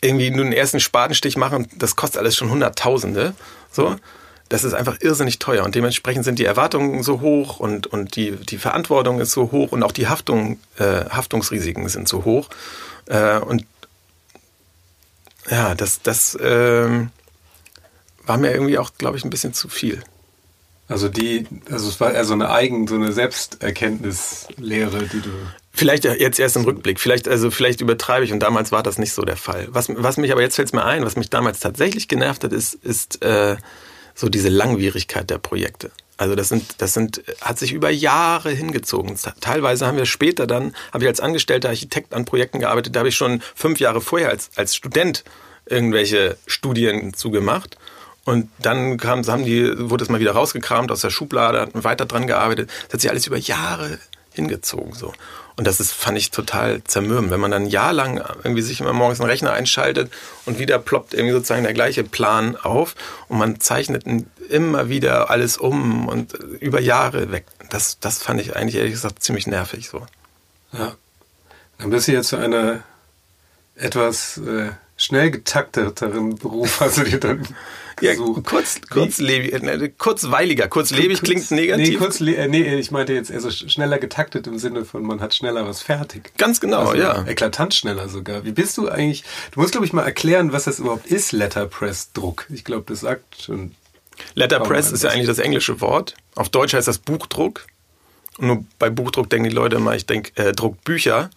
irgendwie 0.01 0.29
nur 0.29 0.43
den 0.43 0.53
ersten 0.53 0.79
Spatenstich 0.79 1.37
machen, 1.37 1.67
das 1.75 1.95
kostet 1.95 2.19
alles 2.19 2.35
schon 2.35 2.49
Hunderttausende. 2.49 3.33
So. 3.71 3.95
Das 4.47 4.63
ist 4.63 4.75
einfach 4.75 5.01
irrsinnig 5.01 5.39
teuer 5.39 5.63
und 5.63 5.73
dementsprechend 5.73 6.23
sind 6.23 6.37
die 6.37 6.45
Erwartungen 6.45 7.01
so 7.01 7.19
hoch 7.19 7.59
und, 7.59 7.87
und 7.87 8.15
die, 8.15 8.31
die 8.31 8.59
Verantwortung 8.59 9.19
ist 9.19 9.31
so 9.31 9.51
hoch 9.51 9.71
und 9.71 9.81
auch 9.81 9.91
die 9.91 10.07
Haftung, 10.07 10.59
äh, 10.77 11.05
Haftungsrisiken 11.09 11.89
sind 11.89 12.07
so 12.07 12.25
hoch. 12.25 12.49
Äh, 13.07 13.39
und 13.39 13.65
ja, 15.49 15.73
das, 15.73 16.01
das 16.03 16.35
äh, 16.35 17.07
war 18.25 18.37
mir 18.37 18.51
irgendwie 18.51 18.77
auch, 18.77 18.91
glaube 18.97 19.17
ich, 19.17 19.23
ein 19.23 19.31
bisschen 19.31 19.53
zu 19.53 19.67
viel. 19.67 20.03
Also 20.87 21.09
die, 21.09 21.47
also 21.71 21.89
es 21.89 21.99
war 21.99 22.13
eher 22.13 22.25
so 22.25 22.33
eine 22.33 22.51
Eigen, 22.51 22.87
so 22.87 22.95
eine 22.95 23.11
Selbsterkenntnislehre, 23.11 25.03
die 25.03 25.21
du. 25.21 25.29
Vielleicht 25.73 26.05
jetzt 26.05 26.39
erst 26.39 26.55
im 26.55 26.63
Rückblick. 26.63 26.99
Vielleicht, 26.99 27.27
also 27.27 27.51
vielleicht 27.51 27.81
übertreibe 27.81 28.23
ich 28.23 28.31
und 28.31 28.39
damals 28.39 28.71
war 28.71 28.83
das 28.83 28.97
nicht 28.97 29.13
so 29.13 29.23
der 29.23 29.35
Fall. 29.35 29.67
Was, 29.71 29.89
was 29.89 30.17
mich 30.17 30.31
aber 30.31 30.41
jetzt 30.41 30.55
fällt 30.55 30.73
mir 30.73 30.85
ein, 30.85 31.03
was 31.03 31.15
mich 31.15 31.29
damals 31.29 31.59
tatsächlich 31.59 32.07
genervt 32.07 32.43
hat, 32.43 32.53
ist, 32.53 32.75
ist 32.75 33.21
äh, 33.23 33.57
so 34.13 34.29
diese 34.29 34.49
Langwierigkeit 34.49 35.29
der 35.29 35.39
Projekte. 35.39 35.91
Also 36.17 36.35
das 36.35 36.47
sind, 36.49 36.75
das 36.81 36.93
sind, 36.93 37.23
hat 37.41 37.59
sich 37.59 37.73
über 37.73 37.89
Jahre 37.89 38.51
hingezogen. 38.51 39.17
Teilweise 39.41 39.85
haben 39.85 39.97
wir 39.97 40.05
später 40.05 40.47
dann, 40.47 40.73
habe 40.93 41.03
ich 41.03 41.09
als 41.09 41.19
angestellter 41.19 41.69
Architekt 41.69 42.13
an 42.13 42.23
Projekten 42.23 42.59
gearbeitet, 42.59 42.95
da 42.95 42.99
habe 42.99 43.09
ich 43.09 43.15
schon 43.15 43.41
fünf 43.53 43.79
Jahre 43.79 43.99
vorher 43.99 44.29
als, 44.29 44.49
als 44.55 44.75
Student 44.75 45.25
irgendwelche 45.65 46.37
Studien 46.47 47.13
zugemacht. 47.13 47.77
Und 48.25 48.49
dann 48.59 48.97
kam, 48.97 49.25
haben 49.27 49.45
die, 49.45 49.71
wurde 49.89 50.03
es 50.03 50.09
mal 50.09 50.19
wieder 50.19 50.33
rausgekramt 50.33 50.91
aus 50.91 51.01
der 51.01 51.11
Schublade, 51.11 51.61
hat 51.61 51.83
weiter 51.83 52.05
dran 52.05 52.27
gearbeitet. 52.27 52.69
Das 52.87 52.93
hat 52.93 53.01
sich 53.01 53.09
alles 53.09 53.27
über 53.27 53.37
Jahre 53.37 53.99
hingezogen 54.33 54.93
so. 54.93 55.13
Und 55.57 55.65
das 55.65 55.79
ist, 55.79 55.93
fand 55.93 56.17
ich 56.17 56.31
total 56.31 56.83
zermürbend, 56.83 57.31
wenn 57.31 57.39
man 57.39 57.51
dann 57.51 57.63
ein 57.63 57.69
Jahr 57.69 57.93
lang 57.93 58.21
irgendwie 58.43 58.61
sich 58.61 58.81
immer 58.81 58.91
morgens 58.91 59.21
einen 59.21 59.29
Rechner 59.29 59.53
einschaltet 59.53 60.11
und 60.45 60.59
wieder 60.59 60.79
ploppt 60.79 61.13
irgendwie 61.13 61.31
sozusagen 61.31 61.63
der 61.63 61.73
gleiche 61.73 62.03
Plan 62.03 62.57
auf 62.57 62.95
und 63.29 63.37
man 63.37 63.61
zeichnet 63.61 64.03
immer 64.49 64.89
wieder 64.89 65.29
alles 65.29 65.57
um 65.57 66.09
und 66.09 66.33
über 66.59 66.81
Jahre 66.81 67.31
weg. 67.31 67.45
Das, 67.69 67.99
das 67.99 68.21
fand 68.21 68.41
ich 68.41 68.55
eigentlich 68.55 68.75
ehrlich 68.75 68.93
gesagt 68.93 69.23
ziemlich 69.23 69.47
nervig 69.47 69.87
so. 69.87 70.05
Ja. 70.73 70.95
Dann 71.77 71.89
bist 71.89 72.07
du 72.07 72.11
jetzt 72.11 72.29
zu 72.29 72.37
einer 72.37 72.83
etwas 73.75 74.37
äh, 74.37 74.71
schnell 75.05 75.31
getakteteren 75.31 76.35
Beruf, 76.35 76.79
hast 76.79 76.97
du 76.97 77.03
dir 77.03 77.19
dann 77.19 77.47
ja, 78.01 78.13
kurz, 78.15 78.81
kurzlebig, 78.89 79.53
äh, 79.53 79.89
kurzweiliger. 79.97 80.67
Kurzlebig 80.67 81.21
klingt 81.21 81.49
negativ. 81.51 81.87
Nee, 81.87 81.95
kurz, 81.95 82.19
äh, 82.19 82.47
nee, 82.49 82.75
ich 82.75 82.91
meinte 82.91 83.13
jetzt 83.13 83.29
eher 83.29 83.39
so 83.39 83.49
schneller 83.49 83.99
getaktet 83.99 84.47
im 84.47 84.59
Sinne 84.59 84.83
von, 84.83 85.03
man 85.03 85.21
hat 85.21 85.33
schneller 85.33 85.65
was 85.65 85.81
fertig. 85.81 86.33
Ganz 86.37 86.59
genau, 86.59 86.89
also 86.89 87.01
ja. 87.01 87.25
Eklatant 87.25 87.73
schneller 87.73 88.09
sogar. 88.09 88.43
Wie 88.43 88.51
bist 88.51 88.77
du 88.77 88.89
eigentlich, 88.89 89.23
du 89.51 89.61
musst 89.61 89.71
glaube 89.71 89.85
ich 89.85 89.93
mal 89.93 90.03
erklären, 90.03 90.51
was 90.51 90.65
das 90.65 90.79
überhaupt 90.79 91.07
ist, 91.07 91.31
Letterpress-Druck. 91.31 92.47
Ich 92.49 92.65
glaube, 92.65 92.83
das 92.87 92.99
sagt 92.99 93.41
schon. 93.41 93.71
Letterpress 94.33 94.91
ist 94.91 95.03
ja 95.03 95.11
eigentlich 95.11 95.27
das 95.27 95.39
englische 95.39 95.79
Wort. 95.79 96.15
Auf 96.35 96.49
Deutsch 96.49 96.73
heißt 96.73 96.87
das 96.87 96.97
Buchdruck. 96.97 97.65
Und 98.37 98.47
nur 98.47 98.65
bei 98.77 98.89
Buchdruck 98.89 99.29
denken 99.29 99.49
die 99.49 99.55
Leute 99.55 99.77
immer, 99.77 99.95
ich 99.95 100.05
denke, 100.05 100.31
äh, 100.35 100.51
druckt 100.51 100.83
Bücher. 100.83 101.29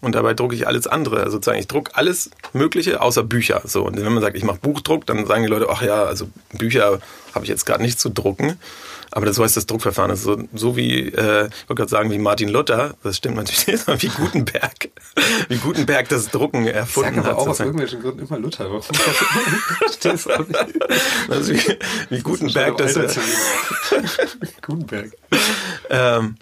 Und 0.00 0.14
dabei 0.14 0.34
drucke 0.34 0.54
ich 0.54 0.66
alles 0.66 0.86
andere. 0.86 1.18
Also 1.18 1.32
sozusagen, 1.32 1.58
ich 1.58 1.68
drucke 1.68 1.96
alles 1.96 2.30
Mögliche 2.52 3.00
außer 3.00 3.22
Bücher. 3.22 3.62
So. 3.64 3.84
Und 3.84 3.96
wenn 3.96 4.12
man 4.12 4.22
sagt, 4.22 4.36
ich 4.36 4.44
mache 4.44 4.58
Buchdruck, 4.58 5.06
dann 5.06 5.26
sagen 5.26 5.42
die 5.42 5.48
Leute, 5.48 5.68
ach 5.70 5.82
ja, 5.82 6.04
also 6.04 6.28
Bücher 6.52 7.00
habe 7.34 7.44
ich 7.44 7.48
jetzt 7.48 7.66
gerade 7.66 7.82
nicht 7.82 7.98
zu 7.98 8.10
drucken. 8.10 8.58
Aber 9.10 9.24
das 9.24 9.38
heißt, 9.38 9.56
das 9.56 9.66
Druckverfahren 9.66 10.10
ist 10.10 10.24
so, 10.24 10.36
so 10.52 10.76
wie, 10.76 11.08
äh, 11.08 11.46
ich 11.46 11.68
wollte 11.68 11.74
gerade 11.74 11.88
sagen, 11.88 12.10
wie 12.10 12.18
Martin 12.18 12.48
Luther, 12.48 12.94
das 13.02 13.16
stimmt 13.16 13.36
natürlich 13.36 13.66
nicht, 13.66 13.86
wie 14.02 14.08
Gutenberg, 14.08 14.90
wie 15.48 15.56
Gutenberg 15.56 16.08
das 16.08 16.28
Drucken 16.28 16.66
erfunden 16.66 17.14
Sag 17.14 17.24
aber 17.24 17.28
hat. 17.28 17.36
auch 17.38 17.48
aus 17.48 17.60
irgendwelchen 17.60 18.02
Gründen 18.02 18.26
immer 18.26 18.38
Luther. 18.38 18.66
Warum 18.66 18.82
also 21.30 21.52
wie, 21.52 21.78
wie 22.10 22.20
Gutenberg 22.20 22.76
das. 22.76 22.94
das 22.94 23.16
Gutenberg. 24.62 25.12
Ähm, 25.88 26.36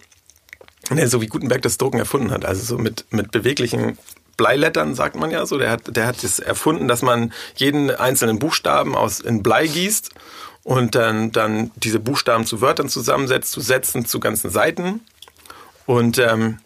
Nee, 0.90 1.06
so 1.06 1.20
wie 1.20 1.26
Gutenberg 1.26 1.62
das 1.62 1.78
Drucken 1.78 1.98
erfunden 1.98 2.30
hat. 2.30 2.44
Also 2.44 2.62
so 2.62 2.78
mit, 2.78 3.06
mit 3.10 3.30
beweglichen 3.30 3.98
Bleilettern, 4.36 4.94
sagt 4.94 5.16
man 5.16 5.30
ja 5.30 5.46
so. 5.46 5.58
Der 5.58 5.70
hat, 5.70 5.96
der 5.96 6.06
hat 6.06 6.22
es 6.24 6.38
erfunden, 6.38 6.88
dass 6.88 7.02
man 7.02 7.32
jeden 7.56 7.90
einzelnen 7.90 8.38
Buchstaben 8.38 8.94
aus 8.94 9.20
in 9.20 9.42
Blei 9.42 9.66
gießt 9.66 10.10
und 10.62 10.94
dann, 10.94 11.32
dann 11.32 11.70
diese 11.76 12.00
Buchstaben 12.00 12.46
zu 12.46 12.60
Wörtern 12.60 12.88
zusammensetzt, 12.88 13.52
zu 13.52 13.60
Sätzen, 13.60 14.06
zu 14.06 14.20
ganzen 14.20 14.50
Seiten. 14.50 15.00
Und 15.86 16.18
ähm, 16.18 16.58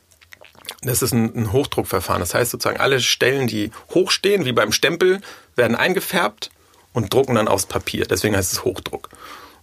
das 0.82 1.02
ist 1.02 1.12
ein, 1.12 1.34
ein 1.34 1.52
Hochdruckverfahren. 1.52 2.20
Das 2.20 2.34
heißt 2.34 2.50
sozusagen, 2.50 2.80
alle 2.80 3.00
Stellen, 3.00 3.46
die 3.46 3.70
hochstehen, 3.90 4.44
wie 4.44 4.52
beim 4.52 4.72
Stempel, 4.72 5.20
werden 5.56 5.76
eingefärbt 5.76 6.50
und 6.92 7.12
drucken 7.12 7.34
dann 7.34 7.48
aufs 7.48 7.66
Papier. 7.66 8.06
Deswegen 8.06 8.36
heißt 8.36 8.52
es 8.52 8.64
Hochdruck. 8.64 9.08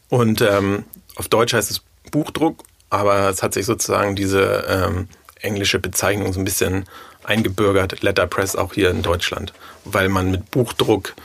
Und 0.09 0.41
ähm, 0.41 0.85
auf 1.15 1.27
Deutsch 1.27 1.53
heißt 1.53 1.71
es 1.71 1.81
Buchdruck 2.11 2.63
aber 2.95 3.29
es 3.29 3.43
hat 3.43 3.53
sich 3.53 3.65
sozusagen 3.65 4.15
diese 4.15 4.65
ähm, 4.67 5.07
englische 5.41 5.79
Bezeichnung 5.79 6.33
so 6.33 6.39
ein 6.39 6.45
bisschen 6.45 6.85
eingebürgert, 7.23 8.01
Letterpress 8.01 8.55
auch 8.55 8.73
hier 8.73 8.89
in 8.91 9.01
Deutschland, 9.01 9.53
weil 9.83 10.09
man 10.09 10.31
mit 10.31 10.51
Buchdruck 10.51 11.15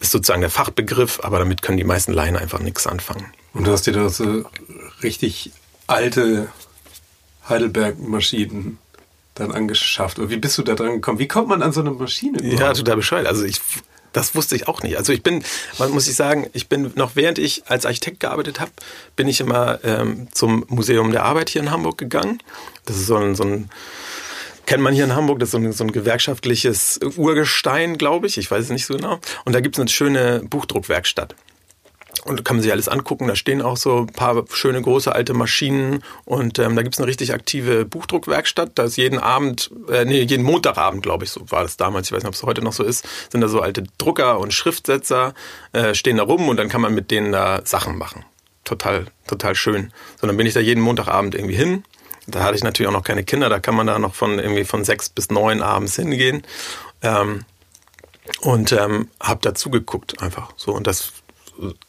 ist 0.00 0.12
sozusagen 0.12 0.40
der 0.40 0.50
Fachbegriff, 0.50 1.20
aber 1.22 1.38
damit 1.38 1.62
können 1.62 1.78
die 1.78 1.84
meisten 1.84 2.12
Laien 2.12 2.36
einfach 2.36 2.60
nichts 2.60 2.86
anfangen. 2.86 3.26
Und 3.52 3.66
du 3.66 3.72
hast 3.72 3.86
dir 3.86 3.92
da 3.92 4.08
so 4.08 4.44
richtig 5.02 5.50
alte 5.86 6.48
Heidelberg-Maschinen 7.48 8.78
dann 9.34 9.52
angeschafft. 9.52 10.18
Oder 10.18 10.30
wie 10.30 10.36
bist 10.36 10.58
du 10.58 10.62
da 10.62 10.74
dran 10.74 10.94
gekommen? 10.94 11.18
Wie 11.18 11.28
kommt 11.28 11.48
man 11.48 11.62
an 11.62 11.72
so 11.72 11.80
eine 11.80 11.90
Maschine? 11.90 12.38
Überhaupt? 12.38 12.60
Ja, 12.60 12.72
total 12.72 12.96
bescheuert. 12.96 13.26
Also 13.26 13.44
ich 13.44 13.60
das 14.12 14.34
wusste 14.34 14.56
ich 14.56 14.68
auch 14.68 14.82
nicht. 14.82 14.96
Also 14.96 15.12
ich 15.12 15.22
bin, 15.22 15.44
man 15.78 15.90
muss 15.90 16.08
ich 16.08 16.16
sagen, 16.16 16.48
ich 16.52 16.68
bin 16.68 16.92
noch 16.94 17.16
während 17.16 17.38
ich 17.38 17.62
als 17.66 17.86
Architekt 17.86 18.20
gearbeitet 18.20 18.60
habe, 18.60 18.70
bin 19.16 19.28
ich 19.28 19.40
immer 19.40 19.80
ähm, 19.84 20.28
zum 20.32 20.64
Museum 20.68 21.12
der 21.12 21.24
Arbeit 21.24 21.50
hier 21.50 21.62
in 21.62 21.70
Hamburg 21.70 21.98
gegangen. 21.98 22.42
Das 22.84 22.96
ist 22.96 23.06
so 23.06 23.16
ein, 23.16 23.34
so 23.34 23.44
ein 23.44 23.70
kennt 24.66 24.82
man 24.82 24.92
hier 24.92 25.04
in 25.04 25.14
Hamburg, 25.14 25.38
das 25.38 25.48
ist 25.48 25.52
so 25.52 25.58
ein, 25.58 25.72
so 25.72 25.84
ein 25.84 25.92
gewerkschaftliches 25.92 27.00
Urgestein, 27.16 27.96
glaube 27.96 28.26
ich. 28.26 28.36
Ich 28.36 28.50
weiß 28.50 28.64
es 28.64 28.70
nicht 28.70 28.84
so 28.84 28.94
genau. 28.94 29.18
Und 29.46 29.54
da 29.54 29.60
gibt 29.60 29.76
es 29.76 29.80
eine 29.80 29.88
schöne 29.88 30.42
Buchdruckwerkstatt. 30.44 31.34
Und 32.24 32.44
kann 32.44 32.56
man 32.56 32.62
sich 32.62 32.72
alles 32.72 32.88
angucken. 32.88 33.28
Da 33.28 33.36
stehen 33.36 33.62
auch 33.62 33.76
so 33.76 34.00
ein 34.00 34.06
paar 34.06 34.44
schöne 34.50 34.82
große 34.82 35.14
alte 35.14 35.34
Maschinen. 35.34 36.02
Und 36.24 36.58
ähm, 36.58 36.76
da 36.76 36.82
gibt's 36.82 36.98
eine 36.98 37.06
richtig 37.06 37.32
aktive 37.32 37.84
Buchdruckwerkstatt. 37.84 38.72
Da 38.74 38.84
ist 38.84 38.96
jeden 38.96 39.18
Abend, 39.18 39.70
äh, 39.88 40.04
nee, 40.04 40.22
jeden 40.22 40.44
Montagabend, 40.44 41.02
glaube 41.02 41.24
ich, 41.24 41.30
so 41.30 41.50
war 41.50 41.62
das 41.62 41.76
damals. 41.76 42.08
Ich 42.08 42.12
weiß 42.12 42.22
nicht, 42.22 42.28
ob 42.28 42.34
es 42.34 42.42
heute 42.42 42.62
noch 42.62 42.72
so 42.72 42.82
ist. 42.82 43.06
Sind 43.30 43.40
da 43.40 43.48
so 43.48 43.60
alte 43.60 43.84
Drucker 43.98 44.40
und 44.40 44.52
Schriftsetzer, 44.52 45.34
äh, 45.72 45.94
stehen 45.94 46.16
da 46.16 46.24
rum 46.24 46.48
und 46.48 46.56
dann 46.56 46.68
kann 46.68 46.80
man 46.80 46.94
mit 46.94 47.10
denen 47.10 47.32
da 47.32 47.60
Sachen 47.64 47.96
machen. 47.96 48.24
Total, 48.64 49.06
total 49.26 49.54
schön. 49.54 49.92
So, 50.20 50.26
dann 50.26 50.36
bin 50.36 50.46
ich 50.46 50.54
da 50.54 50.60
jeden 50.60 50.82
Montagabend 50.82 51.34
irgendwie 51.34 51.56
hin. 51.56 51.84
Da 52.26 52.42
hatte 52.42 52.56
ich 52.56 52.64
natürlich 52.64 52.88
auch 52.88 52.92
noch 52.92 53.04
keine 53.04 53.24
Kinder. 53.24 53.48
Da 53.48 53.60
kann 53.60 53.74
man 53.74 53.86
da 53.86 53.98
noch 53.98 54.14
von 54.14 54.38
irgendwie 54.38 54.64
von 54.64 54.84
sechs 54.84 55.08
bis 55.08 55.30
neun 55.30 55.62
abends 55.62 55.96
hingehen. 55.96 56.42
Ähm, 57.00 57.44
und 58.40 58.72
ähm, 58.72 59.08
habe 59.20 59.40
da 59.42 59.54
zugeguckt 59.54 60.22
einfach 60.22 60.52
so 60.56 60.72
und 60.72 60.86
das 60.86 61.12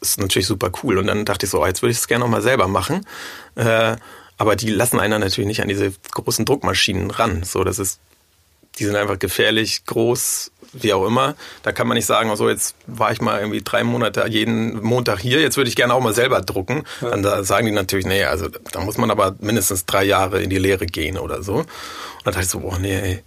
ist 0.00 0.18
natürlich 0.18 0.46
super 0.46 0.70
cool. 0.82 0.98
Und 0.98 1.06
dann 1.06 1.24
dachte 1.24 1.46
ich 1.46 1.50
so, 1.50 1.62
oh, 1.62 1.66
jetzt 1.66 1.82
würde 1.82 1.92
ich 1.92 1.98
es 1.98 2.08
gerne 2.08 2.24
nochmal 2.24 2.42
selber 2.42 2.68
machen. 2.68 3.06
Äh, 3.54 3.96
aber 4.38 4.56
die 4.56 4.70
lassen 4.70 4.98
einen 4.98 5.20
natürlich 5.20 5.46
nicht 5.46 5.62
an 5.62 5.68
diese 5.68 5.92
großen 6.12 6.44
Druckmaschinen 6.44 7.10
ran. 7.10 7.42
So, 7.42 7.62
das 7.62 7.78
ist, 7.78 8.00
die 8.78 8.84
sind 8.84 8.96
einfach 8.96 9.18
gefährlich, 9.18 9.84
groß, 9.84 10.50
wie 10.72 10.92
auch 10.92 11.06
immer. 11.06 11.34
Da 11.62 11.72
kann 11.72 11.86
man 11.86 11.96
nicht 11.96 12.06
sagen, 12.06 12.30
also 12.30 12.48
jetzt 12.48 12.74
war 12.86 13.12
ich 13.12 13.20
mal 13.20 13.40
irgendwie 13.40 13.62
drei 13.62 13.84
Monate 13.84 14.24
jeden 14.28 14.82
Montag 14.82 15.18
hier, 15.18 15.40
jetzt 15.40 15.56
würde 15.56 15.68
ich 15.68 15.76
gerne 15.76 15.94
auch 15.94 16.00
mal 16.00 16.14
selber 16.14 16.40
drucken. 16.40 16.84
Ja. 17.00 17.10
Dann 17.10 17.22
da 17.22 17.44
sagen 17.44 17.66
die 17.66 17.72
natürlich, 17.72 18.06
nee, 18.06 18.24
also 18.24 18.48
da 18.48 18.80
muss 18.80 18.98
man 18.98 19.10
aber 19.10 19.34
mindestens 19.40 19.86
drei 19.86 20.04
Jahre 20.04 20.42
in 20.42 20.50
die 20.50 20.58
Lehre 20.58 20.86
gehen 20.86 21.18
oder 21.18 21.42
so. 21.42 21.64
Und 22.20 22.26
dann 22.26 22.34
dachte 22.34 22.44
ich 22.44 22.50
so, 22.50 22.60
boah, 22.60 22.78
nee, 22.78 22.98
ey. 22.98 23.22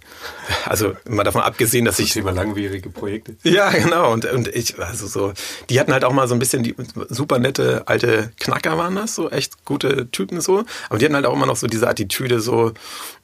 Also 0.66 0.92
mal 1.08 1.24
davon 1.24 1.42
abgesehen, 1.42 1.84
dass 1.84 1.96
das 1.96 2.06
ich. 2.06 2.12
Thema 2.12 2.30
langwierige 2.30 2.90
Projekte. 2.90 3.36
Ja, 3.42 3.70
genau. 3.70 4.12
Und, 4.12 4.24
und 4.26 4.46
ich, 4.48 4.78
also 4.78 5.08
so, 5.08 5.32
die 5.68 5.80
hatten 5.80 5.92
halt 5.92 6.04
auch 6.04 6.12
mal 6.12 6.28
so 6.28 6.34
ein 6.34 6.38
bisschen 6.38 6.62
die 6.62 6.76
super 7.08 7.40
nette 7.40 7.82
alte 7.86 8.30
Knacker 8.38 8.78
waren 8.78 8.94
das, 8.94 9.16
so 9.16 9.30
echt 9.30 9.64
gute 9.64 10.08
Typen 10.12 10.40
so. 10.40 10.64
Aber 10.88 10.98
die 10.98 11.06
hatten 11.06 11.16
halt 11.16 11.26
auch 11.26 11.32
immer 11.32 11.46
noch 11.46 11.56
so 11.56 11.66
diese 11.66 11.88
Attitüde, 11.88 12.38
so, 12.38 12.72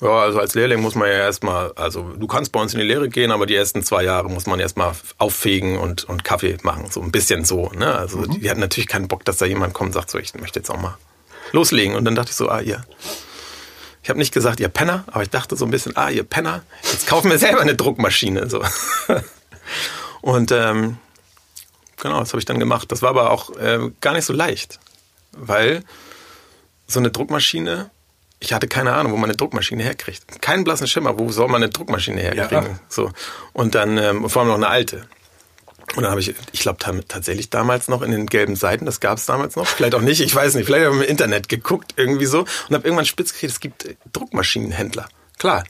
ja, 0.00 0.08
also 0.08 0.40
als 0.40 0.54
Lehrling 0.54 0.80
muss 0.80 0.96
man 0.96 1.08
ja 1.08 1.18
erstmal, 1.18 1.72
also 1.76 2.02
du 2.18 2.26
kannst 2.26 2.50
bei 2.50 2.60
uns 2.60 2.74
in 2.74 2.80
die 2.80 2.86
Lehre 2.86 3.08
gehen, 3.08 3.30
aber 3.30 3.46
die 3.46 3.54
ersten 3.54 3.84
zwei 3.84 3.99
zwei 4.00 4.04
Jahre 4.06 4.30
muss 4.30 4.46
man 4.46 4.58
erstmal 4.58 4.94
auffegen 5.18 5.78
und, 5.78 6.04
und 6.04 6.24
Kaffee 6.24 6.56
machen. 6.62 6.86
So 6.90 7.02
ein 7.02 7.12
bisschen 7.12 7.44
so. 7.44 7.68
Ne? 7.74 7.94
Also 7.94 8.18
mhm. 8.18 8.40
die, 8.40 8.48
hatten 8.48 8.60
natürlich 8.60 8.88
keinen 8.88 9.08
Bock, 9.08 9.26
dass 9.26 9.36
da 9.36 9.44
jemand 9.44 9.74
kommt 9.74 9.88
und 9.88 9.92
sagt, 9.92 10.10
so, 10.10 10.18
ich 10.18 10.34
möchte 10.34 10.58
jetzt 10.58 10.70
auch 10.70 10.80
mal 10.80 10.96
loslegen. 11.52 11.94
Und 11.94 12.06
dann 12.06 12.14
dachte 12.14 12.30
ich 12.30 12.36
so, 12.36 12.48
ah, 12.48 12.60
ihr. 12.60 12.82
Ich 14.02 14.08
habe 14.08 14.18
nicht 14.18 14.32
gesagt, 14.32 14.60
ihr 14.60 14.68
Penner, 14.68 15.04
aber 15.08 15.22
ich 15.22 15.28
dachte 15.28 15.56
so 15.56 15.66
ein 15.66 15.70
bisschen, 15.70 15.94
ah, 15.98 16.08
ihr 16.08 16.24
Penner, 16.24 16.62
jetzt 16.90 17.06
kaufen 17.06 17.30
wir 17.30 17.38
selber 17.38 17.60
eine 17.60 17.74
Druckmaschine. 17.74 18.48
So. 18.48 18.64
und 20.22 20.50
ähm, 20.50 20.96
genau, 22.00 22.20
das 22.20 22.30
habe 22.30 22.38
ich 22.38 22.46
dann 22.46 22.58
gemacht. 22.58 22.90
Das 22.90 23.02
war 23.02 23.10
aber 23.10 23.30
auch 23.30 23.54
äh, 23.58 23.90
gar 24.00 24.14
nicht 24.14 24.24
so 24.24 24.32
leicht, 24.32 24.80
weil 25.32 25.84
so 26.86 27.00
eine 27.00 27.10
Druckmaschine, 27.10 27.90
ich 28.40 28.54
hatte 28.54 28.66
keine 28.66 28.94
Ahnung, 28.94 29.12
wo 29.12 29.16
man 29.16 29.30
eine 29.30 29.36
Druckmaschine 29.36 29.82
herkriegt. 29.82 30.40
Keinen 30.40 30.64
blassen 30.64 30.86
Schimmer, 30.86 31.18
wo 31.18 31.30
soll 31.30 31.48
man 31.48 31.62
eine 31.62 31.70
Druckmaschine 31.70 32.20
herkriegen? 32.20 32.50
Ja. 32.50 32.80
So. 32.88 33.12
Und 33.52 33.74
dann 33.74 33.98
ähm, 33.98 34.28
vor 34.28 34.42
allem 34.42 34.48
noch 34.48 34.56
eine 34.56 34.68
alte. 34.68 35.06
Und 35.96 36.04
dann 36.04 36.10
habe 36.10 36.20
ich, 36.20 36.34
ich 36.52 36.60
glaube 36.60 36.78
tatsächlich 37.08 37.50
damals 37.50 37.88
noch 37.88 38.02
in 38.02 38.12
den 38.12 38.26
gelben 38.26 38.56
Seiten, 38.56 38.86
das 38.86 39.00
gab 39.00 39.18
es 39.18 39.26
damals 39.26 39.56
noch, 39.56 39.66
vielleicht 39.66 39.94
auch 39.94 40.00
nicht, 40.00 40.20
ich 40.20 40.34
weiß 40.34 40.54
nicht, 40.54 40.64
vielleicht 40.64 40.86
habe 40.86 40.96
ich 40.96 41.02
im 41.02 41.08
Internet 41.08 41.48
geguckt 41.48 41.94
irgendwie 41.96 42.26
so 42.26 42.40
und 42.40 42.74
habe 42.74 42.84
irgendwann 42.84 43.06
spitz 43.06 43.32
gekriegt, 43.32 43.52
es 43.52 43.60
gibt 43.60 43.96
Druckmaschinenhändler. 44.12 45.08
Klar. 45.38 45.64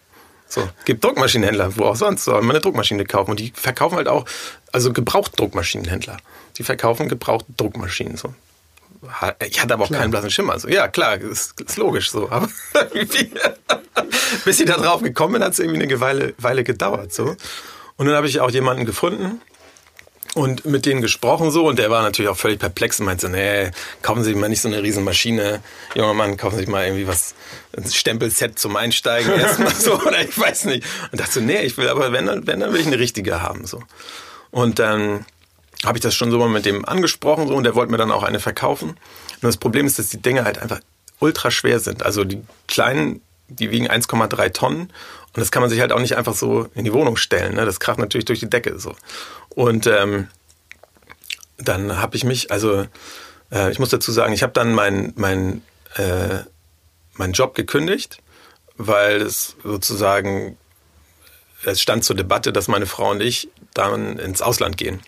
So, 0.46 0.68
gibt 0.84 1.04
Druckmaschinenhändler, 1.04 1.76
wo 1.76 1.84
auch 1.84 1.96
sonst 1.96 2.24
soll 2.24 2.42
man 2.42 2.50
eine 2.50 2.60
Druckmaschine 2.60 3.04
kaufen. 3.04 3.30
Und 3.30 3.40
die 3.40 3.52
verkaufen 3.54 3.96
halt 3.96 4.08
auch, 4.08 4.26
also 4.72 4.92
gebraucht 4.92 5.38
Druckmaschinenhändler. 5.38 6.18
Die 6.58 6.64
verkaufen 6.64 7.08
gebraucht 7.08 7.46
Druckmaschinen. 7.56 8.16
So. 8.16 8.34
Ich 9.46 9.62
hatte 9.62 9.74
aber 9.74 9.84
auch 9.84 9.88
klar. 9.88 10.00
keinen 10.00 10.10
blassen 10.10 10.30
Schimmer. 10.30 10.52
Also, 10.52 10.68
ja, 10.68 10.88
klar, 10.88 11.16
ist, 11.16 11.60
ist 11.60 11.76
logisch 11.76 12.10
so. 12.10 12.30
Aber 12.30 12.48
bis 14.44 14.60
ich 14.60 14.66
da 14.66 14.76
drauf 14.76 15.02
gekommen 15.02 15.34
bin, 15.34 15.44
hat 15.44 15.52
es 15.52 15.58
irgendwie 15.58 15.82
eine 15.82 16.00
Weile, 16.00 16.34
Weile 16.38 16.64
gedauert. 16.64 17.12
So. 17.12 17.36
Und 17.96 18.06
dann 18.06 18.14
habe 18.14 18.26
ich 18.26 18.40
auch 18.40 18.50
jemanden 18.50 18.84
gefunden 18.84 19.40
und 20.34 20.64
mit 20.64 20.86
denen 20.86 21.00
gesprochen 21.00 21.50
so. 21.50 21.66
Und 21.66 21.78
der 21.78 21.90
war 21.90 22.02
natürlich 22.02 22.28
auch 22.28 22.36
völlig 22.36 22.58
perplex 22.58 23.00
und 23.00 23.06
meinte 23.06 23.26
so, 23.26 23.32
nee, 23.32 23.70
kaufen 24.02 24.22
Sie 24.22 24.34
mal 24.34 24.48
nicht 24.48 24.60
so 24.60 24.68
eine 24.68 24.82
Riesenmaschine. 24.82 25.62
Junger 25.94 26.14
Mann, 26.14 26.36
kaufen 26.36 26.56
Sie 26.56 26.60
sich 26.60 26.68
mal 26.68 26.84
irgendwie 26.84 27.06
was, 27.06 27.34
ein 27.76 27.90
Stempelset 27.90 28.58
zum 28.58 28.76
Einsteigen 28.76 29.32
erstmal 29.38 29.74
so. 29.74 30.00
Oder 30.00 30.22
ich 30.22 30.38
weiß 30.38 30.66
nicht. 30.66 30.86
Und 31.10 31.20
dachte 31.20 31.32
so, 31.32 31.40
nee, 31.40 31.62
ich 31.62 31.76
will 31.76 31.88
aber, 31.88 32.12
wenn 32.12 32.26
dann, 32.26 32.46
wenn, 32.46 32.60
dann 32.60 32.72
will 32.72 32.80
ich 32.80 32.86
eine 32.86 32.98
richtige 32.98 33.42
haben. 33.42 33.66
so. 33.66 33.82
Und 34.50 34.78
dann 34.78 35.24
habe 35.84 35.98
ich 35.98 36.02
das 36.02 36.14
schon 36.14 36.30
so 36.30 36.38
mal 36.38 36.48
mit 36.48 36.66
dem 36.66 36.84
angesprochen 36.84 37.48
so 37.48 37.54
und 37.54 37.64
der 37.64 37.74
wollte 37.74 37.90
mir 37.90 37.98
dann 37.98 38.10
auch 38.10 38.22
eine 38.22 38.40
verkaufen. 38.40 38.96
Nur 39.40 39.48
das 39.48 39.56
Problem 39.56 39.86
ist, 39.86 39.98
dass 39.98 40.08
die 40.08 40.20
Dinge 40.20 40.44
halt 40.44 40.58
einfach 40.58 40.80
ultra 41.20 41.50
schwer 41.50 41.80
sind. 41.80 42.02
Also 42.02 42.24
die 42.24 42.42
kleinen, 42.66 43.22
die 43.48 43.70
wiegen 43.70 43.88
1,3 43.88 44.52
Tonnen 44.52 44.80
und 44.80 45.40
das 45.40 45.50
kann 45.50 45.62
man 45.62 45.70
sich 45.70 45.80
halt 45.80 45.92
auch 45.92 46.00
nicht 46.00 46.16
einfach 46.16 46.34
so 46.34 46.68
in 46.74 46.84
die 46.84 46.92
Wohnung 46.92 47.16
stellen. 47.16 47.54
Ne? 47.54 47.64
Das 47.64 47.80
kracht 47.80 47.98
natürlich 47.98 48.24
durch 48.24 48.40
die 48.40 48.50
Decke 48.50 48.78
so. 48.78 48.94
Und 49.50 49.86
ähm, 49.86 50.28
dann 51.56 51.98
habe 51.98 52.16
ich 52.16 52.24
mich, 52.24 52.50
also 52.50 52.86
äh, 53.52 53.70
ich 53.70 53.78
muss 53.78 53.90
dazu 53.90 54.12
sagen, 54.12 54.32
ich 54.32 54.42
habe 54.42 54.52
dann 54.52 54.74
meinen 54.74 55.12
mein, 55.16 55.62
äh, 55.96 56.40
mein 57.14 57.32
Job 57.32 57.54
gekündigt, 57.54 58.18
weil 58.76 59.22
es 59.22 59.56
sozusagen 59.62 60.56
es 61.64 61.80
stand 61.80 62.04
zur 62.04 62.16
Debatte, 62.16 62.52
dass 62.52 62.68
meine 62.68 62.86
Frau 62.86 63.10
und 63.10 63.20
ich 63.20 63.50
dann 63.74 64.18
ins 64.18 64.42
Ausland 64.42 64.76
gehen. 64.76 65.00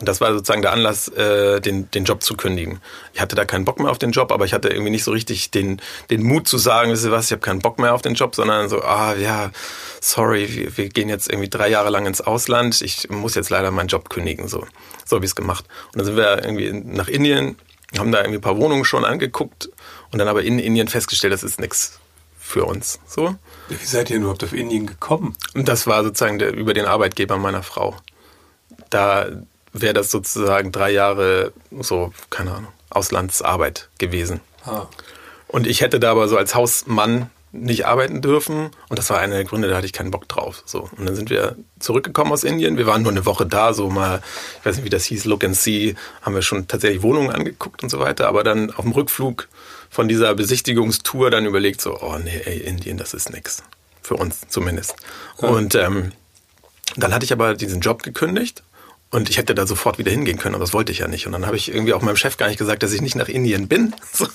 Und 0.00 0.08
das 0.08 0.22
war 0.22 0.32
sozusagen 0.32 0.62
der 0.62 0.72
Anlass, 0.72 1.08
äh, 1.08 1.60
den, 1.60 1.90
den 1.90 2.04
Job 2.04 2.22
zu 2.22 2.34
kündigen. 2.34 2.80
Ich 3.12 3.20
hatte 3.20 3.36
da 3.36 3.44
keinen 3.44 3.66
Bock 3.66 3.78
mehr 3.78 3.90
auf 3.90 3.98
den 3.98 4.12
Job, 4.12 4.32
aber 4.32 4.46
ich 4.46 4.54
hatte 4.54 4.68
irgendwie 4.68 4.90
nicht 4.90 5.04
so 5.04 5.10
richtig 5.10 5.50
den, 5.50 5.82
den 6.08 6.22
Mut 6.22 6.48
zu 6.48 6.56
sagen, 6.56 6.90
wisst 6.90 7.04
ihr 7.04 7.10
was, 7.10 7.26
ich 7.26 7.32
habe 7.32 7.42
keinen 7.42 7.58
Bock 7.58 7.78
mehr 7.78 7.94
auf 7.94 8.00
den 8.00 8.14
Job, 8.14 8.34
sondern 8.34 8.70
so, 8.70 8.80
ah 8.80 9.14
ja, 9.14 9.50
sorry, 10.00 10.48
wir, 10.54 10.76
wir 10.78 10.88
gehen 10.88 11.10
jetzt 11.10 11.30
irgendwie 11.30 11.50
drei 11.50 11.68
Jahre 11.68 11.90
lang 11.90 12.06
ins 12.06 12.22
Ausland, 12.22 12.80
ich 12.80 13.10
muss 13.10 13.34
jetzt 13.34 13.50
leider 13.50 13.70
meinen 13.70 13.88
Job 13.88 14.08
kündigen. 14.08 14.48
So, 14.48 14.66
so 15.04 15.16
habe 15.16 15.26
ich 15.26 15.32
es 15.32 15.36
gemacht. 15.36 15.66
Und 15.92 15.98
dann 15.98 16.06
sind 16.06 16.16
wir 16.16 16.42
irgendwie 16.42 16.72
nach 16.72 17.08
Indien, 17.08 17.56
haben 17.98 18.10
da 18.10 18.20
irgendwie 18.20 18.38
ein 18.38 18.42
paar 18.42 18.56
Wohnungen 18.56 18.86
schon 18.86 19.04
angeguckt 19.04 19.68
und 20.10 20.18
dann 20.18 20.28
aber 20.28 20.42
in 20.42 20.58
Indien 20.58 20.88
festgestellt, 20.88 21.34
das 21.34 21.42
ist 21.42 21.60
nichts 21.60 22.00
für 22.38 22.64
uns. 22.64 23.00
So. 23.06 23.36
Wie 23.68 23.84
seid 23.84 24.08
ihr 24.08 24.16
überhaupt 24.16 24.42
auf 24.44 24.54
Indien 24.54 24.86
gekommen? 24.86 25.36
Und 25.52 25.68
das 25.68 25.86
war 25.86 26.02
sozusagen 26.02 26.38
der, 26.38 26.54
über 26.54 26.72
den 26.72 26.86
Arbeitgeber 26.86 27.36
meiner 27.36 27.62
Frau. 27.62 27.96
Da 28.88 29.26
wäre 29.72 29.94
das 29.94 30.10
sozusagen 30.10 30.72
drei 30.72 30.90
Jahre 30.90 31.52
so, 31.80 32.12
keine 32.30 32.52
Ahnung, 32.52 32.72
Auslandsarbeit 32.90 33.88
gewesen. 33.98 34.40
Ah. 34.64 34.86
Und 35.48 35.66
ich 35.66 35.80
hätte 35.80 36.00
da 36.00 36.12
aber 36.12 36.28
so 36.28 36.36
als 36.36 36.54
Hausmann 36.54 37.30
nicht 37.52 37.86
arbeiten 37.86 38.22
dürfen. 38.22 38.70
Und 38.88 38.98
das 38.98 39.10
war 39.10 39.18
einer 39.18 39.34
der 39.34 39.44
Gründe, 39.44 39.68
da 39.68 39.76
hatte 39.76 39.86
ich 39.86 39.92
keinen 39.92 40.10
Bock 40.10 40.28
drauf. 40.28 40.62
So. 40.66 40.88
Und 40.96 41.06
dann 41.06 41.16
sind 41.16 41.30
wir 41.30 41.56
zurückgekommen 41.80 42.32
aus 42.32 42.44
Indien. 42.44 42.76
Wir 42.76 42.86
waren 42.86 43.02
nur 43.02 43.10
eine 43.10 43.26
Woche 43.26 43.46
da, 43.46 43.74
so 43.74 43.90
mal, 43.90 44.22
ich 44.60 44.66
weiß 44.66 44.76
nicht, 44.76 44.84
wie 44.84 44.90
das 44.90 45.04
hieß, 45.06 45.24
Look 45.24 45.42
and 45.42 45.56
See, 45.56 45.96
haben 46.22 46.34
wir 46.34 46.42
schon 46.42 46.68
tatsächlich 46.68 47.02
Wohnungen 47.02 47.30
angeguckt 47.30 47.82
und 47.82 47.88
so 47.88 47.98
weiter. 47.98 48.28
Aber 48.28 48.44
dann 48.44 48.70
auf 48.70 48.84
dem 48.84 48.92
Rückflug 48.92 49.48
von 49.88 50.06
dieser 50.06 50.34
Besichtigungstour 50.34 51.30
dann 51.30 51.46
überlegt, 51.46 51.80
so, 51.80 51.98
oh 52.00 52.18
nee, 52.22 52.40
ey, 52.44 52.58
Indien, 52.58 52.96
das 52.96 53.14
ist 53.14 53.30
nix. 53.30 53.62
Für 54.02 54.14
uns 54.14 54.42
zumindest. 54.48 54.94
Ja. 55.42 55.48
Und 55.48 55.74
ähm, 55.74 56.12
dann 56.96 57.12
hatte 57.12 57.24
ich 57.24 57.32
aber 57.32 57.54
diesen 57.54 57.80
Job 57.80 58.02
gekündigt 58.02 58.62
und 59.10 59.28
ich 59.28 59.38
hätte 59.38 59.54
da 59.54 59.66
sofort 59.66 59.98
wieder 59.98 60.10
hingehen 60.10 60.38
können, 60.38 60.54
aber 60.54 60.64
das 60.64 60.72
wollte 60.72 60.92
ich 60.92 60.98
ja 60.98 61.08
nicht. 61.08 61.26
Und 61.26 61.32
dann 61.32 61.46
habe 61.46 61.56
ich 61.56 61.72
irgendwie 61.72 61.92
auch 61.94 62.02
meinem 62.02 62.16
Chef 62.16 62.36
gar 62.36 62.46
nicht 62.46 62.58
gesagt, 62.58 62.82
dass 62.82 62.92
ich 62.92 63.02
nicht 63.02 63.16
nach 63.16 63.28
Indien 63.28 63.66
bin. 63.68 63.94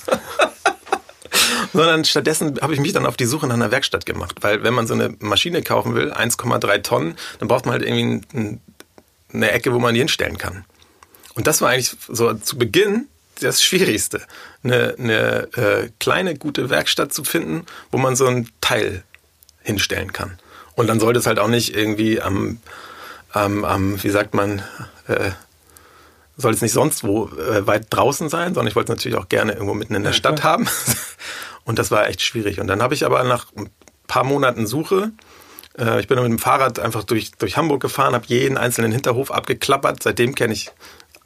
Sondern 1.73 2.05
stattdessen 2.05 2.59
habe 2.61 2.73
ich 2.73 2.79
mich 2.79 2.93
dann 2.93 3.05
auf 3.05 3.17
die 3.17 3.25
Suche 3.25 3.47
nach 3.47 3.55
einer 3.55 3.71
Werkstatt 3.71 4.05
gemacht. 4.05 4.37
Weil 4.41 4.63
wenn 4.63 4.73
man 4.73 4.87
so 4.87 4.93
eine 4.93 5.15
Maschine 5.19 5.61
kaufen 5.61 5.95
will, 5.95 6.11
1,3 6.11 6.81
Tonnen, 6.83 7.15
dann 7.39 7.47
braucht 7.47 7.65
man 7.65 7.73
halt 7.73 7.83
irgendwie 7.83 8.59
eine 9.33 9.51
Ecke, 9.51 9.73
wo 9.73 9.79
man 9.79 9.93
die 9.93 9.99
hinstellen 9.99 10.37
kann. 10.37 10.65
Und 11.35 11.47
das 11.47 11.61
war 11.61 11.69
eigentlich 11.69 11.95
so 12.07 12.33
zu 12.33 12.57
Beginn 12.57 13.07
das 13.41 13.63
Schwierigste. 13.63 14.21
Eine, 14.63 14.95
eine 14.97 15.53
äh, 15.53 15.89
kleine, 15.99 16.35
gute 16.35 16.69
Werkstatt 16.69 17.13
zu 17.13 17.23
finden, 17.23 17.65
wo 17.91 17.97
man 17.97 18.15
so 18.15 18.25
ein 18.25 18.49
Teil 18.61 19.03
hinstellen 19.61 20.13
kann. 20.13 20.37
Und 20.75 20.87
dann 20.87 20.99
sollte 20.99 21.19
es 21.19 21.25
halt 21.25 21.39
auch 21.39 21.47
nicht 21.47 21.75
irgendwie 21.75 22.21
am 22.21 22.59
am, 23.35 23.65
am 23.65 24.01
wie 24.01 24.09
sagt 24.09 24.33
man, 24.33 24.63
äh, 25.07 25.31
soll 26.37 26.53
es 26.53 26.61
nicht 26.61 26.73
sonst 26.73 27.03
wo 27.03 27.27
äh, 27.27 27.65
weit 27.67 27.87
draußen 27.89 28.29
sein, 28.29 28.53
sondern 28.53 28.67
ich 28.67 28.75
wollte 28.75 28.91
es 28.91 28.97
natürlich 28.97 29.17
auch 29.17 29.29
gerne 29.29 29.53
irgendwo 29.53 29.73
mitten 29.73 29.95
in 29.95 30.03
der 30.03 30.11
ja, 30.11 30.17
Stadt 30.17 30.39
klar. 30.39 30.53
haben. 30.53 30.67
Und 31.65 31.79
das 31.79 31.91
war 31.91 32.07
echt 32.07 32.21
schwierig. 32.21 32.59
Und 32.59 32.67
dann 32.67 32.81
habe 32.81 32.93
ich 32.93 33.05
aber 33.05 33.23
nach 33.23 33.47
ein 33.55 33.69
paar 34.07 34.23
Monaten 34.23 34.67
Suche, 34.67 35.11
äh, 35.77 35.99
ich 35.99 36.07
bin 36.07 36.17
mit 36.17 36.27
dem 36.27 36.39
Fahrrad 36.39 36.79
einfach 36.79 37.03
durch, 37.03 37.31
durch 37.31 37.57
Hamburg 37.57 37.81
gefahren, 37.81 38.13
habe 38.13 38.25
jeden 38.27 38.57
einzelnen 38.57 38.91
Hinterhof 38.91 39.31
abgeklappert. 39.31 40.03
Seitdem 40.03 40.35
kenne 40.35 40.53
ich 40.53 40.71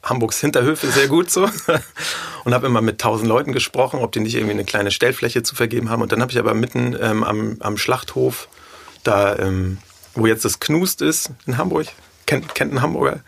Hamburgs 0.02 0.40
Hinterhöfe 0.40 0.88
sehr 0.88 1.08
gut 1.08 1.30
so 1.30 1.48
und 2.44 2.54
habe 2.54 2.66
immer 2.66 2.80
mit 2.80 3.00
tausend 3.00 3.28
Leuten 3.28 3.52
gesprochen, 3.52 4.00
ob 4.00 4.12
die 4.12 4.20
nicht 4.20 4.34
irgendwie 4.34 4.54
eine 4.54 4.64
kleine 4.64 4.90
Stellfläche 4.90 5.42
zu 5.42 5.54
vergeben 5.54 5.90
haben. 5.90 6.02
Und 6.02 6.10
dann 6.12 6.22
habe 6.22 6.32
ich 6.32 6.38
aber 6.38 6.54
mitten 6.54 6.96
ähm, 7.00 7.22
am, 7.22 7.56
am 7.60 7.76
Schlachthof 7.76 8.48
da 9.04 9.36
ähm, 9.38 9.78
wo 10.14 10.26
jetzt 10.26 10.44
das 10.44 10.60
Knust 10.60 11.02
ist 11.02 11.30
in 11.46 11.56
Hamburg, 11.56 11.86
kennt, 12.26 12.54
kennt 12.54 12.72
ein 12.72 12.82
Hamburger, 12.82 13.20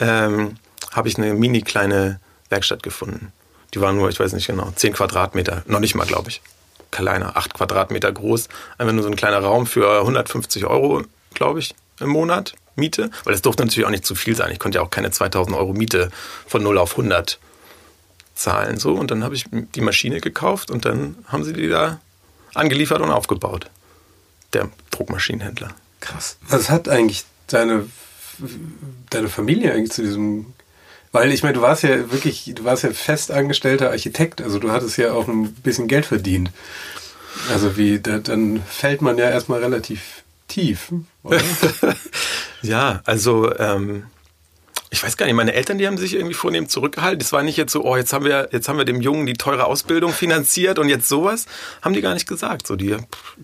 ähm, 0.00 0.56
habe 0.90 1.08
ich 1.08 1.16
eine 1.16 1.34
mini 1.34 1.62
kleine 1.62 2.20
Werkstatt 2.48 2.82
gefunden. 2.82 3.32
Die 3.74 3.80
war 3.80 3.92
nur, 3.92 4.08
ich 4.10 4.20
weiß 4.20 4.32
nicht 4.34 4.46
genau, 4.46 4.70
10 4.74 4.92
Quadratmeter, 4.92 5.62
noch 5.66 5.80
nicht 5.80 5.94
mal, 5.94 6.06
glaube 6.06 6.28
ich. 6.28 6.42
Kleiner, 6.90 7.36
8 7.36 7.54
Quadratmeter 7.54 8.12
groß. 8.12 8.48
Einfach 8.76 8.92
nur 8.92 9.02
so 9.02 9.08
ein 9.08 9.16
kleiner 9.16 9.38
Raum 9.38 9.66
für 9.66 10.00
150 10.00 10.66
Euro, 10.66 11.02
glaube 11.32 11.58
ich, 11.58 11.74
im 11.98 12.10
Monat 12.10 12.54
Miete. 12.76 13.10
Weil 13.24 13.32
das 13.32 13.40
durfte 13.40 13.64
natürlich 13.64 13.86
auch 13.86 13.90
nicht 13.90 14.04
zu 14.04 14.14
viel 14.14 14.36
sein. 14.36 14.52
Ich 14.52 14.58
konnte 14.58 14.76
ja 14.76 14.84
auch 14.84 14.90
keine 14.90 15.10
2000 15.10 15.56
Euro 15.56 15.72
Miete 15.72 16.10
von 16.46 16.62
0 16.62 16.76
auf 16.76 16.92
100 16.92 17.38
zahlen. 18.34 18.78
So, 18.78 18.94
und 18.94 19.10
dann 19.10 19.24
habe 19.24 19.34
ich 19.34 19.46
die 19.50 19.80
Maschine 19.80 20.20
gekauft 20.20 20.70
und 20.70 20.84
dann 20.84 21.16
haben 21.28 21.44
sie 21.44 21.54
die 21.54 21.68
da 21.68 22.00
angeliefert 22.54 23.00
und 23.00 23.10
aufgebaut. 23.10 23.70
Der 24.52 24.68
Druckmaschinenhändler. 24.90 25.70
Krass. 26.02 26.36
Was 26.48 26.68
hat 26.68 26.88
eigentlich 26.88 27.24
deine, 27.46 27.86
deine 29.08 29.28
Familie 29.28 29.72
eigentlich 29.72 29.92
zu 29.92 30.02
diesem 30.02 30.52
weil 31.12 31.30
ich 31.30 31.42
meine, 31.42 31.54
du 31.54 31.60
warst 31.60 31.82
ja 31.82 32.10
wirklich, 32.10 32.50
du 32.54 32.64
warst 32.64 32.84
ja 32.84 32.90
festangestellter 32.90 33.90
Architekt, 33.90 34.40
also 34.40 34.58
du 34.58 34.72
hattest 34.72 34.96
ja 34.96 35.12
auch 35.12 35.28
ein 35.28 35.52
bisschen 35.52 35.86
Geld 35.86 36.06
verdient. 36.06 36.50
Also 37.50 37.76
wie, 37.76 38.00
da, 38.00 38.18
dann 38.18 38.62
fällt 38.62 39.02
man 39.02 39.18
ja 39.18 39.28
erstmal 39.28 39.60
relativ 39.60 40.22
tief, 40.48 40.90
oder? 41.22 41.40
ja, 42.62 43.02
also 43.04 43.54
ähm, 43.58 44.04
ich 44.88 45.02
weiß 45.02 45.18
gar 45.18 45.26
nicht, 45.26 45.34
meine 45.34 45.52
Eltern, 45.52 45.76
die 45.76 45.86
haben 45.86 45.98
sich 45.98 46.14
irgendwie 46.14 46.34
vornehm 46.34 46.68
zurückgehalten. 46.68 47.18
Das 47.18 47.32
war 47.32 47.42
nicht 47.42 47.56
jetzt 47.58 47.72
so, 47.72 47.84
oh, 47.84 47.96
jetzt 47.96 48.12
haben 48.14 48.24
wir, 48.24 48.48
jetzt 48.52 48.68
haben 48.68 48.78
wir 48.78 48.84
dem 48.86 49.00
Jungen 49.00 49.26
die 49.26 49.34
teure 49.34 49.64
Ausbildung 49.64 50.12
finanziert 50.12 50.78
und 50.78 50.88
jetzt 50.88 51.08
sowas. 51.08 51.46
Haben 51.82 51.94
die 51.94 52.02
gar 52.02 52.14
nicht 52.14 52.28
gesagt. 52.28 52.66
So, 52.66 52.76
die, 52.76 52.96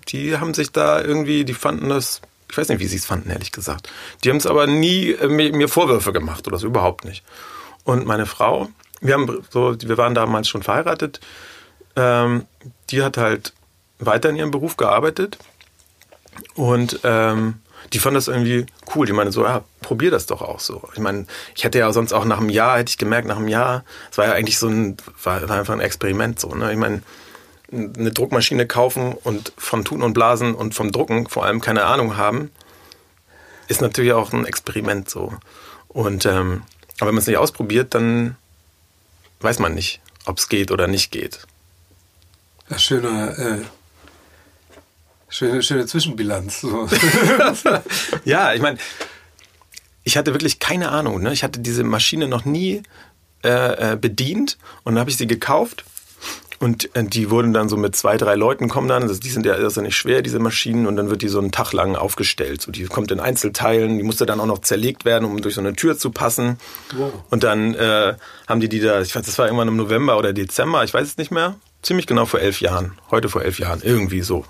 die 0.09 0.39
haben 0.39 0.55
sich 0.55 0.73
da 0.73 1.03
irgendwie, 1.03 1.45
die 1.45 1.55
fanden 1.55 1.89
das 1.89 2.21
ich 2.51 2.57
weiß 2.57 2.69
nicht, 2.69 2.81
wie 2.81 2.87
sie 2.87 2.97
es 2.97 3.07
fanden, 3.07 3.31
ehrlich 3.31 3.53
gesagt. 3.53 3.91
Die 4.25 4.31
haben 4.31 4.39
es 4.39 4.47
aber 4.47 4.67
nie 4.67 5.13
äh, 5.13 5.29
mir 5.29 5.69
Vorwürfe 5.69 6.13
gemacht 6.13 6.47
oder 6.47 6.59
so, 6.59 6.67
überhaupt 6.67 7.05
nicht. 7.05 7.25
Und 7.85 8.07
meine 8.07 8.27
Frau, 8.27 8.69
wir, 9.01 9.15
haben 9.15 9.45
so, 9.51 9.77
wir 9.81 9.99
waren 9.99 10.15
damals 10.15 10.49
schon 10.49 10.63
verheiratet, 10.63 11.21
ähm, 11.97 12.47
die 12.91 13.03
hat 13.03 13.17
halt 13.17 13.53
weiter 13.99 14.31
in 14.31 14.37
ihrem 14.37 14.51
Beruf 14.51 14.77
gearbeitet 14.77 15.39
und 16.55 17.01
ähm, 17.05 17.61
die 17.93 17.99
fand 17.99 18.17
das 18.17 18.29
irgendwie 18.29 18.67
cool. 18.95 19.07
Die 19.07 19.13
meine 19.13 19.33
so, 19.33 19.45
ja, 19.45 19.65
probier 19.81 20.11
das 20.11 20.27
doch 20.27 20.43
auch 20.43 20.61
so. 20.61 20.89
Ich 20.95 21.01
meine, 21.01 21.27
ich 21.55 21.65
hätte 21.65 21.79
ja 21.79 21.93
sonst 21.93 22.13
auch 22.13 22.25
nach 22.25 22.39
einem 22.39 22.51
Jahr, 22.51 22.79
hätte 22.79 22.91
ich 22.91 22.99
gemerkt, 22.99 23.29
nach 23.29 23.37
einem 23.37 23.49
Jahr, 23.49 23.85
es 24.11 24.19
war 24.19 24.27
ja 24.27 24.33
eigentlich 24.33 24.59
so 24.59 24.69
ein, 24.69 24.97
war, 25.23 25.49
war 25.49 25.59
einfach 25.59 25.75
ein 25.75 25.81
Experiment 25.81 26.39
so. 26.39 26.55
Ne? 26.55 26.73
Ich 26.73 26.79
meine, 26.79 27.03
eine 27.71 28.11
Druckmaschine 28.11 28.67
kaufen 28.67 29.13
und 29.13 29.53
von 29.59 29.85
Tun 29.85 30.03
und 30.03 30.15
Blasen 30.15 30.55
und 30.55 30.75
vom 30.75 30.91
Drucken 30.91 31.29
vor 31.29 31.45
allem 31.45 31.61
keine 31.61 31.85
Ahnung 31.85 32.17
haben, 32.17 32.51
ist 33.69 33.83
natürlich 33.83 34.13
auch 34.13 34.33
ein 34.33 34.47
Experiment 34.47 35.11
so. 35.11 35.35
Und 35.89 36.25
ähm, 36.27 36.63
aber 36.99 37.09
wenn 37.09 37.15
man 37.15 37.23
es 37.23 37.27
nicht 37.27 37.37
ausprobiert, 37.37 37.95
dann 37.95 38.37
weiß 39.41 39.59
man 39.59 39.75
nicht, 39.75 40.01
ob 40.25 40.39
es 40.39 40.49
geht 40.49 40.71
oder 40.71 40.89
nicht 40.89 41.13
geht. 41.13 41.41
Ja, 42.71 42.79
schöner, 42.79 43.39
äh, 43.39 43.63
schöne, 45.29 45.63
schöne 45.63 45.87
Zwischenbilanz. 45.87 46.61
So. 46.63 46.89
ja, 48.25 48.53
ich 48.55 48.61
meine, 48.61 48.79
ich 50.05 50.17
hatte 50.17 50.33
wirklich 50.33 50.59
keine 50.59 50.91
Ahnung. 50.91 51.23
Ne? 51.23 51.33
Ich 51.33 51.45
hatte 51.45 51.61
diese 51.61 51.85
Maschine 51.85 52.29
noch 52.29 52.45
nie 52.45 52.83
äh, 53.45 53.93
äh 53.93 53.97
bedient 53.97 54.59
und 54.83 54.95
dann 54.95 55.01
habe 55.01 55.11
ich 55.11 55.17
sie 55.17 55.27
gekauft 55.27 55.85
und 56.61 56.95
äh, 56.97 57.05
die 57.05 57.31
wurden 57.31 57.53
dann 57.53 57.69
so 57.69 57.77
mit 57.77 57.95
zwei, 57.95 58.17
drei 58.17 58.35
Leuten 58.35 58.69
kommen 58.69 58.89
dann. 58.89 59.03
Also 59.03 59.21
die 59.21 59.31
sind 59.31 59.47
ja, 59.47 59.57
das 59.57 59.73
ist 59.73 59.77
ja 59.77 59.83
nicht 59.83 59.97
schwer, 59.97 60.23
diese 60.23 60.41
Maschinen. 60.41 60.87
Und 60.87 60.97
dann 60.97 61.09
wird 61.09 61.23
die 61.23 61.29
so 61.29 61.39
einen 61.39 61.53
Tag 61.53 61.73
lang 61.73 61.95
aufgestellt. 61.95 62.63
So, 62.63 62.73
die 62.73 62.85
kommt 62.87 63.13
in 63.13 63.21
Einzelteilen. 63.21 63.97
Die 63.99 64.03
musste 64.03 64.27
dann 64.27 64.41
auch 64.41 64.47
noch 64.47 64.59
zerlegt 64.59 65.05
werden, 65.05 65.25
um 65.25 65.41
durch 65.41 65.55
so 65.55 65.61
eine 65.61 65.75
Tür 65.75 65.97
zu 65.97 66.11
passen. 66.11 66.59
Wow. 66.97 67.13
Und 67.31 67.45
dann 67.45 67.75
äh, 67.75 68.15
haben 68.49 68.61
die 68.61 68.69
die 68.69 68.81
da, 68.81 69.01
ich 69.01 69.15
weiß, 69.15 69.25
das 69.25 69.39
war 69.39 69.47
irgendwann 69.47 69.69
im 69.69 69.77
November 69.77 70.19
oder 70.19 70.33
Dezember, 70.33 70.83
ich 70.83 70.93
weiß 70.93 71.07
es 71.07 71.17
nicht 71.17 71.31
mehr. 71.31 71.55
Ziemlich 71.83 72.09
genau 72.09 72.27
vor 72.27 72.41
elf 72.41 72.61
Jahren. 72.61 72.99
Heute 73.13 73.29
vor 73.29 73.43
elf 73.43 73.61
Jahren. 73.61 73.81
Irgendwie 73.83 74.23
so. 74.23 74.45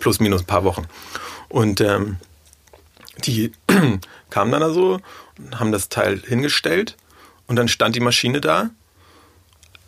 Plus, 0.00 0.18
minus 0.18 0.42
ein 0.42 0.46
paar 0.46 0.64
Wochen. 0.64 0.86
Und 1.48 1.80
ähm, 1.80 2.16
die 3.24 3.52
kamen 4.30 4.50
dann 4.50 4.62
da 4.62 4.70
so, 4.70 4.98
haben 5.54 5.70
das 5.70 5.88
Teil 5.88 6.20
hingestellt. 6.26 6.96
Und 7.46 7.54
dann 7.54 7.68
stand 7.68 7.94
die 7.94 8.00
Maschine 8.00 8.40
da 8.40 8.70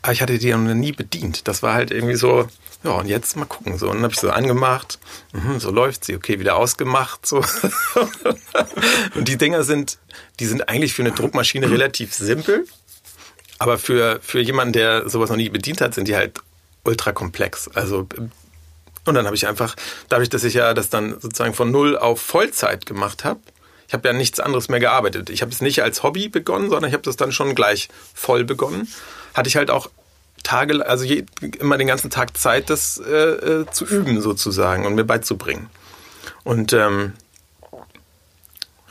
aber 0.04 0.12
ich 0.12 0.20
hatte 0.20 0.38
die 0.38 0.52
noch 0.52 0.58
nie 0.74 0.92
bedient. 0.92 1.48
Das 1.48 1.62
war 1.62 1.72
halt 1.72 1.90
irgendwie 1.90 2.16
so, 2.16 2.46
ja, 2.82 2.90
und 2.90 3.06
jetzt 3.06 3.38
mal 3.38 3.46
gucken. 3.46 3.78
So, 3.78 3.86
und 3.86 3.94
dann 3.94 4.02
habe 4.02 4.12
ich 4.12 4.20
so 4.20 4.28
angemacht, 4.28 4.98
mhm, 5.32 5.58
so 5.58 5.70
läuft 5.70 6.04
sie, 6.04 6.14
okay, 6.14 6.38
wieder 6.38 6.56
ausgemacht. 6.56 7.24
So. 7.24 7.38
und 9.14 9.26
die 9.26 9.38
Dinger 9.38 9.62
sind, 9.62 9.96
die 10.40 10.44
sind 10.44 10.68
eigentlich 10.68 10.92
für 10.92 11.00
eine 11.00 11.12
Druckmaschine 11.12 11.70
relativ 11.70 12.12
simpel. 12.12 12.66
Aber 13.58 13.78
für, 13.78 14.20
für 14.20 14.40
jemanden, 14.40 14.74
der 14.74 15.08
sowas 15.08 15.30
noch 15.30 15.38
nie 15.38 15.48
bedient 15.48 15.80
hat, 15.80 15.94
sind 15.94 16.06
die 16.06 16.16
halt 16.16 16.38
ultra 16.84 17.12
komplex. 17.12 17.68
Also, 17.68 18.06
und 19.06 19.14
dann 19.14 19.24
habe 19.24 19.36
ich 19.36 19.46
einfach, 19.48 19.74
dadurch, 20.10 20.28
dass 20.28 20.44
ich 20.44 20.52
ja 20.52 20.74
das 20.74 20.90
dann 20.90 21.18
sozusagen 21.18 21.54
von 21.54 21.70
null 21.70 21.96
auf 21.96 22.20
Vollzeit 22.20 22.84
gemacht 22.84 23.24
habe, 23.24 23.40
habe 23.94 24.06
ja 24.06 24.12
nichts 24.12 24.38
anderes 24.38 24.68
mehr 24.68 24.80
gearbeitet. 24.80 25.30
Ich 25.30 25.40
habe 25.40 25.50
es 25.50 25.62
nicht 25.62 25.82
als 25.82 26.02
Hobby 26.02 26.28
begonnen, 26.28 26.68
sondern 26.68 26.88
ich 26.90 26.94
habe 26.94 27.02
das 27.02 27.16
dann 27.16 27.32
schon 27.32 27.54
gleich 27.54 27.88
voll 28.12 28.44
begonnen 28.44 28.88
hatte 29.34 29.48
ich 29.48 29.56
halt 29.56 29.70
auch 29.70 29.90
Tage, 30.42 30.86
also 30.86 31.04
je, 31.04 31.24
immer 31.58 31.76
den 31.76 31.86
ganzen 31.86 32.10
Tag 32.10 32.36
Zeit, 32.36 32.70
das 32.70 32.98
äh, 32.98 33.12
äh, 33.12 33.66
zu 33.70 33.84
üben 33.84 34.20
sozusagen 34.20 34.86
und 34.86 34.94
mir 34.94 35.04
beizubringen. 35.04 35.68
Und 36.44 36.72
ähm, 36.72 37.14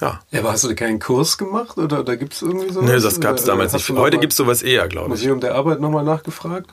ja. 0.02 0.20
Ja, 0.32 0.40
aber 0.40 0.52
hast 0.52 0.64
du 0.64 0.76
keinen 0.76 1.00
Kurs 1.00 1.38
gemacht 1.38 1.78
oder, 1.78 2.02
oder 2.02 2.18
gibt 2.18 2.34
es 2.34 2.42
irgendwie 2.42 2.72
sowas? 2.72 2.90
Nee, 2.90 3.00
das 3.00 3.20
gab 3.22 3.38
es 3.38 3.46
damals 3.46 3.74
nicht. 3.74 3.90
Heute 3.92 4.18
gibt 4.18 4.34
es 4.34 4.38
sowas 4.38 4.62
eher, 4.64 4.88
glaube 4.88 5.08
ich. 5.08 5.22
Museum 5.22 5.40
der 5.40 5.56
Arbeit 5.56 5.80
nochmal 5.80 6.04
nachgefragt? 6.04 6.70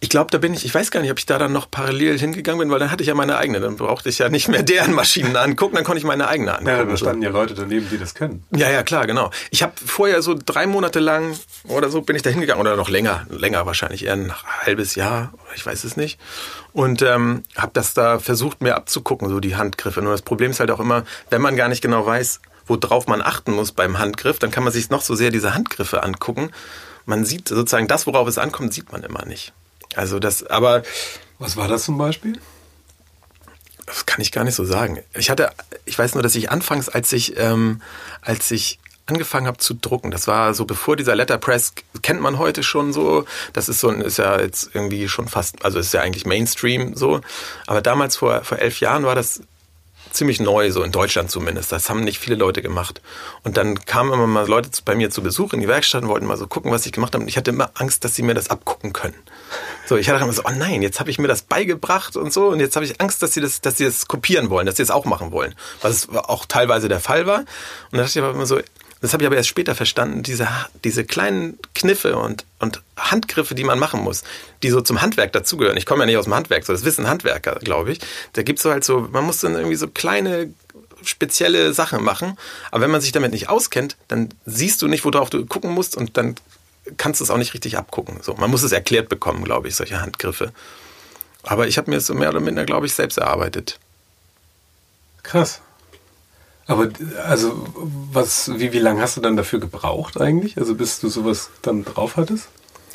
Ich 0.00 0.10
glaube, 0.10 0.30
da 0.30 0.38
bin 0.38 0.54
ich, 0.54 0.64
ich 0.64 0.72
weiß 0.72 0.92
gar 0.92 1.00
nicht, 1.00 1.10
ob 1.10 1.18
ich 1.18 1.26
da 1.26 1.38
dann 1.38 1.52
noch 1.52 1.68
parallel 1.70 2.18
hingegangen 2.18 2.60
bin, 2.60 2.70
weil 2.70 2.78
dann 2.78 2.92
hatte 2.92 3.02
ich 3.02 3.08
ja 3.08 3.14
meine 3.14 3.36
eigene. 3.36 3.58
Dann 3.58 3.76
brauchte 3.76 4.08
ich 4.08 4.18
ja 4.18 4.28
nicht 4.28 4.46
mehr 4.48 4.62
deren 4.64 4.92
Maschinen 4.92 5.36
angucken, 5.36 5.74
dann 5.74 5.84
konnte 5.84 5.98
ich 5.98 6.04
meine 6.04 6.28
eigene 6.28 6.52
angucken. 6.52 6.68
Ja, 6.68 6.84
da 6.84 6.96
standen 6.96 7.22
ja 7.22 7.30
Leute 7.30 7.54
daneben, 7.54 7.88
die 7.90 7.98
das 7.98 8.14
können. 8.14 8.44
Ja, 8.54 8.70
ja, 8.70 8.84
klar, 8.84 9.06
genau. 9.06 9.30
Ich 9.50 9.62
habe 9.62 9.72
vorher 9.84 10.22
so 10.22 10.34
drei 10.34 10.66
Monate 10.66 11.00
lang 11.00 11.36
oder 11.64 11.90
so 11.90 12.02
bin 12.02 12.14
ich 12.14 12.22
da 12.22 12.30
hingegangen 12.30 12.60
oder 12.60 12.76
noch 12.76 12.88
länger, 12.88 13.26
länger 13.28 13.66
wahrscheinlich, 13.66 14.04
eher 14.06 14.12
ein 14.12 14.32
halbes 14.64 14.94
Jahr, 14.94 15.32
ich 15.56 15.66
weiß 15.66 15.82
es 15.82 15.96
nicht. 15.96 16.20
Und 16.72 17.02
ähm, 17.02 17.42
habe 17.56 17.72
das 17.72 17.92
da 17.94 18.20
versucht, 18.20 18.62
mir 18.62 18.76
abzugucken, 18.76 19.28
so 19.28 19.40
die 19.40 19.56
Handgriffe. 19.56 20.00
Nur 20.00 20.12
das 20.12 20.22
Problem 20.22 20.52
ist 20.52 20.60
halt 20.60 20.70
auch 20.70 20.80
immer, 20.80 21.04
wenn 21.30 21.42
man 21.42 21.56
gar 21.56 21.68
nicht 21.68 21.82
genau 21.82 22.06
weiß, 22.06 22.40
worauf 22.68 23.08
man 23.08 23.20
achten 23.20 23.52
muss 23.52 23.72
beim 23.72 23.98
Handgriff, 23.98 24.38
dann 24.38 24.50
kann 24.50 24.62
man 24.62 24.72
sich 24.72 24.90
noch 24.90 25.02
so 25.02 25.14
sehr 25.16 25.30
diese 25.30 25.54
Handgriffe 25.54 26.02
angucken. 26.04 26.50
Man 27.04 27.24
sieht 27.24 27.48
sozusagen 27.48 27.88
das, 27.88 28.06
worauf 28.06 28.28
es 28.28 28.38
ankommt, 28.38 28.72
sieht 28.72 28.92
man 28.92 29.02
immer 29.02 29.24
nicht. 29.24 29.52
Also 29.94 30.18
das, 30.18 30.44
aber. 30.44 30.82
Was 31.38 31.56
war 31.56 31.68
das 31.68 31.84
zum 31.84 31.98
Beispiel? 31.98 32.38
Das 33.86 34.04
kann 34.06 34.20
ich 34.20 34.32
gar 34.32 34.44
nicht 34.44 34.54
so 34.54 34.64
sagen. 34.64 34.98
Ich 35.14 35.30
hatte, 35.30 35.50
ich 35.84 35.98
weiß 35.98 36.14
nur, 36.14 36.22
dass 36.22 36.34
ich 36.34 36.50
anfangs, 36.50 36.88
als 36.88 37.12
ich, 37.12 37.38
ähm, 37.38 37.80
als 38.20 38.50
ich 38.50 38.78
angefangen 39.06 39.46
habe 39.46 39.56
zu 39.56 39.72
drucken, 39.72 40.10
das 40.10 40.26
war 40.26 40.52
so 40.52 40.66
bevor 40.66 40.96
dieser 40.96 41.16
Letterpress 41.16 41.72
kennt 42.02 42.20
man 42.20 42.38
heute 42.38 42.62
schon 42.62 42.92
so. 42.92 43.24
Das 43.54 43.70
ist 43.70 43.80
so, 43.80 43.90
ist 43.90 44.18
ja 44.18 44.38
jetzt 44.40 44.70
irgendwie 44.74 45.08
schon 45.08 45.28
fast, 45.28 45.64
also 45.64 45.78
ist 45.78 45.94
ja 45.94 46.02
eigentlich 46.02 46.26
Mainstream 46.26 46.94
so. 46.94 47.20
Aber 47.66 47.80
damals 47.80 48.16
vor 48.16 48.44
vor 48.44 48.58
elf 48.58 48.80
Jahren 48.80 49.04
war 49.04 49.14
das 49.14 49.40
ziemlich 50.18 50.40
neu, 50.40 50.70
so 50.70 50.82
in 50.82 50.92
Deutschland 50.92 51.30
zumindest. 51.30 51.72
Das 51.72 51.88
haben 51.88 52.00
nicht 52.00 52.18
viele 52.18 52.36
Leute 52.36 52.60
gemacht. 52.60 53.00
Und 53.44 53.56
dann 53.56 53.84
kamen 53.84 54.12
immer 54.12 54.26
mal 54.26 54.46
Leute 54.46 54.68
bei 54.84 54.94
mir 54.94 55.10
zu 55.10 55.22
Besuch 55.22 55.52
in 55.52 55.60
die 55.60 55.68
Werkstatt 55.68 56.02
und 56.02 56.08
wollten 56.08 56.26
mal 56.26 56.36
so 56.36 56.46
gucken, 56.46 56.70
was 56.70 56.84
ich 56.84 56.92
gemacht 56.92 57.14
habe. 57.14 57.22
Und 57.22 57.28
ich 57.28 57.36
hatte 57.36 57.50
immer 57.50 57.70
Angst, 57.74 58.04
dass 58.04 58.14
sie 58.14 58.22
mir 58.22 58.34
das 58.34 58.50
abgucken 58.50 58.92
können. 58.92 59.14
So, 59.86 59.96
ich 59.96 60.08
hatte 60.10 60.22
immer 60.22 60.32
so, 60.32 60.42
oh 60.44 60.52
nein, 60.54 60.82
jetzt 60.82 61.00
habe 61.00 61.10
ich 61.10 61.18
mir 61.18 61.28
das 61.28 61.42
beigebracht 61.42 62.16
und 62.16 62.32
so. 62.32 62.48
Und 62.48 62.60
jetzt 62.60 62.76
habe 62.76 62.84
ich 62.84 63.00
Angst, 63.00 63.22
dass 63.22 63.32
sie 63.32 63.40
das, 63.40 63.60
dass 63.60 63.78
sie 63.78 63.84
das 63.84 64.06
kopieren 64.06 64.50
wollen, 64.50 64.66
dass 64.66 64.76
sie 64.76 64.82
es 64.82 64.88
das 64.88 64.96
auch 64.96 65.04
machen 65.04 65.32
wollen. 65.32 65.54
Was 65.80 66.08
auch 66.10 66.44
teilweise 66.46 66.88
der 66.88 67.00
Fall 67.00 67.26
war. 67.26 67.38
Und 67.38 67.46
dann 67.92 68.00
dachte 68.00 68.18
ich 68.18 68.24
aber 68.24 68.34
immer 68.34 68.46
so, 68.46 68.60
das 69.00 69.12
habe 69.12 69.22
ich 69.22 69.26
aber 69.26 69.36
erst 69.36 69.48
später 69.48 69.74
verstanden, 69.74 70.22
diese, 70.22 70.48
diese 70.84 71.04
kleinen 71.04 71.58
Kniffe 71.74 72.16
und, 72.16 72.44
und 72.58 72.82
Handgriffe, 72.96 73.54
die 73.54 73.64
man 73.64 73.78
machen 73.78 74.00
muss, 74.00 74.24
die 74.62 74.70
so 74.70 74.80
zum 74.80 75.00
Handwerk 75.00 75.32
dazugehören. 75.32 75.76
Ich 75.76 75.86
komme 75.86 76.02
ja 76.02 76.06
nicht 76.06 76.16
aus 76.16 76.24
dem 76.24 76.34
Handwerk, 76.34 76.64
so 76.64 76.72
das 76.72 76.84
wissen 76.84 77.08
Handwerker, 77.08 77.56
glaube 77.62 77.92
ich. 77.92 78.00
Da 78.32 78.42
gibt 78.42 78.58
es 78.58 78.64
so 78.64 78.70
halt 78.70 78.84
so, 78.84 79.08
man 79.12 79.24
muss 79.24 79.40
dann 79.40 79.54
irgendwie 79.54 79.76
so 79.76 79.88
kleine 79.88 80.52
spezielle 81.02 81.72
Sachen 81.72 82.02
machen. 82.02 82.36
Aber 82.70 82.82
wenn 82.82 82.90
man 82.90 83.00
sich 83.00 83.12
damit 83.12 83.32
nicht 83.32 83.48
auskennt, 83.48 83.96
dann 84.08 84.30
siehst 84.46 84.82
du 84.82 84.88
nicht, 84.88 85.04
worauf 85.04 85.30
du 85.30 85.46
gucken 85.46 85.70
musst 85.70 85.96
und 85.96 86.16
dann 86.16 86.34
kannst 86.96 87.20
du 87.20 87.24
es 87.24 87.30
auch 87.30 87.36
nicht 87.36 87.54
richtig 87.54 87.76
abgucken. 87.76 88.18
So, 88.22 88.34
man 88.34 88.50
muss 88.50 88.62
es 88.62 88.72
erklärt 88.72 89.08
bekommen, 89.08 89.44
glaube 89.44 89.68
ich, 89.68 89.76
solche 89.76 90.00
Handgriffe. 90.00 90.52
Aber 91.44 91.68
ich 91.68 91.78
habe 91.78 91.90
mir 91.90 91.98
es 91.98 92.06
so 92.06 92.14
mehr 92.14 92.30
oder 92.30 92.40
minder, 92.40 92.64
glaube 92.64 92.86
ich, 92.86 92.94
selbst 92.94 93.18
erarbeitet. 93.18 93.78
Krass. 95.22 95.60
Aber 96.68 96.90
also 97.26 97.66
was, 98.12 98.50
wie, 98.58 98.72
wie 98.72 98.78
lange 98.78 99.00
hast 99.00 99.16
du 99.16 99.20
dann 99.20 99.36
dafür 99.36 99.58
gebraucht 99.58 100.20
eigentlich? 100.20 100.58
Also 100.58 100.74
bis 100.74 101.00
du 101.00 101.08
sowas 101.08 101.50
dann 101.62 101.84
drauf 101.84 102.16
hattest? 102.16 102.48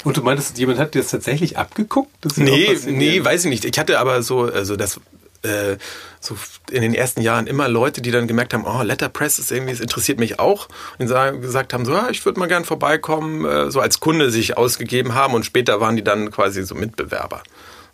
Und 0.03 0.15
du 0.15 0.21
meintest, 0.21 0.57
jemand 0.59 0.79
hat 0.79 0.93
dir 0.93 1.01
das 1.01 1.09
tatsächlich 1.09 1.57
abgeguckt? 1.57 2.12
Nee, 2.38 2.77
nee, 2.86 3.23
weiß 3.23 3.45
ich 3.45 3.49
nicht. 3.49 3.65
Ich 3.65 3.79
hatte 3.79 3.99
aber 3.99 4.21
so, 4.21 4.43
also 4.43 4.75
das 4.75 4.99
äh, 5.41 5.77
so 6.19 6.36
in 6.71 6.81
den 6.81 6.93
ersten 6.93 7.21
Jahren 7.21 7.47
immer 7.47 7.67
Leute, 7.67 8.01
die 8.01 8.12
dann 8.12 8.27
gemerkt 8.27 8.53
haben, 8.53 8.65
oh, 8.65 8.83
Letterpress 8.83 9.39
ist 9.39 9.51
irgendwie, 9.51 9.73
es 9.73 9.79
interessiert 9.79 10.19
mich 10.19 10.39
auch. 10.39 10.67
Und 10.99 11.07
sagen, 11.07 11.41
gesagt 11.41 11.73
haben, 11.73 11.83
so, 11.83 11.93
ja, 11.93 12.09
ich 12.12 12.23
würde 12.25 12.39
mal 12.39 12.47
gern 12.47 12.65
vorbeikommen, 12.65 13.43
äh, 13.45 13.71
so 13.71 13.79
als 13.79 13.99
Kunde 13.99 14.29
sich 14.29 14.55
ausgegeben 14.55 15.15
haben 15.15 15.33
und 15.33 15.45
später 15.45 15.81
waren 15.81 15.95
die 15.95 16.03
dann 16.03 16.31
quasi 16.31 16.63
so 16.63 16.75
Mitbewerber. 16.75 17.41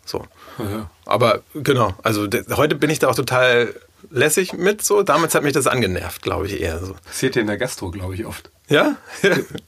So. 0.04 0.26
Ja. 0.58 0.90
Aber 1.06 1.40
genau, 1.54 1.94
also 2.02 2.28
heute 2.56 2.74
bin 2.74 2.90
ich 2.90 2.98
da 2.98 3.08
auch 3.08 3.14
total 3.14 3.74
lässig 4.10 4.52
mit 4.52 4.82
so. 4.82 5.02
Damals 5.02 5.34
hat 5.34 5.42
mich 5.42 5.52
das 5.52 5.66
angenervt, 5.66 6.22
glaube 6.22 6.46
ich, 6.46 6.60
eher 6.60 6.78
so. 6.78 6.94
Passiert 7.04 7.34
dir 7.34 7.40
in 7.40 7.46
der 7.46 7.56
Gastro, 7.56 7.90
glaube 7.90 8.14
ich, 8.14 8.26
oft. 8.26 8.50
Ja? 8.68 8.96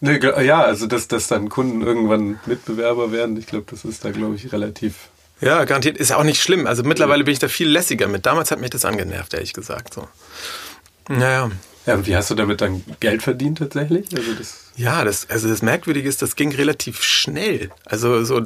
ja, 0.01 0.63
also 0.63 0.87
dass, 0.87 1.09
dass 1.09 1.27
dann 1.27 1.49
Kunden 1.49 1.83
irgendwann 1.83 2.39
Mitbewerber 2.47 3.11
werden, 3.13 3.37
ich 3.37 3.47
glaube, 3.47 3.67
das 3.71 3.85
ist 3.85 4.05
da, 4.05 4.11
glaube 4.11 4.37
ich, 4.37 4.53
relativ. 4.53 5.09
Ja, 5.41 5.65
garantiert. 5.65 5.97
Ist 5.97 6.11
ja 6.11 6.19
auch 6.19 6.25
nicht 6.25 6.41
schlimm. 6.41 6.67
Also 6.67 6.85
mittlerweile 6.85 7.25
bin 7.25 7.33
ich 7.33 7.41
da 7.41 7.49
viel 7.49 7.69
lässiger 7.69 8.07
mit. 8.07 8.27
Damals 8.27 8.53
hat 8.53 8.61
mich 8.61 8.71
das 8.71 8.85
angenervt, 8.85 9.35
ehrlich 9.35 9.53
gesagt. 9.53 9.95
So. 9.95 10.07
Naja. 11.09 11.51
Ja, 11.87 11.95
und 11.95 12.07
wie 12.07 12.17
hast 12.17 12.31
du 12.31 12.35
damit 12.35 12.61
dann 12.61 12.85
Geld 13.01 13.23
verdient 13.23 13.59
tatsächlich? 13.59 14.07
Also 14.17 14.35
das 14.35 14.63
ja, 14.77 15.05
das, 15.05 15.29
also 15.29 15.49
das 15.49 15.61
Merkwürdige 15.61 16.09
ist, 16.09 16.23
das 16.23 16.35
ging 16.35 16.55
relativ 16.55 17.03
schnell. 17.03 17.71
Also 17.85 18.25
so, 18.25 18.43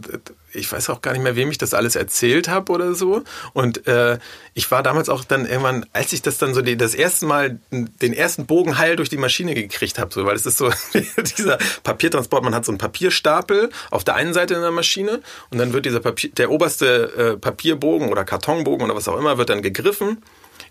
ich 0.53 0.71
weiß 0.71 0.91
auch 0.91 1.01
gar 1.01 1.13
nicht 1.13 1.23
mehr, 1.23 1.37
wem 1.37 1.53
ich 1.53 1.59
das 1.59 1.73
alles 1.73 1.95
erzählt 1.95 2.49
habe 2.49 2.73
oder 2.73 2.95
so. 2.95 3.23
Und 3.53 3.87
äh, 3.87 4.19
ich 4.53 4.69
war 4.73 4.83
damals 4.83 5.09
auch 5.09 5.23
dann 5.23 5.47
irgendwann, 5.47 5.87
als 5.93 6.13
ich 6.13 6.23
das 6.23 6.39
dann 6.39 6.53
so 6.53 6.63
die, 6.63 6.77
das 6.77 6.95
erste 6.95 7.27
Mal 7.27 7.61
den 7.71 8.13
ersten 8.13 8.47
Bogen 8.47 8.77
heil 8.77 8.97
durch 8.97 9.09
die 9.09 9.19
Maschine 9.19 9.55
gekriegt 9.55 10.01
habe, 10.01 10.13
so, 10.13 10.25
weil 10.25 10.35
es 10.35 10.47
ist 10.47 10.59
so 10.59 10.71
dieser 11.39 11.59
Papiertransport, 11.85 12.43
man 12.43 12.57
hat 12.57 12.65
so 12.65 12.73
einen 12.73 12.79
Papierstapel 12.79 13.71
auf 13.93 14.03
der 14.03 14.17
einen 14.17 14.35
Seite 14.35 14.55
in 14.55 14.63
der 14.63 14.73
Maschine 14.73 15.21
und 15.51 15.59
dann 15.59 15.73
wird 15.73 15.87
dieser 15.87 16.01
Papier, 16.01 16.31
der 16.31 16.51
oberste 16.51 17.35
äh, 17.35 17.37
Papierbogen 17.37 18.09
oder 18.09 18.25
Kartonbogen 18.25 18.85
oder 18.85 18.97
was 18.97 19.07
auch 19.07 19.19
immer, 19.19 19.39
wird 19.39 19.51
dann 19.51 19.63
gegriffen 19.63 20.19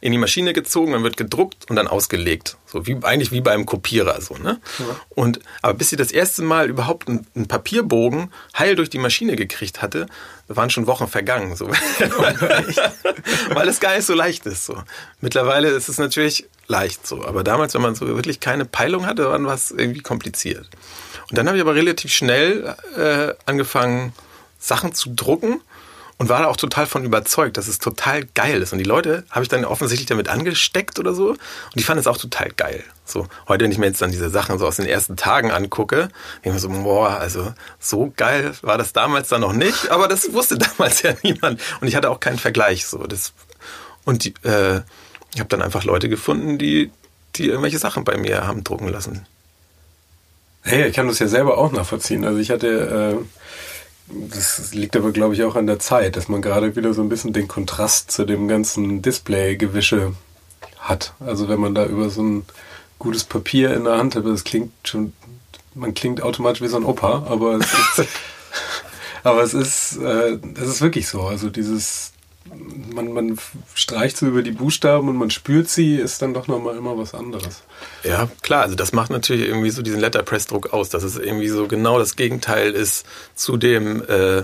in 0.01 0.12
die 0.12 0.17
Maschine 0.17 0.53
gezogen, 0.53 0.91
dann 0.93 1.03
wird 1.03 1.17
gedruckt 1.17 1.69
und 1.69 1.75
dann 1.75 1.88
ausgelegt. 1.88 2.58
So 2.65 2.86
wie 2.88 2.97
eigentlich 3.03 3.31
wie 3.31 3.41
beim 3.41 3.65
Kopierer 3.65 4.21
so, 4.21 4.36
ne? 4.36 4.60
Ja. 4.79 4.86
Und 5.10 5.39
aber 5.62 5.73
bis 5.73 5.89
sie 5.89 5.95
das 5.95 6.12
erste 6.12 6.41
Mal 6.41 6.69
überhaupt 6.69 7.08
einen, 7.08 7.25
einen, 7.36 7.47
Papierbogen 7.47 8.31
heil 8.58 8.75
durch 8.75 8.89
die 8.89 8.97
Maschine 8.97 9.36
gekriegt 9.36 9.81
hatte, 9.81 10.08
waren 10.47 10.69
schon 10.69 10.88
Wochen 10.88 11.08
vergangen, 11.08 11.55
so. 11.55 11.69
Weil 13.49 13.67
es 13.67 13.79
gar 13.79 13.95
nicht 13.95 14.05
so 14.05 14.13
leicht 14.13 14.45
ist. 14.45 14.65
So. 14.65 14.81
Mittlerweile 15.21 15.69
ist 15.69 15.89
es 15.89 15.97
natürlich 15.97 16.45
leicht 16.67 17.08
so. 17.08 17.25
Aber 17.25 17.43
damals, 17.43 17.73
wenn 17.73 17.81
man 17.81 17.95
so 17.95 18.08
wirklich 18.08 18.39
keine 18.39 18.65
Peilung 18.65 19.05
hatte, 19.05 19.29
war 19.29 19.53
es 19.53 19.71
irgendwie 19.71 20.01
kompliziert. 20.01 20.67
Und 21.29 21.38
dann 21.38 21.47
habe 21.47 21.58
ich 21.58 21.62
aber 21.62 21.75
relativ 21.75 22.12
schnell 22.12 22.75
äh, 22.97 23.34
angefangen, 23.45 24.13
Sachen 24.60 24.93
zu 24.93 25.13
drucken 25.15 25.62
und 26.17 26.30
war 26.30 26.41
da 26.41 26.47
auch 26.47 26.56
total 26.56 26.86
von 26.86 27.04
überzeugt, 27.04 27.58
dass 27.58 27.67
es 27.67 27.78
total 27.78 28.23
geil 28.36 28.62
ist. 28.62 28.71
Und 28.71 28.80
die 28.80 28.86
Leute 28.86 29.25
habe 29.30 29.43
ich 29.43 29.49
dann 29.49 29.65
offensichtlich 29.65 30.08
damit 30.08 30.30
angesteckt 30.30 30.97
oder 30.97 31.13
so. 31.13 31.32
Und 31.32 31.39
die 31.75 31.84
fanden 31.84 31.99
es 31.99 32.08
auch 32.08 32.17
total 32.17 32.51
geil. 32.56 32.84
So, 33.04 33.28
heute, 33.47 33.65
wenn 33.65 33.71
ich 33.71 33.78
mir 33.78 33.88
jetzt 33.88 34.01
dann 34.01 34.12
diese 34.12 34.30
Sachen 34.30 34.58
so 34.58 34.65
aus 34.65 34.78
den 34.78 34.86
ersten 34.86 35.17
Tagen 35.17 35.51
angucke, 35.51 35.97
denke 35.97 36.12
ich 36.43 36.54
mir 36.54 36.60
so, 36.60 36.69
boah, 36.69 37.10
also 37.10 37.54
so 37.80 38.13
geil 38.15 38.54
war 38.62 38.78
das 38.78 38.93
damals 38.93 39.28
dann 39.28 39.41
noch 39.41 39.54
nicht, 39.54 39.91
aber 39.91 40.08
das 40.08 40.32
wusste 40.32 40.58
damals 40.78 41.01
ja 41.01 41.13
niemand. 41.21 41.62
Und 41.82 41.88
ich 41.88 41.95
hatte 41.95 42.10
auch 42.10 42.21
keinen 42.21 42.39
Vergleich. 42.39 42.88
So, 42.88 43.06
das, 43.06 43.34
und 44.06 44.23
die, 44.23 44.34
äh, 44.43 44.82
ich 45.34 45.39
habe 45.39 45.49
dann 45.49 45.62
einfach 45.62 45.84
Leute 45.84 46.08
gefunden, 46.08 46.58
die, 46.58 46.91
die 47.36 47.47
irgendwelche 47.47 47.78
Sachen 47.78 48.06
bei 48.06 48.15
mir 48.17 48.47
haben 48.47 48.63
drucken 48.63 48.88
lassen. 48.88 49.25
Hey, 50.62 50.88
ich 50.88 50.95
kann 50.95 51.08
das 51.08 51.19
ja 51.19 51.28
selber 51.28 51.58
auch 51.58 51.73
nachvollziehen. 51.73 52.23
Also 52.23 52.39
ich 52.39 52.49
hatte 52.49 53.19
äh 53.21 53.25
das 54.07 54.73
liegt 54.73 54.95
aber, 54.95 55.11
glaube 55.11 55.33
ich, 55.33 55.43
auch 55.43 55.55
an 55.55 55.67
der 55.67 55.79
Zeit, 55.79 56.15
dass 56.15 56.27
man 56.27 56.41
gerade 56.41 56.75
wieder 56.75 56.93
so 56.93 57.01
ein 57.01 57.09
bisschen 57.09 57.33
den 57.33 57.47
Kontrast 57.47 58.11
zu 58.11 58.25
dem 58.25 58.47
ganzen 58.47 59.01
Display-Gewische 59.01 60.13
hat. 60.79 61.13
Also 61.19 61.49
wenn 61.49 61.59
man 61.59 61.73
da 61.73 61.85
über 61.85 62.09
so 62.09 62.21
ein 62.21 62.45
gutes 62.99 63.23
Papier 63.23 63.73
in 63.73 63.85
der 63.85 63.97
Hand 63.97 64.15
hat, 64.15 64.25
das 64.25 64.43
klingt 64.43 64.71
schon, 64.83 65.13
man 65.73 65.93
klingt 65.93 66.21
automatisch 66.21 66.61
wie 66.61 66.67
so 66.67 66.77
ein 66.77 66.85
Opa, 66.85 67.25
aber 67.27 67.55
es 67.55 67.73
ist, 67.73 68.07
aber 69.23 69.41
es 69.41 69.53
ist, 69.53 69.97
äh, 69.97 70.37
es 70.55 70.67
ist 70.67 70.81
wirklich 70.81 71.07
so. 71.07 71.23
Also 71.23 71.49
dieses, 71.49 72.13
man, 72.93 73.12
man 73.13 73.39
streicht 73.73 74.17
so 74.17 74.27
über 74.27 74.41
die 74.41 74.51
Buchstaben 74.51 75.10
und 75.10 75.17
man 75.17 75.31
spürt 75.31 75.69
sie, 75.69 75.95
ist 75.95 76.21
dann 76.21 76.34
doch 76.34 76.47
nochmal 76.47 76.77
immer 76.77 76.97
was 76.97 77.13
anderes. 77.13 77.63
Ja, 78.03 78.29
klar, 78.41 78.63
also 78.63 78.75
das 78.75 78.93
macht 78.93 79.10
natürlich 79.10 79.47
irgendwie 79.47 79.71
so 79.71 79.81
diesen 79.81 79.99
Letterpress-Druck 79.99 80.73
aus, 80.73 80.89
dass 80.89 81.03
es 81.03 81.17
irgendwie 81.17 81.49
so 81.49 81.67
genau 81.67 81.99
das 81.99 82.15
Gegenteil 82.15 82.71
ist 82.71 83.05
zu 83.36 83.58
dem, 83.58 84.03
äh, 84.08 84.43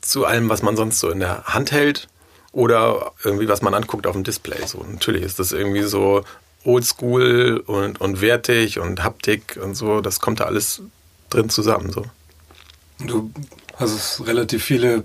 zu 0.00 0.24
allem, 0.24 0.48
was 0.48 0.62
man 0.62 0.76
sonst 0.76 1.00
so 1.00 1.10
in 1.10 1.20
der 1.20 1.44
Hand 1.44 1.72
hält 1.72 2.08
oder 2.52 3.12
irgendwie, 3.22 3.48
was 3.48 3.62
man 3.62 3.74
anguckt 3.74 4.06
auf 4.06 4.14
dem 4.14 4.24
Display. 4.24 4.66
So, 4.66 4.84
natürlich 4.90 5.22
ist 5.22 5.38
das 5.38 5.52
irgendwie 5.52 5.82
so 5.82 6.24
oldschool 6.64 7.62
und, 7.66 8.00
und 8.00 8.20
wertig 8.20 8.78
und 8.78 9.04
Haptik 9.04 9.58
und 9.62 9.74
so, 9.74 10.00
das 10.00 10.20
kommt 10.20 10.40
da 10.40 10.44
alles 10.44 10.82
drin 11.30 11.48
zusammen. 11.50 11.92
So. 11.92 12.04
Du 12.98 13.30
hast 13.76 14.26
relativ 14.26 14.64
viele 14.64 15.04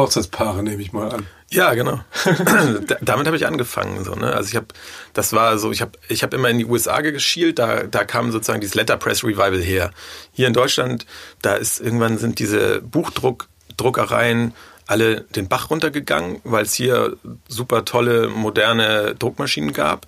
Hochzeitspaare, 0.00 0.62
nehme 0.62 0.82
ich 0.82 0.92
mal 0.92 1.12
an. 1.12 1.26
Ja, 1.50 1.74
genau. 1.74 2.00
Damit 3.00 3.26
habe 3.26 3.36
ich 3.36 3.46
angefangen. 3.46 4.04
So, 4.04 4.14
ne? 4.14 4.32
Also 4.32 4.48
ich 4.48 4.56
habe, 4.56 4.68
das 5.14 5.32
war 5.32 5.58
so, 5.58 5.72
ich 5.72 5.80
habe, 5.80 5.92
ich 6.08 6.22
habe 6.22 6.36
immer 6.36 6.48
in 6.48 6.58
die 6.58 6.64
USA 6.64 7.00
geschielt. 7.00 7.58
Da, 7.58 7.82
da 7.84 8.04
kam 8.04 8.30
sozusagen 8.30 8.60
dieses 8.60 8.74
Letterpress 8.74 9.24
Revival 9.24 9.60
her. 9.60 9.90
Hier 10.32 10.46
in 10.46 10.52
Deutschland, 10.52 11.06
da 11.42 11.54
ist 11.54 11.80
irgendwann 11.80 12.18
sind 12.18 12.38
diese 12.38 12.80
Buchdruckereien 12.82 14.54
alle 14.86 15.20
den 15.20 15.46
Bach 15.46 15.70
runtergegangen, 15.70 16.40
weil 16.42 16.64
es 16.64 16.74
hier 16.74 17.16
super 17.48 17.84
tolle 17.84 18.28
moderne 18.28 19.14
Druckmaschinen 19.16 19.72
gab 19.72 20.06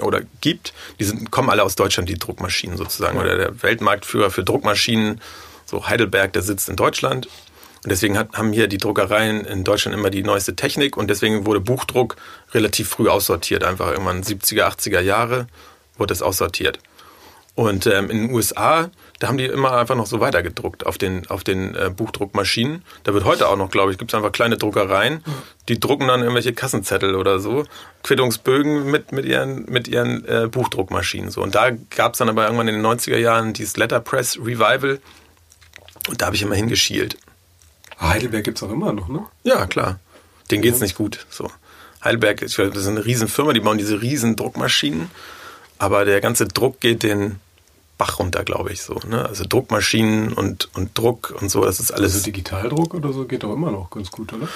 oder 0.00 0.22
gibt. 0.40 0.74
Die 0.98 1.04
sind, 1.04 1.30
kommen 1.30 1.50
alle 1.50 1.62
aus 1.62 1.76
Deutschland, 1.76 2.08
die 2.08 2.18
Druckmaschinen 2.18 2.76
sozusagen. 2.76 3.18
Oder 3.18 3.36
der 3.36 3.62
Weltmarktführer 3.62 4.30
für 4.30 4.42
Druckmaschinen, 4.42 5.20
so 5.66 5.86
Heidelberg, 5.86 6.32
der 6.32 6.42
sitzt 6.42 6.68
in 6.68 6.74
Deutschland. 6.74 7.28
Und 7.84 7.90
deswegen 7.90 8.16
hat, 8.16 8.32
haben 8.32 8.52
hier 8.52 8.66
die 8.66 8.78
Druckereien 8.78 9.44
in 9.44 9.62
Deutschland 9.62 9.96
immer 9.96 10.08
die 10.08 10.22
neueste 10.22 10.56
Technik 10.56 10.96
und 10.96 11.08
deswegen 11.08 11.44
wurde 11.44 11.60
Buchdruck 11.60 12.16
relativ 12.52 12.88
früh 12.88 13.10
aussortiert. 13.10 13.62
Einfach 13.62 13.90
irgendwann 13.90 14.22
70er, 14.22 14.64
80er 14.64 15.00
Jahre 15.00 15.46
wurde 15.98 16.14
es 16.14 16.22
aussortiert. 16.22 16.78
Und 17.56 17.86
ähm, 17.86 18.10
in 18.10 18.26
den 18.26 18.34
USA, 18.34 18.90
da 19.20 19.28
haben 19.28 19.38
die 19.38 19.44
immer 19.44 19.76
einfach 19.76 19.94
noch 19.94 20.06
so 20.06 20.18
weitergedruckt 20.18 20.86
auf 20.86 20.98
den, 20.98 21.28
auf 21.28 21.44
den 21.44 21.76
äh, 21.76 21.90
Buchdruckmaschinen. 21.94 22.82
Da 23.04 23.14
wird 23.14 23.24
heute 23.24 23.48
auch 23.48 23.56
noch, 23.56 23.70
glaube 23.70 23.92
ich, 23.92 23.98
gibt 23.98 24.10
es 24.10 24.14
einfach 24.16 24.32
kleine 24.32 24.56
Druckereien, 24.56 25.22
die 25.68 25.78
drucken 25.78 26.08
dann 26.08 26.20
irgendwelche 26.20 26.52
Kassenzettel 26.52 27.14
oder 27.14 27.38
so, 27.38 27.64
Quittungsbögen 28.02 28.90
mit, 28.90 29.12
mit 29.12 29.24
ihren, 29.24 29.66
mit 29.66 29.86
ihren 29.86 30.24
äh, 30.24 30.48
Buchdruckmaschinen. 30.50 31.30
So. 31.30 31.42
Und 31.42 31.54
da 31.54 31.70
gab 31.70 32.14
es 32.14 32.18
dann 32.18 32.28
aber 32.28 32.44
irgendwann 32.44 32.66
in 32.66 32.82
den 32.82 32.86
90er 32.86 33.18
Jahren 33.18 33.52
dieses 33.52 33.76
Letterpress 33.76 34.38
Revival. 34.38 35.00
Und 36.08 36.22
da 36.22 36.26
habe 36.26 36.34
ich 36.34 36.42
immer 36.42 36.56
hingeschielt. 36.56 37.18
Heidelberg 38.00 38.44
gibt 38.44 38.58
es 38.58 38.62
auch 38.62 38.70
immer 38.70 38.92
noch, 38.92 39.08
ne? 39.08 39.24
Ja, 39.44 39.66
klar. 39.66 39.98
Denen 40.50 40.62
geht 40.62 40.74
es 40.74 40.80
nicht 40.80 40.96
gut. 40.96 41.26
So. 41.30 41.50
Heidelberg, 42.02 42.40
das 42.40 42.58
ist 42.58 42.86
eine 42.86 43.04
Riesenfirma, 43.04 43.52
die 43.52 43.60
bauen 43.60 43.78
diese 43.78 44.02
riesen 44.02 44.36
Druckmaschinen, 44.36 45.10
aber 45.78 46.04
der 46.04 46.20
ganze 46.20 46.46
Druck 46.46 46.80
geht 46.80 47.02
den 47.02 47.40
Bach 47.96 48.18
runter, 48.18 48.44
glaube 48.44 48.72
ich, 48.72 48.82
so. 48.82 49.00
Ne? 49.06 49.24
Also 49.24 49.44
Druckmaschinen 49.48 50.32
und, 50.32 50.68
und 50.74 50.98
Druck 50.98 51.34
und 51.40 51.50
so, 51.50 51.64
das 51.64 51.80
ist 51.80 51.92
alles. 51.92 52.14
Also 52.14 52.24
Digitaldruck 52.24 52.92
oder 52.94 53.12
so 53.12 53.24
geht 53.24 53.42
doch 53.44 53.52
immer 53.52 53.70
noch 53.70 53.88
ganz 53.90 54.10
gut, 54.10 54.32
oder? 54.32 54.48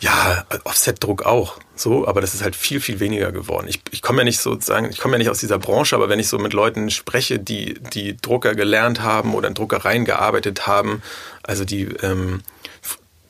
Ja, 0.00 0.44
Offset-Druck 0.64 1.24
auch, 1.24 1.58
so, 1.76 2.08
aber 2.08 2.20
das 2.20 2.34
ist 2.34 2.42
halt 2.42 2.56
viel, 2.56 2.80
viel 2.80 2.98
weniger 2.98 3.30
geworden. 3.30 3.68
Ich, 3.68 3.80
ich 3.92 4.02
komme 4.02 4.18
ja 4.18 4.24
nicht 4.24 4.40
sozusagen, 4.40 4.90
ich 4.90 4.98
komme 4.98 5.14
ja 5.14 5.18
nicht 5.18 5.30
aus 5.30 5.38
dieser 5.38 5.60
Branche, 5.60 5.94
aber 5.94 6.08
wenn 6.08 6.18
ich 6.18 6.26
so 6.26 6.38
mit 6.38 6.54
Leuten 6.54 6.90
spreche, 6.90 7.38
die, 7.38 7.74
die 7.94 8.16
Drucker 8.16 8.56
gelernt 8.56 9.00
haben 9.00 9.32
oder 9.32 9.46
in 9.46 9.54
Druckereien 9.54 10.04
gearbeitet 10.04 10.66
haben, 10.66 11.02
also 11.44 11.64
die, 11.64 11.84
ähm, 12.02 12.42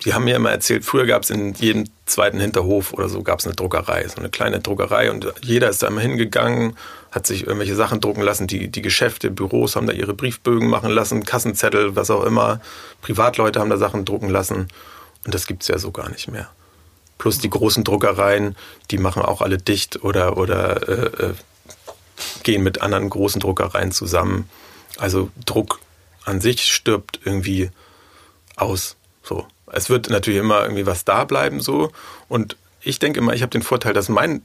die 0.04 0.14
haben 0.14 0.24
mir 0.24 0.36
immer 0.36 0.50
erzählt, 0.50 0.84
früher 0.84 1.06
gab 1.06 1.22
es 1.22 1.30
in 1.30 1.54
jedem 1.54 1.84
zweiten 2.06 2.40
Hinterhof 2.40 2.92
oder 2.92 3.08
so 3.08 3.22
gab 3.22 3.38
es 3.38 3.46
eine 3.46 3.54
Druckerei, 3.54 4.06
so 4.08 4.16
eine 4.16 4.30
kleine 4.30 4.60
Druckerei 4.60 5.10
und 5.10 5.32
jeder 5.42 5.68
ist 5.68 5.82
da 5.82 5.88
immer 5.88 6.00
hingegangen, 6.00 6.76
hat 7.10 7.26
sich 7.26 7.46
irgendwelche 7.46 7.76
Sachen 7.76 8.00
drucken 8.00 8.22
lassen, 8.22 8.46
die, 8.46 8.68
die 8.68 8.82
Geschäfte, 8.82 9.30
Büros 9.30 9.76
haben 9.76 9.86
da 9.86 9.92
ihre 9.92 10.14
Briefbögen 10.14 10.68
machen 10.68 10.90
lassen, 10.90 11.24
Kassenzettel, 11.24 11.94
was 11.94 12.10
auch 12.10 12.24
immer, 12.24 12.60
Privatleute 13.00 13.60
haben 13.60 13.70
da 13.70 13.76
Sachen 13.76 14.04
drucken 14.04 14.28
lassen 14.28 14.68
und 15.24 15.34
das 15.34 15.46
gibt 15.46 15.62
es 15.62 15.68
ja 15.68 15.78
so 15.78 15.90
gar 15.92 16.08
nicht 16.10 16.28
mehr. 16.28 16.48
Plus 17.18 17.38
die 17.38 17.50
großen 17.50 17.84
Druckereien, 17.84 18.56
die 18.90 18.98
machen 18.98 19.22
auch 19.22 19.42
alle 19.42 19.58
dicht 19.58 20.02
oder, 20.02 20.36
oder 20.36 20.88
äh, 20.88 21.26
äh, 21.26 21.34
gehen 22.42 22.64
mit 22.64 22.82
anderen 22.82 23.08
großen 23.08 23.40
Druckereien 23.40 23.92
zusammen. 23.92 24.48
Also 24.98 25.30
Druck 25.46 25.78
an 26.24 26.40
sich 26.40 26.64
stirbt 26.64 27.20
irgendwie 27.24 27.70
aus. 28.56 28.96
So 29.22 29.46
es 29.72 29.90
wird 29.90 30.10
natürlich 30.10 30.40
immer 30.40 30.62
irgendwie 30.62 30.86
was 30.86 31.04
da 31.04 31.24
bleiben 31.24 31.60
so. 31.60 31.90
Und 32.28 32.56
ich 32.80 32.98
denke 32.98 33.18
immer, 33.18 33.32
ich 33.34 33.42
habe 33.42 33.50
den 33.50 33.62
Vorteil, 33.62 33.92
dass 33.92 34.08
mein 34.08 34.42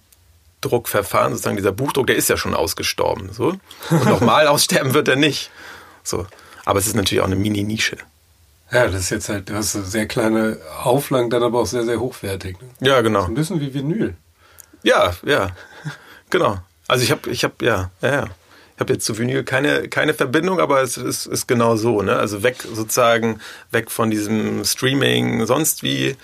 Druckverfahren, 0.62 1.34
sozusagen 1.34 1.58
dieser 1.58 1.72
Buchdruck, 1.72 2.08
der 2.08 2.16
ist 2.16 2.30
ja 2.30 2.38
schon 2.38 2.56
ausgestorben. 2.56 3.32
So. 3.32 3.56
Und 3.90 4.06
nochmal 4.06 4.48
aussterben 4.48 4.94
wird 4.94 5.08
er 5.08 5.16
nicht. 5.16 5.52
So. 6.04 6.26
Aber 6.66 6.80
es 6.80 6.88
ist 6.88 6.96
natürlich 6.96 7.22
auch 7.22 7.28
eine 7.28 7.36
Mini-Nische. 7.36 7.98
Ja, 8.72 8.88
das 8.88 9.02
ist 9.02 9.10
jetzt 9.12 9.30
halt, 9.30 9.50
du 9.50 9.56
hast 9.56 9.72
sehr 9.72 10.08
kleine 10.08 10.58
Auflagen, 10.84 11.30
dann 11.30 11.44
aber 11.44 11.60
auch 11.60 11.66
sehr, 11.66 11.86
sehr 11.86 12.00
hochwertig. 12.00 12.58
Ne? 12.62 12.88
Ja, 12.88 13.02
genau. 13.02 13.26
ein 13.26 13.34
bisschen 13.34 13.62
wie 13.62 13.74
Vinyl. 13.74 14.16
Ja, 14.84 15.14
ja. 15.24 15.52
Genau. 16.30 16.60
Also 16.88 17.04
ich 17.04 17.12
habe, 17.12 17.30
ich 17.30 17.44
habe, 17.44 17.54
ja, 17.62 17.92
ja, 18.02 18.14
ja. 18.14 18.26
Ich 18.78 18.80
habe 18.80 18.94
jetzt 18.94 19.06
zu 19.06 19.18
Vinyl 19.18 19.44
keine, 19.44 19.88
keine 19.88 20.14
Verbindung, 20.14 20.60
aber 20.60 20.84
es 20.84 20.98
ist, 20.98 21.26
ist 21.26 21.48
genau 21.48 21.78
so. 21.78 22.04
Ne? 22.04 22.16
Also 22.16 22.44
weg 22.44 22.58
sozusagen, 22.62 23.40
weg 23.72 23.90
von 23.90 24.12
diesem 24.12 24.64
Streaming, 24.66 25.48
sonst 25.48 25.82
wie, 25.82 26.16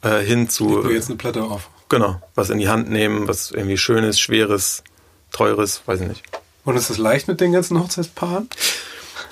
äh, 0.00 0.20
hin 0.20 0.48
zu. 0.48 0.86
Ich 0.86 0.92
jetzt 0.92 1.10
eine 1.10 1.18
Platte 1.18 1.42
auf. 1.42 1.68
Genau, 1.90 2.18
was 2.34 2.48
in 2.48 2.58
die 2.58 2.68
Hand 2.68 2.88
nehmen, 2.88 3.28
was 3.28 3.50
irgendwie 3.50 3.76
schönes, 3.76 4.18
schweres, 4.18 4.84
teures, 5.32 5.82
weiß 5.84 6.00
ich 6.00 6.08
nicht. 6.08 6.22
Und 6.64 6.76
ist 6.76 6.88
das 6.88 6.96
leicht 6.96 7.28
mit 7.28 7.42
den 7.42 7.52
ganzen 7.52 7.78
Hochzeitspaaren? 7.78 8.48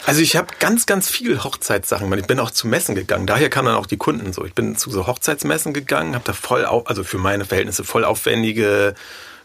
Also 0.04 0.20
ich 0.20 0.36
habe 0.36 0.48
ganz, 0.60 0.84
ganz 0.84 1.08
viel 1.08 1.42
Hochzeitssachen. 1.42 2.12
Ich 2.18 2.26
bin 2.26 2.38
auch 2.38 2.50
zu 2.50 2.68
Messen 2.68 2.94
gegangen. 2.94 3.26
Daher 3.26 3.48
kamen 3.48 3.68
dann 3.68 3.76
auch 3.76 3.86
die 3.86 3.96
Kunden 3.96 4.34
so. 4.34 4.44
Ich 4.44 4.52
bin 4.52 4.76
zu 4.76 4.90
so 4.90 5.06
Hochzeitsmessen 5.06 5.72
gegangen, 5.72 6.14
habe 6.14 6.24
da 6.26 6.34
voll, 6.34 6.66
also 6.66 7.04
für 7.04 7.16
meine 7.16 7.46
Verhältnisse 7.46 7.84
voll 7.84 8.04
aufwendige 8.04 8.94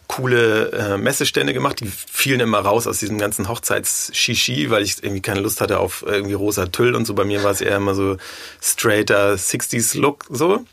coole 0.10 0.72
äh, 0.72 0.98
Messestände 0.98 1.54
gemacht. 1.54 1.80
Die 1.80 1.86
fielen 1.86 2.40
immer 2.40 2.60
raus 2.60 2.88
aus 2.88 2.98
diesem 2.98 3.20
ganzen 3.20 3.48
Hochzeits-Shishi, 3.48 4.72
weil 4.72 4.84
ich 4.84 5.04
irgendwie 5.04 5.22
keine 5.22 5.40
Lust 5.40 5.62
hatte 5.62 5.80
auf 5.80 6.04
irgendwie 6.06 6.34
rosa 6.34 6.66
Tüll 6.66 6.96
und 6.96 7.06
so. 7.06 7.14
Bei 7.14 7.26
mir 7.26 7.44
war 7.44 7.52
es 7.52 7.62
eher 7.62 7.78
immer 7.78 7.94
so 7.94 8.18
straighter 8.60 9.36
60s-Look 9.36 10.26
so. 10.30 10.66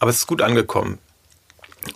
Aber 0.00 0.10
es 0.10 0.18
ist 0.18 0.26
gut 0.26 0.42
angekommen. 0.42 0.98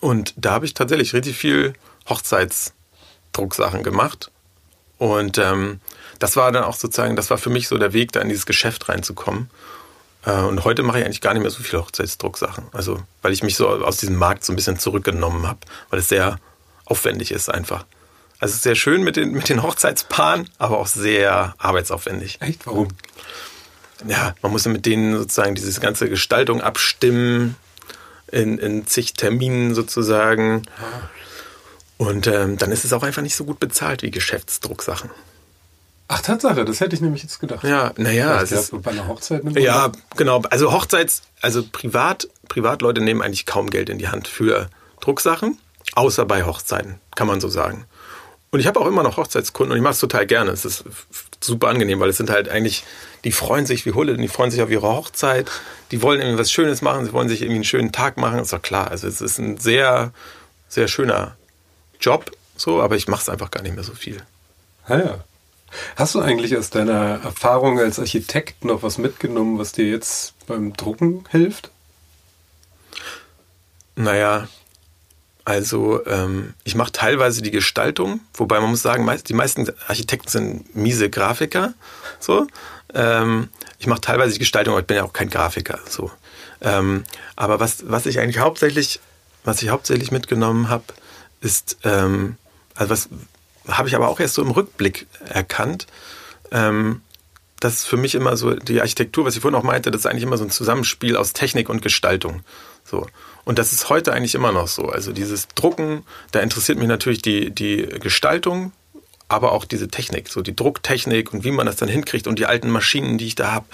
Und 0.01 0.35
da 0.37 0.53
habe 0.53 0.67
ich 0.67 0.75
tatsächlich 0.75 1.15
richtig 1.15 1.37
viel 1.37 1.75
Hochzeitsdrucksachen 2.09 3.83
gemacht. 3.83 4.31
Und 4.97 5.37
ähm, 5.39 5.81
das 6.21 6.37
war 6.37 6.53
dann 6.53 6.63
auch 6.63 6.77
sozusagen, 6.77 7.17
das 7.17 7.29
war 7.29 7.39
für 7.39 7.51
mich 7.51 7.67
so 7.67 7.77
der 7.77 7.93
Weg, 7.93 8.13
da 8.13 8.21
in 8.21 8.29
dieses 8.29 8.47
Geschäft 8.47 8.89
reinzukommen. 8.89 9.51
Äh, 10.25 10.43
und 10.43 10.65
heute 10.65 10.85
mache 10.85 11.01
ich 11.01 11.05
eigentlich 11.05 11.21
gar 11.21 11.35
nicht 11.35 11.43
mehr 11.43 11.51
so 11.51 11.61
viele 11.61 11.83
Hochzeitsdrucksachen. 11.83 12.67
Also, 12.73 13.03
weil 13.21 13.33
ich 13.33 13.43
mich 13.43 13.57
so 13.57 13.69
aus 13.69 13.97
diesem 13.97 14.17
Markt 14.17 14.45
so 14.45 14.53
ein 14.53 14.57
bisschen 14.57 14.79
zurückgenommen 14.79 15.49
habe, 15.49 15.59
weil 15.91 15.99
es 15.99 16.09
sehr 16.09 16.39
aufwendig 16.85 17.31
ist 17.31 17.49
einfach. 17.49 17.85
Also 18.41 18.57
sehr 18.57 18.75
schön 18.75 19.03
mit 19.03 19.17
den, 19.17 19.33
mit 19.33 19.49
den 19.49 19.63
Hochzeitspaaren, 19.63 20.51
aber 20.59 20.79
auch 20.79 20.87
sehr 20.87 21.55
arbeitsaufwendig. 21.59 22.39
Echt? 22.41 22.67
Warum? 22.67 22.89
Ja, 24.07 24.35
man 24.43 24.53
muss 24.53 24.67
mit 24.67 24.87
denen 24.87 25.17
sozusagen 25.17 25.55
diese 25.55 25.81
ganze 25.81 26.09
Gestaltung 26.09 26.61
abstimmen, 26.61 27.57
in, 28.31 28.59
in 28.59 28.87
zig 28.87 29.15
Terminen 29.15 29.75
sozusagen. 29.75 30.63
Und 31.97 32.27
ähm, 32.27 32.59
dann 32.59 32.73
ist 32.73 32.85
es 32.85 32.93
auch 32.93 33.03
einfach 33.03 33.23
nicht 33.23 33.37
so 33.37 33.45
gut 33.45 33.61
bezahlt 33.61 34.03
wie 34.03 34.11
Geschäftsdrucksachen. 34.11 35.11
Ach, 36.09 36.21
Tatsache, 36.21 36.65
das 36.65 36.81
hätte 36.81 36.95
ich 36.95 37.01
nämlich 37.01 37.23
jetzt 37.23 37.41
gedacht. 37.41 37.65
Ja, 37.65 37.93
naja, 37.97 38.43
es 38.43 38.53
ist, 38.53 38.83
bei 38.83 38.91
einer 38.91 39.09
Hochzeit 39.09 39.43
ja, 39.57 39.91
genau. 40.17 40.43
Also 40.51 40.71
Hochzeits, 40.71 41.23
also 41.41 41.65
privat, 41.71 42.29
Privatleute 42.49 43.01
nehmen 43.01 43.23
eigentlich 43.23 43.47
kaum 43.47 43.71
Geld 43.71 43.89
in 43.89 43.99
die 43.99 44.09
Hand 44.09 44.29
für 44.29 44.69
Drucksachen, 45.01 45.59
außer 45.95 46.25
bei 46.25 46.45
Hochzeiten, 46.45 47.01
kann 47.15 47.27
man 47.27 47.41
so 47.41 47.49
sagen. 47.49 47.85
Und 48.51 48.61
ich 48.61 48.67
habe 48.67 48.81
auch 48.81 48.87
immer 48.87 49.03
noch 49.03 49.17
Hochzeitskunden 49.17 49.73
und 49.73 49.79
ich 49.79 49.83
mache 49.83 49.95
es 49.95 49.99
total 49.99 50.27
gerne. 50.27 50.53
Es 50.53 50.65
ist 50.65 50.85
super 51.41 51.69
angenehm, 51.69 51.99
weil 51.99 52.11
es 52.11 52.17
sind 52.17 52.31
halt 52.31 52.49
eigentlich, 52.49 52.85
die 53.25 53.33
freuen 53.33 53.67
sich 53.67 53.85
wie 53.85 53.93
Hulle, 53.93 54.17
die 54.17 54.29
freuen 54.29 54.51
sich 54.51 54.63
auf 54.63 54.71
ihre 54.71 54.87
Hochzeit, 54.87 55.51
die 55.91 56.03
wollen 56.03 56.21
irgendwie 56.21 56.39
was 56.39 56.53
Schönes 56.53 56.81
machen, 56.81 57.05
sie 57.05 57.13
wollen 57.13 57.29
sich 57.29 57.43
irgendwie 57.43 57.57
einen 57.57 57.65
schönen 57.65 57.91
Tag 57.93 58.17
machen, 58.17 58.39
ist 58.39 58.53
doch 58.53 58.63
klar. 58.63 58.91
Also 58.91 59.09
es 59.09 59.21
ist 59.21 59.39
ein 59.39 59.59
sehr, 59.59 60.13
sehr 60.69 60.89
schöner 60.89 61.37
Job, 62.01 62.31
so, 62.57 62.81
aber 62.81 62.97
ich 62.97 63.09
mache 63.09 63.23
es 63.23 63.29
einfach 63.29 63.51
gar 63.51 63.63
nicht 63.63 63.75
mehr 63.75 63.85
so 63.85 63.93
viel. 63.93 64.23
Ah, 64.87 64.99
ja. 64.99 65.25
Hast 65.97 66.15
du 66.15 66.21
eigentlich 66.21 66.57
aus 66.57 66.71
deiner 66.71 67.21
Erfahrung 67.25 67.81
als 67.81 67.99
Architekt 67.99 68.65
noch 68.65 68.85
was 68.85 68.99
mitgenommen, 68.99 69.59
was 69.59 69.73
dir 69.73 69.89
jetzt 69.89 70.35
beim 70.47 70.75
Drucken 70.75 71.25
hilft? 71.31 71.71
Naja, 73.97 74.47
also 75.45 76.05
ähm, 76.07 76.55
ich 76.65 76.75
mache 76.75 76.93
teilweise 76.93 77.43
die 77.43 77.51
Gestaltung, 77.51 78.21
wobei 78.35 78.61
man 78.61 78.71
muss 78.71 78.83
sagen, 78.83 79.05
meist, 79.05 79.29
die 79.29 79.35
meisten 79.35 79.71
Architekten 79.87 80.29
sind 80.29 80.77
miese 80.77 81.11
Grafiker. 81.11 81.75
So. 82.19 82.47
Ähm, 82.95 83.49
ich 83.79 83.87
mache 83.87 84.01
teilweise 84.01 84.33
die 84.33 84.39
Gestaltung, 84.39 84.73
aber 84.73 84.81
ich 84.81 84.87
bin 84.87 84.97
ja 84.97 85.05
auch 85.05 85.13
kein 85.13 85.29
Grafiker. 85.29 85.79
So. 85.89 86.11
Ähm, 86.63 87.05
aber 87.37 87.61
was, 87.61 87.85
was 87.89 88.07
ich 88.07 88.19
eigentlich 88.21 88.39
hauptsächlich, 88.39 89.01
was 89.45 89.61
ich 89.63 89.69
hauptsächlich 89.69 90.11
mitgenommen 90.11 90.71
habe, 90.71 90.85
ist, 91.41 91.77
ähm, 91.85 92.37
also 92.75 92.91
was 92.91 93.09
habe 93.69 93.89
ich 93.89 93.97
aber 93.97 94.09
auch 94.09 94.21
erst 94.21 94.35
so 94.35 94.43
im 94.43 94.51
Rückblick 94.51 95.07
erkannt, 95.27 95.87
ähm, 96.51 97.03
das 97.65 97.77
ist 97.77 97.87
für 97.87 97.97
mich 97.97 98.15
immer 98.15 98.37
so 98.37 98.55
die 98.55 98.83
Architektur, 98.83 99.25
was 99.25 99.37
ich 99.37 99.41
vorhin 99.41 99.59
auch 99.59 99.65
meinte, 99.65 99.91
das 99.91 100.03
ist 100.03 100.07
eigentlich 100.07 100.25
immer 100.25 100.37
so 100.37 100.45
ein 100.45 100.51
Zusammenspiel 100.51 101.17
aus 101.17 101.33
Technik 101.33 101.71
und 101.71 101.81
Gestaltung. 101.81 102.43
So. 102.85 103.07
Und 103.45 103.59
das 103.59 103.73
ist 103.73 103.89
heute 103.89 104.13
eigentlich 104.13 104.35
immer 104.35 104.53
noch 104.53 104.69
so. 104.69 104.89
Also 104.91 105.13
dieses 105.13 105.49
Drucken, 105.55 106.05
da 106.33 106.41
interessiert 106.41 106.79
mich 106.79 106.89
natürlich 106.89 107.23
die, 107.23 107.51
die 107.51 107.87
Gestaltung, 108.01 108.73
aber 109.29 109.53
auch 109.53 109.65
diese 109.65 109.89
Technik, 109.89 110.29
so 110.29 110.43
die 110.43 110.55
Drucktechnik 110.55 111.33
und 111.33 111.45
wie 111.45 111.53
man 111.53 111.65
das 111.65 111.77
dann 111.77 111.89
hinkriegt 111.89 112.27
und 112.27 112.39
die 112.39 112.45
alten 112.45 112.69
Maschinen, 112.69 113.17
die 113.17 113.27
ich 113.27 113.35
da 113.35 113.53
habe. 113.53 113.65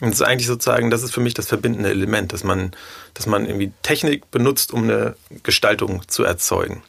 Und 0.00 0.10
das 0.10 0.20
ist 0.20 0.26
eigentlich 0.26 0.46
sozusagen, 0.46 0.90
das 0.90 1.02
ist 1.02 1.12
für 1.12 1.20
mich 1.20 1.32
das 1.32 1.46
verbindende 1.46 1.88
Element, 1.88 2.34
dass 2.34 2.44
man, 2.44 2.72
dass 3.14 3.24
man 3.24 3.46
irgendwie 3.46 3.72
Technik 3.82 4.30
benutzt, 4.30 4.70
um 4.70 4.82
eine 4.82 5.16
Gestaltung 5.42 6.06
zu 6.08 6.24
erzeugen. 6.24 6.82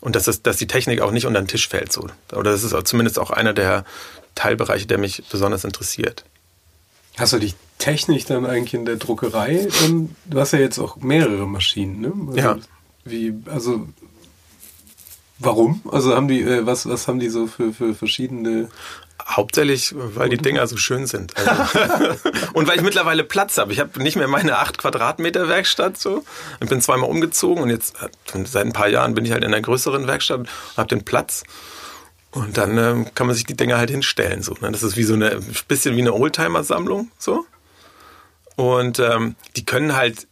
Und 0.00 0.16
dass, 0.16 0.24
das, 0.24 0.40
dass 0.40 0.56
die 0.56 0.66
Technik 0.66 1.02
auch 1.02 1.10
nicht 1.10 1.26
unter 1.26 1.40
den 1.40 1.48
Tisch 1.48 1.68
fällt. 1.68 1.92
So. 1.92 2.08
Oder 2.32 2.52
das 2.52 2.62
ist 2.62 2.74
zumindest 2.86 3.18
auch 3.18 3.30
einer 3.30 3.52
der 3.52 3.84
Teilbereiche, 4.34 4.86
der 4.86 4.98
mich 4.98 5.22
besonders 5.30 5.64
interessiert. 5.64 6.24
Hast 7.16 7.32
du 7.32 7.38
die 7.38 7.54
Technik 7.78 8.26
dann 8.26 8.46
eigentlich 8.46 8.74
in 8.74 8.84
der 8.84 8.96
Druckerei? 8.96 9.68
Und 9.86 10.16
du 10.26 10.40
hast 10.40 10.52
ja 10.52 10.58
jetzt 10.58 10.78
auch 10.78 10.96
mehrere 10.96 11.46
Maschinen, 11.46 12.00
ne? 12.00 12.12
Also, 12.28 12.38
Ja. 12.38 12.58
Wie, 13.04 13.34
also 13.46 13.86
warum? 15.38 15.82
Also 15.90 16.14
haben 16.14 16.26
die, 16.26 16.40
äh, 16.40 16.66
was, 16.66 16.88
was 16.88 17.06
haben 17.06 17.20
die 17.20 17.28
so 17.28 17.46
für, 17.46 17.72
für 17.72 17.94
verschiedene 17.94 18.68
Hauptsächlich, 19.26 19.94
weil 19.96 20.28
die 20.28 20.36
Dinger 20.36 20.66
so 20.66 20.76
schön 20.76 21.06
sind. 21.06 21.34
Also 21.36 21.78
und 22.52 22.68
weil 22.68 22.76
ich 22.76 22.82
mittlerweile 22.82 23.24
Platz 23.24 23.56
habe. 23.56 23.72
Ich 23.72 23.80
habe 23.80 24.02
nicht 24.02 24.16
mehr 24.16 24.28
meine 24.28 24.58
8 24.58 24.76
Quadratmeter 24.76 25.48
Werkstatt 25.48 25.96
so. 25.96 26.24
Ich 26.60 26.68
bin 26.68 26.82
zweimal 26.82 27.08
umgezogen 27.08 27.62
und 27.62 27.70
jetzt 27.70 27.94
äh, 28.02 28.44
seit 28.44 28.66
ein 28.66 28.72
paar 28.74 28.88
Jahren 28.88 29.14
bin 29.14 29.24
ich 29.24 29.32
halt 29.32 29.42
in 29.42 29.54
einer 29.54 29.62
größeren 29.62 30.06
Werkstatt 30.06 30.40
und 30.40 30.48
habe 30.76 30.88
den 30.88 31.04
Platz. 31.04 31.44
Und 32.34 32.56
dann 32.58 32.76
ähm, 32.78 33.14
kann 33.14 33.28
man 33.28 33.36
sich 33.36 33.46
die 33.46 33.56
Dinger 33.56 33.78
halt 33.78 33.90
hinstellen. 33.90 34.42
So, 34.42 34.56
ne? 34.60 34.72
Das 34.72 34.82
ist 34.82 34.96
wie 34.96 35.04
so 35.04 35.14
eine 35.14 35.40
bisschen 35.68 35.96
wie 35.96 36.00
eine 36.00 36.12
Oldtimer-Sammlung. 36.12 37.10
So. 37.16 37.46
Und 38.56 38.98
ähm, 38.98 39.36
die 39.56 39.64
können 39.64 39.94
halt 39.94 40.26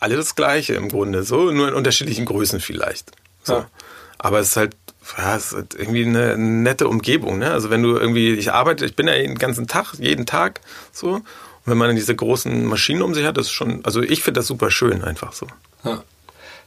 alle 0.00 0.16
das 0.16 0.34
Gleiche 0.34 0.74
im 0.74 0.88
Grunde, 0.88 1.22
so, 1.22 1.50
nur 1.52 1.68
in 1.68 1.74
unterschiedlichen 1.74 2.24
Größen 2.24 2.60
vielleicht. 2.60 3.12
So. 3.44 3.54
Ja. 3.54 3.70
Aber 4.18 4.40
es 4.40 4.48
ist 4.50 4.56
halt, 4.56 4.76
ja, 5.16 5.36
es 5.36 5.46
ist 5.46 5.52
halt 5.52 5.74
irgendwie 5.74 6.04
eine 6.04 6.36
nette 6.36 6.88
Umgebung. 6.88 7.38
Ne? 7.38 7.50
Also 7.50 7.70
wenn 7.70 7.82
du 7.82 7.96
irgendwie, 7.96 8.32
ich 8.34 8.52
arbeite, 8.52 8.84
ich 8.84 8.96
bin 8.96 9.06
ja 9.06 9.14
den 9.14 9.36
ganzen 9.36 9.68
Tag, 9.68 9.94
jeden 9.98 10.26
Tag 10.26 10.60
so. 10.92 11.12
Und 11.12 11.22
wenn 11.64 11.78
man 11.78 11.88
dann 11.88 11.96
diese 11.96 12.14
großen 12.14 12.64
Maschinen 12.66 13.02
um 13.02 13.14
sich 13.14 13.24
hat, 13.24 13.36
das 13.36 13.46
ist 13.46 13.52
schon, 13.52 13.84
also 13.84 14.02
ich 14.02 14.22
finde 14.22 14.40
das 14.40 14.48
super 14.48 14.70
schön 14.70 15.04
einfach 15.04 15.32
so. 15.32 15.46
Ja. 15.84 16.02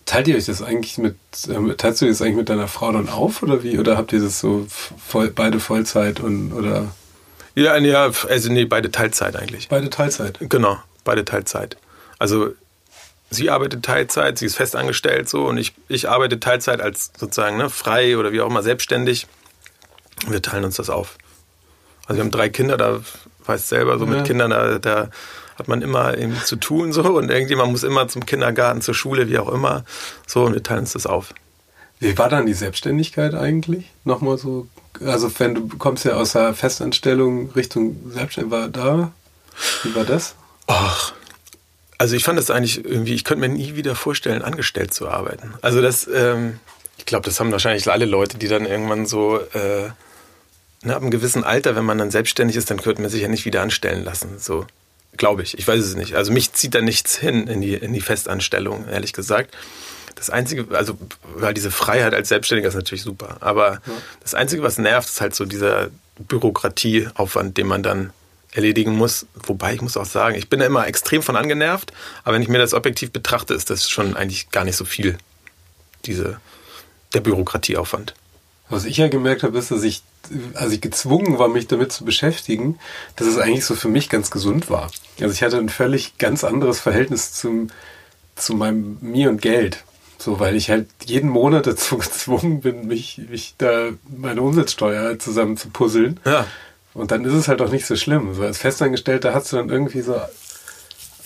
Teilt 0.06 0.28
ihr 0.28 0.36
euch 0.38 0.46
das 0.46 0.62
eigentlich 0.62 0.98
mit, 0.98 1.16
ähm, 1.50 1.74
teilst 1.78 2.02
du 2.02 2.08
das 2.08 2.22
eigentlich 2.22 2.36
mit 2.38 2.50
deiner 2.50 2.68
Frau 2.68 2.92
dann 2.92 3.10
auf 3.10 3.44
oder 3.44 3.62
wie? 3.64 3.78
Oder 3.78 3.96
habt 3.98 4.12
ihr 4.12 4.20
das 4.20 4.40
so 4.40 4.66
voll, 4.70 5.30
beide 5.30 5.60
Vollzeit 5.60 6.20
und 6.20 6.52
oder 6.54 6.88
Ja, 7.56 7.78
ja, 7.78 8.12
also 8.28 8.52
nee, 8.52 8.66
beide 8.66 8.90
Teilzeit 8.92 9.36
eigentlich. 9.36 9.68
beide 9.70 9.90
Teilzeit? 9.90 10.38
Genau, 10.42 10.78
beide 11.04 11.26
Teilzeit. 11.26 11.78
Also 12.18 12.50
sie 13.30 13.52
arbeitet 13.52 13.84
Teilzeit, 13.86 14.40
sie 14.40 14.48
ist 14.48 14.56
festangestellt 14.56 15.30
so 15.30 15.46
und 15.46 15.58
ich, 15.58 15.74
ich 15.88 16.10
arbeite 16.10 16.40
Teilzeit 16.40 16.82
als 16.82 17.12
sozusagen 17.18 17.58
ne, 17.58 17.70
frei 17.70 18.18
oder 18.18 18.32
wie 18.32 18.42
auch 18.42 18.48
immer 18.50 18.64
selbstständig. 18.64 19.28
Wir 20.28 20.42
teilen 20.42 20.66
uns 20.66 20.78
das 20.78 20.90
auf. 20.90 21.18
Also 22.08 22.18
wir 22.18 22.24
haben 22.24 22.32
drei 22.32 22.50
Kinder, 22.50 22.78
da 22.78 23.02
weißt 23.46 23.68
selber, 23.70 24.00
so 24.00 24.06
Ja. 24.06 24.12
mit 24.12 24.26
Kindern, 24.26 24.50
da, 24.50 24.80
da 24.80 25.10
hat 25.60 25.68
man 25.68 25.82
immer 25.82 26.18
irgendwie 26.18 26.44
zu 26.44 26.56
tun 26.56 26.92
so 26.94 27.04
und 27.04 27.30
irgendjemand 27.30 27.72
muss 27.72 27.84
immer 27.84 28.08
zum 28.08 28.26
Kindergarten, 28.26 28.82
zur 28.82 28.94
Schule, 28.94 29.30
wie 29.30 29.40
auch 29.40 29.50
immer. 29.50 29.84
So 30.26 30.44
und 30.46 30.54
wir 30.54 30.64
teilen 30.64 30.82
uns 30.82 30.94
das 30.94 31.06
auf. 31.06 31.34
Wie 32.00 32.18
war 32.18 32.30
dann 32.30 32.46
die 32.46 32.54
Selbstständigkeit 32.54 33.36
eigentlich? 33.36 33.92
Nochmal 34.06 34.38
so, 34.38 34.68
also 35.06 35.30
wenn 35.40 35.56
du 35.56 35.68
kommst 35.78 36.06
ja 36.06 36.14
aus 36.14 36.32
der 36.32 36.54
Festanstellung 36.54 37.52
Richtung 37.52 37.98
Selbstständigkeit, 38.10 38.62
war 38.62 38.70
da, 38.70 39.12
wie 39.84 39.94
war 39.94 40.06
das? 40.06 40.36
Ach, 40.68 41.14
also 41.98 42.16
ich 42.16 42.24
fand 42.24 42.40
das 42.40 42.50
eigentlich 42.50 42.84
irgendwie, 42.86 43.14
ich 43.14 43.26
könnte 43.26 43.48
mir 43.48 43.54
nie 43.54 43.76
wieder 43.76 43.94
vorstellen, 43.94 44.42
angestellt 44.42 44.94
zu 44.94 45.10
arbeiten. 45.10 45.54
Also 45.62 45.82
das, 45.82 46.08
ähm, 46.08 46.60
ich 46.98 47.06
glaube, 47.06 47.26
das 47.26 47.40
haben 47.40 47.52
wahrscheinlich 47.52 47.92
alle 47.92 48.06
Leute, 48.06 48.38
die 48.38 48.48
dann 48.48 48.66
irgendwann 48.66 49.06
so, 49.06 49.38
äh, 49.38 49.90
ne, 50.84 50.96
ab 50.96 51.02
einem 51.02 51.12
gewissen 51.12 51.44
Alter, 51.44 51.76
wenn 51.76 51.84
man 51.84 51.98
dann 51.98 52.12
selbstständig 52.12 52.56
ist, 52.56 52.72
dann 52.72 52.82
könnte 52.82 53.02
man 53.02 53.12
sich 53.12 53.22
ja 53.22 53.28
nicht 53.28 53.44
wieder 53.44 53.62
anstellen 53.62 54.06
lassen. 54.06 54.40
So, 54.40 54.66
glaube 55.18 55.44
ich. 55.44 55.58
Ich 55.58 55.68
weiß 55.68 55.80
es 55.84 55.96
nicht. 55.96 56.16
Also 56.16 56.32
mich 56.32 56.54
zieht 56.54 56.76
da 56.76 56.82
nichts 56.82 57.18
hin 57.18 57.48
in 57.48 57.62
die, 57.62 57.74
in 57.74 57.94
die 57.94 58.02
Festanstellung, 58.02 58.88
ehrlich 58.88 59.14
gesagt. 59.14 59.56
Das 60.16 60.30
Einzige, 60.30 60.68
also, 60.76 60.98
weil 61.36 61.54
diese 61.54 61.72
Freiheit 61.72 62.14
als 62.14 62.30
Selbstständiger 62.30 62.68
ist 62.68 62.76
natürlich 62.76 63.04
super. 63.04 63.38
Aber 63.40 63.82
das 64.22 64.34
Einzige, 64.34 64.64
was 64.64 64.78
nervt, 64.78 65.08
ist 65.08 65.22
halt 65.22 65.36
so 65.36 65.46
dieser 65.46 65.90
Bürokratieaufwand, 66.20 67.58
den 67.58 67.68
man 67.68 67.84
dann 67.84 68.12
erledigen 68.52 68.96
muss. 68.96 69.28
Wobei 69.36 69.74
ich 69.74 69.82
muss 69.82 69.98
auch 69.98 70.06
sagen, 70.06 70.36
ich 70.36 70.50
bin 70.50 70.60
da 70.60 70.66
immer 70.66 70.88
extrem 70.88 71.22
von 71.22 71.36
angenervt, 71.36 71.94
aber 72.24 72.36
wenn 72.36 72.42
ich 72.42 72.50
mir 72.50 72.58
das 72.58 72.74
objektiv 72.74 73.12
betrachte, 73.12 73.54
ist 73.54 73.70
das 73.70 73.90
schon 73.90 74.16
eigentlich 74.16 74.50
gar 74.52 74.66
nicht 74.66 74.76
so 74.76 74.86
viel, 74.86 75.18
diese, 76.06 76.40
der 77.14 77.22
Bürokratieaufwand. 77.22 78.14
Was 78.70 78.86
ich 78.86 78.98
ja 78.98 79.08
gemerkt 79.08 79.44
habe, 79.44 79.58
ist, 79.58 79.72
dass 79.72 79.84
ich, 79.84 80.04
als 80.54 80.72
ich 80.72 80.82
gezwungen 80.82 81.40
war, 81.40 81.48
mich 81.48 81.68
damit 81.68 81.92
zu 81.92 82.06
beschäftigen, 82.06 82.78
dass 83.16 83.28
es 83.28 83.38
eigentlich 83.38 83.66
so 83.66 83.76
für 83.76 83.90
mich 83.90 84.10
ganz 84.10 84.30
gesund 84.30 84.70
war. 84.70 84.92
Also 85.20 85.34
ich 85.34 85.42
hatte 85.42 85.58
ein 85.58 85.70
völlig 85.70 86.18
ganz 86.20 86.44
anderes 86.44 86.80
Verhältnis 86.80 87.34
zum, 87.34 87.70
zu 88.36 88.54
meinem 88.54 88.98
mir 89.02 89.30
und 89.30 89.42
Geld. 89.42 89.84
So, 90.20 90.40
weil 90.40 90.56
ich 90.56 90.70
halt 90.70 90.88
jeden 91.06 91.30
Monat 91.30 91.66
dazu 91.68 91.98
gezwungen 91.98 92.62
bin, 92.62 92.88
mich, 92.88 93.22
mich 93.30 93.56
da 93.58 93.90
meine 94.08 94.42
Umsatzsteuer 94.42 95.18
zusammen 95.18 95.58
zu 95.58 95.70
puzzeln. 95.70 96.20
Ja. 96.26 96.46
Und 96.94 97.12
dann 97.12 97.24
ist 97.26 97.34
es 97.34 97.48
halt 97.48 97.62
auch 97.62 97.72
nicht 97.72 97.86
so 97.86 97.96
schlimm. 97.96 98.34
So 98.36 98.44
als 98.44 98.58
Festangestellter 98.58 99.34
hast 99.34 99.52
du 99.52 99.58
dann 99.58 99.70
irgendwie 99.70 100.02
so 100.02 100.20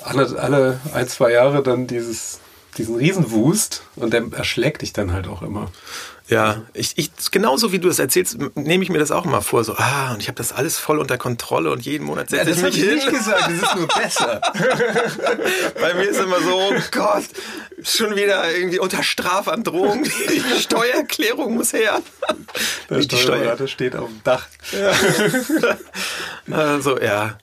alle, 0.04 0.40
alle 0.40 0.80
ein, 0.94 1.08
zwei 1.08 1.32
Jahre 1.32 1.64
dann 1.64 1.88
dieses, 1.88 2.40
diesen 2.78 2.96
Riesenwust 2.96 3.84
und 3.96 4.14
der 4.14 4.24
erschlägt 4.34 4.82
dich 4.82 4.94
dann 4.94 5.14
halt 5.14 5.28
auch 5.28 5.42
immer. 5.42 5.72
Ja, 6.30 6.62
ich, 6.74 6.94
ich, 6.98 7.12
genauso 7.32 7.74
wie 7.74 7.80
du 7.80 7.90
es 7.90 8.00
erzählst, 8.00 8.38
nehme 8.56 8.84
ich 8.84 8.90
mir 8.90 8.98
das 8.98 9.12
auch 9.12 9.26
mal 9.26 9.42
vor. 9.42 9.64
So, 9.66 9.76
ah, 9.76 10.14
und 10.14 10.22
ich 10.22 10.30
habe 10.30 10.38
das 10.38 10.54
alles 10.54 10.78
voll 10.78 11.00
unter 11.00 11.18
Kontrolle 11.18 11.70
und 11.70 11.86
jeden 11.86 12.06
Monat 12.06 12.30
setze 12.30 12.52
ich 12.52 12.62
mich 12.62 12.76
hin. 12.76 13.00
gesagt, 13.00 13.42
das 13.42 13.62
ist 13.62 13.76
nur 13.76 13.88
besser. 13.88 14.42
Bei 15.82 15.94
mir 15.94 16.04
ist 16.04 16.20
immer 16.20 16.40
so, 16.40 16.56
oh 16.56 16.74
Gott, 16.92 17.26
schon 17.84 18.16
wieder 18.16 18.50
irgendwie 18.50 18.80
unter 18.80 19.04
Strafandrohung. 19.04 20.04
Die 20.30 20.62
Steuererklärung 20.62 21.56
muss 21.56 21.74
her. 21.74 22.02
Der 22.90 22.98
Nicht 22.98 23.12
Steuer. 23.12 23.22
Steuerberater 23.22 23.68
steht 23.68 23.96
auf 23.96 24.08
dem 24.08 24.24
Dach. 24.24 24.48
Also, 26.52 27.00
ja. 27.00 27.38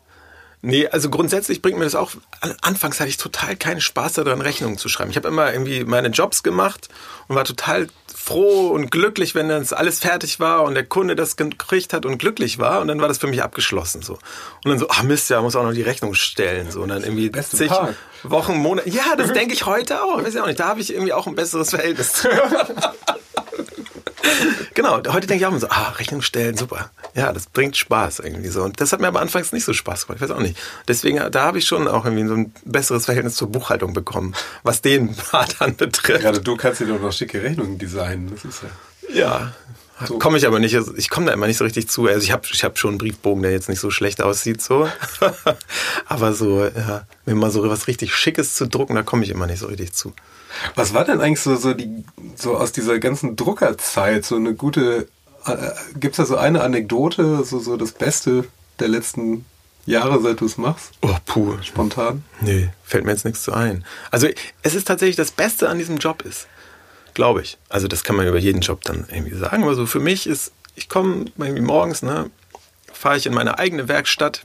Nee, 0.63 0.87
also 0.89 1.09
grundsätzlich 1.09 1.63
bringt 1.63 1.79
mir 1.79 1.85
das 1.85 1.95
auch, 1.95 2.13
anfangs 2.61 3.01
hatte 3.01 3.09
ich 3.09 3.17
total 3.17 3.57
keinen 3.57 3.81
Spaß 3.81 4.15
daran, 4.15 4.43
Rechnungen 4.43 4.77
zu 4.77 4.91
schreiben. 4.91 5.11
Ich 5.11 5.17
habe 5.17 5.29
immer 5.29 5.51
irgendwie 5.53 5.85
meine 5.85 6.09
Jobs 6.09 6.43
gemacht 6.43 6.89
und 7.29 7.37
war 7.37 7.45
total 7.45 7.87
froh 8.23 8.69
und 8.69 8.91
glücklich, 8.91 9.35
wenn 9.35 9.49
das 9.49 9.73
alles 9.73 9.99
fertig 9.99 10.41
war 10.41 10.63
und 10.65 10.75
der 10.75 10.85
Kunde 10.85 11.17
das 11.17 11.37
gekriegt 11.37 11.93
hat 11.93 12.05
und 12.05 12.19
glücklich 12.19 12.59
war 12.59 12.81
und 12.81 12.89
dann 12.89 13.01
war 13.01 13.09
das 13.09 13.19
für 13.19 13.27
mich 13.27 13.43
abgeschlossen 13.43 14.03
so. 14.03 14.15
Und 14.15 14.67
dann 14.67 14.79
so, 14.79 14.87
ach 14.91 15.03
Mist, 15.03 15.31
ja, 15.31 15.41
muss 15.41 15.57
auch 15.57 15.65
noch 15.65 15.73
die 15.73 15.83
Rechnung 15.83 16.15
stellen 16.15 16.71
so 16.71 16.83
und 16.83 16.91
dann 16.91 17.03
irgendwie 17.03 17.33
zig 17.33 17.69
Park. 17.69 17.97
Wochen, 18.23 18.59
Monate. 18.59 18.91
Ja, 18.91 19.17
das 19.17 19.33
denke 19.35 19.55
ich 19.55 19.65
heute 19.67 20.03
auch. 20.03 20.23
Weiß 20.23 20.35
ich 20.35 20.41
auch 20.41 20.47
nicht. 20.47 20.61
Da 20.61 20.69
habe 20.69 20.81
ich 20.81 20.93
irgendwie 20.93 21.13
auch 21.13 21.27
ein 21.27 21.35
besseres 21.35 21.71
Verhältnis. 21.71 22.27
genau, 24.75 24.97
heute 25.09 25.27
denke 25.27 25.37
ich 25.37 25.47
auch 25.47 25.51
immer 25.51 25.61
so, 25.61 25.69
ah, 25.69 25.91
Rechnung 25.91 26.23
stellen, 26.23 26.57
super. 26.57 26.91
Ja, 27.15 27.33
das 27.33 27.47
bringt 27.47 27.77
Spaß 27.77 28.21
irgendwie 28.21 28.49
so. 28.49 28.63
Und 28.63 28.81
das 28.81 28.93
hat 28.93 29.01
mir 29.01 29.09
aber 29.09 29.21
anfangs 29.21 29.53
nicht 29.53 29.65
so 29.65 29.73
Spaß 29.73 30.07
gemacht, 30.07 30.23
ich 30.23 30.29
weiß 30.29 30.37
auch 30.37 30.43
nicht. 30.43 30.59
Deswegen, 30.89 31.31
da 31.31 31.45
habe 31.45 31.59
ich 31.59 31.67
schon 31.67 31.89
auch 31.89 32.05
irgendwie 32.05 32.27
so 32.27 32.35
ein 32.35 32.53
besseres 32.65 33.07
Verhältnis 33.07 33.37
zur 33.37 33.51
Buchhaltung 33.51 33.95
bekommen, 33.95 34.35
was 34.63 34.83
den 34.83 35.15
Part 35.31 35.57
dann 35.61 35.77
betrifft. 35.77 36.23
Gerade 36.23 36.41
du 36.41 36.57
kannst 36.57 36.81
dir 36.81 36.87
doch 36.87 37.01
noch 37.01 37.13
schicke 37.13 37.43
Rechnungen 37.43 37.79
designen. 37.79 38.31
Das 38.31 38.45
ist 38.45 38.63
ja. 38.63 38.71
Ja. 39.13 39.53
So. 40.07 40.19
Komme 40.19 40.39
ich 40.39 40.47
aber 40.47 40.59
nicht, 40.59 40.75
also 40.77 40.95
ich 40.97 41.11
komme 41.11 41.27
da 41.27 41.33
immer 41.33 41.47
nicht 41.47 41.59
so 41.59 41.65
richtig 41.65 41.89
zu. 41.89 42.07
Also 42.07 42.23
ich 42.23 42.33
habe 42.33 42.43
ich 42.51 42.65
hab 42.65 42.79
schon 42.79 42.91
einen 42.91 42.99
Briefbogen, 42.99 43.43
der 43.43 43.53
jetzt 43.53 43.69
nicht 43.69 43.81
so 43.81 43.91
schlecht 43.91 44.23
aussieht, 44.23 44.63
so. 44.63 44.89
aber 46.07 46.33
so, 46.33 46.65
ja, 46.65 47.07
mir 47.27 47.35
mal 47.35 47.51
so 47.51 47.69
was 47.69 47.87
richtig 47.87 48.15
Schickes 48.15 48.55
zu 48.55 48.67
drucken, 48.67 48.95
da 48.95 49.03
komme 49.03 49.25
ich 49.25 49.31
immer 49.31 49.47
nicht 49.47 49.61
so 49.61 49.67
richtig 49.67 49.93
zu. 49.93 50.13
Was 50.75 50.95
war 50.95 51.05
denn 51.05 51.21
eigentlich 51.21 51.41
so, 51.41 51.57
so, 51.57 51.75
die, 51.75 52.05
so 52.35 52.57
aus 52.57 52.73
dieser 52.73 52.99
ganzen 52.99 53.37
Druckerzeit 53.37 54.25
so 54.25 54.37
eine 54.37 54.55
gute, 54.55 55.07
äh, 55.47 55.57
gibt 55.99 56.15
es 56.15 56.17
da 56.17 56.27
so 56.27 56.37
eine 56.37 56.63
Anekdote, 56.63 57.45
so, 57.45 57.59
so 57.61 57.77
das 57.77 57.93
Beste 57.93 58.45
der 58.79 58.89
letzten 58.89 59.45
Jahre, 59.87 60.21
seit 60.21 60.41
du 60.41 60.47
es 60.47 60.59
machst? 60.59 60.93
Oh, 61.03 61.17
puh. 61.27 61.57
Spontan? 61.63 62.25
Nee, 62.41 62.71
fällt 62.85 63.05
mir 63.05 63.13
jetzt 63.13 63.25
nichts 63.25 63.43
zu 63.43 63.53
ein. 63.53 63.85
Also 64.11 64.29
es 64.63 64.75
ist 64.75 64.87
tatsächlich 64.87 65.17
das 65.17 65.31
Beste 65.31 65.69
an 65.69 65.79
diesem 65.79 65.99
Job 65.99 66.23
ist, 66.23 66.49
glaube 67.21 67.43
ich. 67.43 67.59
Also 67.69 67.87
das 67.87 68.03
kann 68.03 68.17
man 68.17 68.27
über 68.27 68.39
jeden 68.39 68.63
Job 68.63 68.83
dann 68.85 69.05
irgendwie 69.13 69.37
sagen. 69.37 69.63
Aber 69.63 69.75
so 69.75 69.85
für 69.85 70.01
mich 70.01 70.27
ist, 70.27 70.53
ich 70.75 70.89
komme 70.89 71.27
irgendwie 71.37 71.61
morgens, 71.61 72.01
ne, 72.01 72.31
fahre 72.95 73.19
ich 73.19 73.27
in 73.27 73.35
meine 73.35 73.59
eigene 73.59 73.89
Werkstatt. 73.89 74.45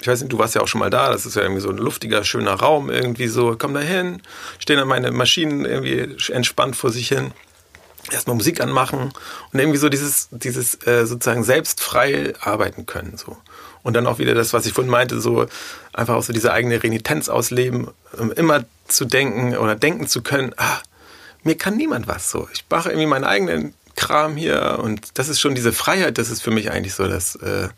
Ich 0.00 0.08
weiß 0.08 0.22
nicht, 0.22 0.32
du 0.32 0.38
warst 0.38 0.54
ja 0.54 0.62
auch 0.62 0.66
schon 0.66 0.78
mal 0.78 0.88
da. 0.88 1.12
Das 1.12 1.26
ist 1.26 1.36
ja 1.36 1.42
irgendwie 1.42 1.60
so 1.60 1.68
ein 1.68 1.76
luftiger, 1.76 2.24
schöner 2.24 2.54
Raum 2.54 2.88
irgendwie 2.88 3.26
so. 3.26 3.56
Komm 3.58 3.74
da 3.74 3.80
hin, 3.80 4.22
stehen 4.58 4.78
dann 4.78 4.88
meine 4.88 5.10
Maschinen 5.10 5.66
irgendwie 5.66 6.16
entspannt 6.32 6.76
vor 6.76 6.90
sich 6.90 7.08
hin. 7.08 7.32
Erstmal 8.10 8.36
Musik 8.36 8.62
anmachen 8.62 9.12
und 9.52 9.58
irgendwie 9.58 9.78
so 9.78 9.90
dieses, 9.90 10.28
dieses 10.30 10.76
äh, 10.86 11.04
sozusagen 11.04 11.44
selbstfrei 11.44 12.32
arbeiten 12.40 12.86
können. 12.86 13.18
So. 13.18 13.36
Und 13.82 13.92
dann 13.92 14.06
auch 14.06 14.18
wieder 14.18 14.32
das, 14.32 14.54
was 14.54 14.64
ich 14.64 14.72
vorhin 14.72 14.90
meinte, 14.90 15.20
so 15.20 15.44
einfach 15.92 16.14
auch 16.14 16.22
so 16.22 16.32
diese 16.32 16.54
eigene 16.54 16.82
Renitenz 16.82 17.28
ausleben, 17.28 17.88
um 18.18 18.32
immer 18.32 18.64
zu 18.88 19.04
denken 19.04 19.58
oder 19.58 19.74
denken 19.74 20.08
zu 20.08 20.22
können, 20.22 20.54
ah, 20.56 20.80
mir 21.44 21.56
kann 21.56 21.76
niemand 21.76 22.06
was 22.06 22.30
so. 22.30 22.48
Ich 22.52 22.64
mache 22.68 22.90
irgendwie 22.90 23.06
meinen 23.06 23.24
eigenen 23.24 23.74
Kram 23.96 24.36
hier 24.36 24.80
und 24.82 25.18
das 25.18 25.28
ist 25.28 25.40
schon 25.40 25.54
diese 25.54 25.72
Freiheit, 25.72 26.18
das 26.18 26.30
ist 26.30 26.42
für 26.42 26.50
mich 26.50 26.70
eigentlich 26.70 26.94
so 26.94 27.06
das, 27.06 27.36
äh, 27.36 27.68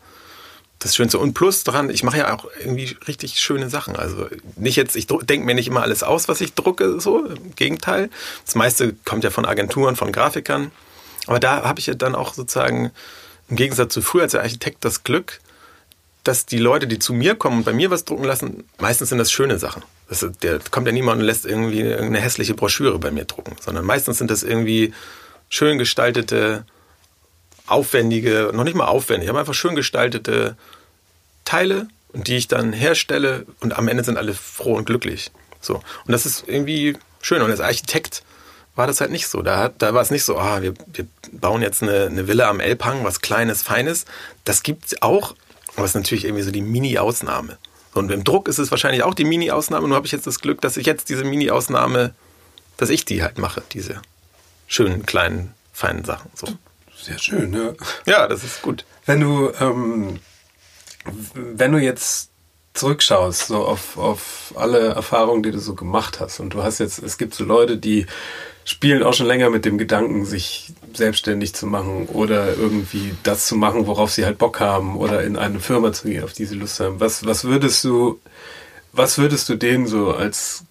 das 0.79 0.95
Schönste. 0.95 1.19
Und 1.19 1.35
plus 1.35 1.64
dran, 1.64 1.91
ich 1.91 2.03
mache 2.03 2.19
ja 2.19 2.35
auch 2.35 2.47
irgendwie 2.59 2.97
richtig 3.07 3.39
schöne 3.39 3.69
Sachen. 3.69 3.97
Also 3.97 4.29
nicht 4.57 4.77
jetzt, 4.77 4.97
ich 4.97 5.07
denke 5.07 5.47
mir 5.47 5.55
nicht 5.55 5.69
immer 5.69 5.83
alles 5.83 6.03
aus, 6.03 6.29
was 6.29 6.41
ich 6.41 6.55
drucke, 6.55 7.01
so, 7.01 7.27
im 7.27 7.55
Gegenteil. 7.55 8.11
Das 8.45 8.55
meiste 8.55 8.95
kommt 9.05 9.25
ja 9.25 9.31
von 9.31 9.45
Agenturen, 9.45 9.97
von 9.97 10.12
Grafikern. 10.12 10.71
Aber 11.27 11.41
da 11.41 11.64
habe 11.64 11.81
ich 11.81 11.87
ja 11.87 11.95
dann 11.95 12.14
auch 12.14 12.35
sozusagen 12.35 12.93
im 13.49 13.57
Gegensatz 13.57 13.95
zu 13.95 14.03
früher 14.03 14.23
als 14.23 14.35
Architekt 14.35 14.85
das 14.85 15.05
Glück, 15.05 15.41
dass 16.27 16.47
die 16.47 16.59
Leute, 16.59 16.87
die 16.87 16.99
zu 16.99 17.12
mir 17.12 17.35
kommen 17.35 17.59
und 17.59 17.64
bei 17.64 17.72
mir 17.72 17.91
was 17.91 18.05
drucken 18.05 18.24
lassen, 18.24 18.64
meistens 18.79 19.11
sind 19.11 19.18
das 19.18 19.31
schöne 19.31 19.59
Sachen. 19.59 19.83
Das 20.09 20.22
ist, 20.22 20.43
der 20.43 20.61
kommt 20.70 20.87
ja 20.87 20.93
niemand 20.93 21.20
und 21.20 21.27
lässt 21.27 21.47
irgendwie 21.47 21.81
irgendeine 21.81 22.20
hässliche 22.20 22.55
Broschüre 22.55 22.99
bei 22.99 23.11
mir 23.11 23.24
drucken, 23.24 23.57
sondern 23.61 23.85
meistens 23.85 24.18
sind 24.18 24.31
das 24.31 24.43
irgendwie 24.43 24.93
schön 25.49 25.79
gestaltete, 25.79 26.64
aufwendige, 27.66 28.51
noch 28.53 28.64
nicht 28.64 28.77
mal 28.77 28.87
aufwendig, 28.87 29.29
aber 29.29 29.41
einfach 29.41 29.55
schön 29.55 29.74
gestaltete 29.74 30.57
Teile, 31.45 31.89
die 32.12 32.37
ich 32.37 32.49
dann 32.49 32.72
herstelle 32.72 33.47
und 33.61 33.77
am 33.77 33.89
Ende 33.89 34.05
sind 34.05 34.16
alle 34.16 34.35
froh 34.35 34.74
und 34.74 34.87
glücklich. 34.87 35.31
So. 35.61 35.77
Und 35.77 36.12
das 36.12 36.27
ist 36.27 36.45
irgendwie 36.47 36.97
schön. 37.20 37.43
Und 37.43 37.51
als 37.51 37.61
Architekt 37.61 38.22
war 38.74 38.87
das 38.87 39.01
halt 39.01 39.11
nicht 39.11 39.27
so. 39.27 39.43
Da, 39.43 39.68
da 39.68 39.95
war 39.95 40.03
es 40.03 40.11
nicht 40.11 40.24
so, 40.24 40.39
ah, 40.39 40.62
wir, 40.62 40.74
wir 40.93 41.07
bauen 41.33 41.62
jetzt 41.62 41.83
eine, 41.83 42.07
eine 42.07 42.29
Villa 42.29 42.49
am 42.49 42.61
Elbhang, 42.61 43.05
was 43.05 43.20
Kleines, 43.20 43.62
Feines. 43.62 44.05
Das 44.45 44.62
gibt's 44.62 45.03
auch, 45.03 45.35
aber 45.77 45.85
es 45.85 45.93
ist 45.93 45.97
natürlich 45.97 46.24
irgendwie 46.24 46.43
so 46.43 46.51
die 46.51 46.62
Mini-Ausnahme. 46.62 47.59
Und 47.95 48.11
im 48.11 48.24
Druck 48.24 48.49
ist 48.49 48.59
es 48.59 48.70
wahrscheinlich 48.70 49.03
auch 49.03 49.14
die 49.14 49.24
Mini-Ausnahme. 49.24 49.89
Nur 49.89 49.97
habe 49.97 50.07
ich 50.07 50.12
jetzt 50.12 50.27
das 50.27 50.41
Glück, 50.41 50.61
dass 50.61 50.77
ich 50.77 50.87
jetzt 50.87 51.09
diese 51.09 51.24
Mini-Ausnahme, 51.24 52.14
dass 52.77 52.91
ich 52.91 53.05
die 53.05 53.22
halt 53.22 53.39
mache, 53.39 53.62
diese 53.72 54.03
schönen, 54.66 55.07
kleinen, 55.07 55.55
feinen 55.72 56.05
Sachen. 56.05 56.31
So. 56.35 56.49
Sehr 57.01 57.18
schön, 57.18 57.55
ja. 57.55 57.72
Ja, 58.07 58.29
das 58.29 58.45
ist 58.45 58.62
gut. 58.62 58.85
Wenn 59.07 59.20
du, 59.20 59.51
ähm, 59.61 60.18
wenn 61.35 61.72
du 61.72 61.79
jetzt 61.79 62.31
zurückschaust, 62.74 63.47
so 63.47 63.64
auf, 63.64 63.97
auf 63.97 64.53
alle 64.57 64.89
Erfahrungen, 64.89 65.43
die 65.43 65.51
du 65.51 65.59
so 65.59 65.74
gemacht 65.74 66.20
hast, 66.20 66.41
und 66.41 66.51
du 66.51 66.62
hast 66.62 66.79
jetzt, 66.79 66.99
es 66.99 67.16
gibt 67.16 67.35
so 67.35 67.45
Leute, 67.45 67.79
die 67.79 68.07
spielen 68.64 69.03
auch 69.03 69.14
schon 69.14 69.27
länger 69.27 69.51
mit 69.51 69.64
dem 69.64 69.79
Gedanken, 69.79 70.24
sich 70.27 70.72
selbstständig 70.95 71.55
zu 71.55 71.66
machen 71.66 72.07
oder 72.07 72.55
irgendwie 72.57 73.14
das 73.22 73.47
zu 73.47 73.57
machen, 73.57 73.87
worauf 73.87 74.11
sie 74.11 74.24
halt 74.24 74.39
Bock 74.39 74.61
haben 74.61 74.97
oder 74.97 75.24
in 75.24 75.37
eine 75.37 75.61
Firma 75.61 75.93
zu 75.93 76.09
gehen, 76.09 76.24
auf 76.24 76.32
die 76.32 76.45
sie 76.47 76.55
Lust 76.57 76.80
haben. 76.80 77.01
Was, 77.01 77.24
was 77.26 77.45
würdest 77.45 77.84
du, 77.84 78.20
was 78.93 79.18
würdest 79.18 79.49
du 79.49 79.57
denen 79.57 79.87
so 79.87 80.12
als 80.12 80.64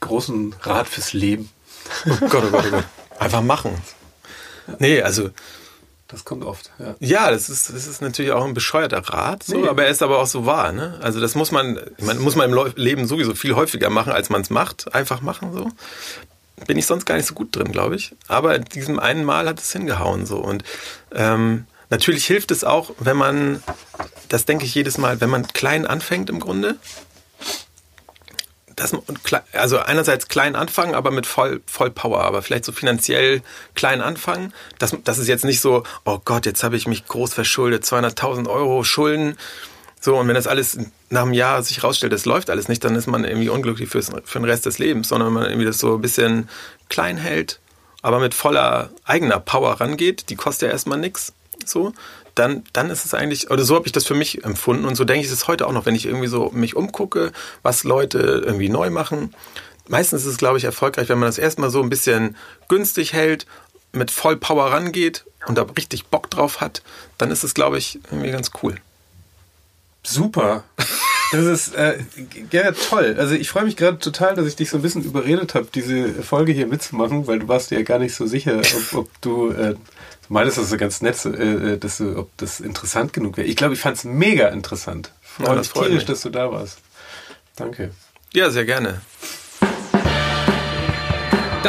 großen 0.00 0.54
Rat 0.62 0.88
fürs 0.88 1.12
Leben? 1.12 1.50
Oh 2.06 2.26
Gott, 2.28 2.44
oh 2.46 2.50
Gott, 2.50 2.64
oh 2.66 2.70
Gott. 2.70 2.84
Einfach 3.18 3.42
machen. 3.42 3.72
Nee, 4.78 5.00
also 5.02 5.30
Das 6.08 6.24
kommt 6.24 6.44
oft, 6.44 6.70
ja. 6.78 6.94
Ja, 7.00 7.30
das 7.30 7.48
ist, 7.50 7.68
das 7.70 7.86
ist 7.86 8.00
natürlich 8.02 8.32
auch 8.32 8.44
ein 8.44 8.54
bescheuerter 8.54 8.98
Rat, 9.08 9.42
so, 9.42 9.56
Nee. 9.56 9.68
aber 9.68 9.84
er 9.84 9.90
ist 9.90 10.02
aber 10.02 10.18
auch 10.18 10.26
so 10.26 10.46
wahr. 10.46 10.72
Ne? 10.72 10.98
Also 11.02 11.20
das 11.20 11.34
muss 11.34 11.50
man, 11.52 11.78
meine, 11.98 12.20
muss 12.20 12.36
man 12.36 12.50
im 12.52 12.72
Leben 12.76 13.06
sowieso 13.06 13.34
viel 13.34 13.54
häufiger 13.54 13.90
machen, 13.90 14.12
als 14.12 14.30
man 14.30 14.40
es 14.42 14.50
macht. 14.50 14.94
Einfach 14.94 15.20
machen 15.20 15.52
so. 15.52 15.68
Bin 16.66 16.78
ich 16.78 16.86
sonst 16.86 17.06
gar 17.06 17.16
nicht 17.16 17.26
so 17.26 17.34
gut 17.34 17.54
drin, 17.54 17.72
glaube 17.72 17.96
ich. 17.96 18.14
Aber 18.26 18.54
in 18.54 18.64
diesem 18.64 18.98
einen 18.98 19.24
Mal 19.24 19.48
hat 19.48 19.60
es 19.60 19.72
hingehauen 19.72 20.26
so. 20.26 20.38
Und 20.38 20.64
ähm, 21.14 21.66
natürlich 21.90 22.26
hilft 22.26 22.50
es 22.50 22.64
auch, 22.64 22.90
wenn 22.98 23.16
man, 23.16 23.62
das 24.28 24.44
denke 24.44 24.64
ich 24.64 24.74
jedes 24.74 24.98
Mal, 24.98 25.20
wenn 25.20 25.30
man 25.30 25.46
klein 25.46 25.86
anfängt 25.86 26.30
im 26.30 26.40
Grunde. 26.40 26.76
Das, 28.76 28.96
also 29.52 29.78
einerseits 29.78 30.28
klein 30.28 30.54
anfangen, 30.54 30.94
aber 30.94 31.10
mit 31.10 31.26
voll, 31.26 31.60
voll 31.66 31.90
Power, 31.90 32.20
aber 32.20 32.42
vielleicht 32.42 32.64
so 32.64 32.70
finanziell 32.70 33.42
klein 33.74 34.00
anfangen. 34.00 34.54
Das, 34.78 34.96
das 35.02 35.18
ist 35.18 35.26
jetzt 35.26 35.44
nicht 35.44 35.60
so, 35.60 35.82
oh 36.04 36.20
Gott, 36.24 36.46
jetzt 36.46 36.62
habe 36.62 36.76
ich 36.76 36.86
mich 36.86 37.06
groß 37.06 37.34
verschuldet, 37.34 37.84
200.000 37.84 38.48
Euro 38.48 38.84
Schulden. 38.84 39.36
So, 40.00 40.16
und 40.16 40.28
wenn 40.28 40.34
das 40.34 40.46
alles 40.46 40.78
nach 41.10 41.22
einem 41.22 41.32
Jahr 41.32 41.62
sich 41.62 41.82
rausstellt, 41.82 42.12
das 42.12 42.24
läuft 42.24 42.50
alles 42.50 42.68
nicht, 42.68 42.84
dann 42.84 42.94
ist 42.94 43.06
man 43.06 43.24
irgendwie 43.24 43.48
unglücklich 43.48 43.88
fürs, 43.88 44.10
für 44.24 44.38
den 44.38 44.44
Rest 44.44 44.66
des 44.66 44.78
Lebens, 44.78 45.08
sondern 45.08 45.28
wenn 45.28 45.34
man 45.34 45.44
irgendwie 45.46 45.66
das 45.66 45.78
so 45.78 45.94
ein 45.94 46.00
bisschen 46.00 46.48
klein 46.88 47.16
hält, 47.16 47.58
aber 48.02 48.20
mit 48.20 48.34
voller 48.34 48.90
eigener 49.04 49.40
Power 49.40 49.80
rangeht, 49.80 50.30
die 50.30 50.36
kostet 50.36 50.68
ja 50.68 50.72
erstmal 50.72 50.98
nichts, 50.98 51.32
so, 51.64 51.92
dann, 52.36 52.62
dann 52.72 52.90
ist 52.90 53.04
es 53.04 53.14
eigentlich, 53.14 53.50
oder 53.50 53.64
so 53.64 53.74
habe 53.74 53.86
ich 53.86 53.92
das 53.92 54.06
für 54.06 54.14
mich 54.14 54.44
empfunden 54.44 54.84
und 54.84 54.94
so 54.94 55.04
denke 55.04 55.26
ich 55.26 55.32
es 55.32 55.48
heute 55.48 55.66
auch 55.66 55.72
noch, 55.72 55.86
wenn 55.86 55.96
ich 55.96 56.06
irgendwie 56.06 56.28
so 56.28 56.50
mich 56.52 56.76
umgucke, 56.76 57.32
was 57.62 57.82
Leute 57.82 58.18
irgendwie 58.46 58.68
neu 58.68 58.90
machen. 58.90 59.34
Meistens 59.88 60.22
ist 60.22 60.28
es, 60.28 60.38
glaube 60.38 60.58
ich, 60.58 60.64
erfolgreich, 60.64 61.08
wenn 61.08 61.18
man 61.18 61.28
das 61.28 61.38
erstmal 61.38 61.70
so 61.70 61.82
ein 61.82 61.90
bisschen 61.90 62.36
günstig 62.68 63.12
hält, 63.12 63.46
mit 63.92 64.10
voll 64.10 64.36
Power 64.36 64.70
rangeht 64.70 65.24
und 65.46 65.56
da 65.56 65.62
richtig 65.62 66.06
Bock 66.06 66.30
drauf 66.30 66.60
hat, 66.60 66.82
dann 67.16 67.30
ist 67.30 67.42
es, 67.42 67.54
glaube 67.54 67.78
ich, 67.78 67.98
irgendwie 68.10 68.30
ganz 68.30 68.50
cool. 68.62 68.76
Super. 70.08 70.64
Das 71.32 71.44
ist 71.44 71.74
äh, 71.74 71.98
Gerrit 72.50 72.76
toll. 72.88 73.16
Also 73.18 73.34
ich 73.34 73.50
freue 73.50 73.64
mich 73.64 73.76
gerade 73.76 73.98
total, 73.98 74.34
dass 74.34 74.46
ich 74.46 74.56
dich 74.56 74.70
so 74.70 74.78
ein 74.78 74.82
bisschen 74.82 75.04
überredet 75.04 75.54
habe, 75.54 75.68
diese 75.74 76.22
Folge 76.22 76.52
hier 76.52 76.66
mitzumachen, 76.66 77.26
weil 77.26 77.40
du 77.40 77.48
warst 77.48 77.70
dir 77.70 77.76
ja 77.76 77.82
gar 77.84 77.98
nicht 77.98 78.14
so 78.14 78.26
sicher, 78.26 78.60
ob, 78.60 78.94
ob 78.98 79.20
du, 79.20 79.50
äh, 79.50 79.74
du 79.74 79.78
meintest 80.28 80.56
das 80.56 80.70
so 80.70 80.78
ganz 80.78 81.02
nett, 81.02 81.22
äh, 81.26 81.76
dass 81.76 81.98
du, 81.98 82.16
ob 82.16 82.34
das 82.38 82.60
interessant 82.60 83.12
genug 83.12 83.36
wäre. 83.36 83.46
Ich 83.46 83.56
glaube, 83.56 83.74
ich 83.74 83.80
fand 83.80 83.98
es 83.98 84.04
mega 84.04 84.48
interessant. 84.48 85.12
Ja, 85.38 85.44
Freue 85.44 85.56
das 85.56 85.66
mich 85.66 85.68
freut 85.68 85.82
tierisch, 85.88 85.96
mich. 85.98 86.06
dass 86.06 86.22
du 86.22 86.30
da 86.30 86.50
warst. 86.50 86.78
Danke. 87.56 87.90
Ja, 88.32 88.50
sehr 88.50 88.64
gerne. 88.64 89.02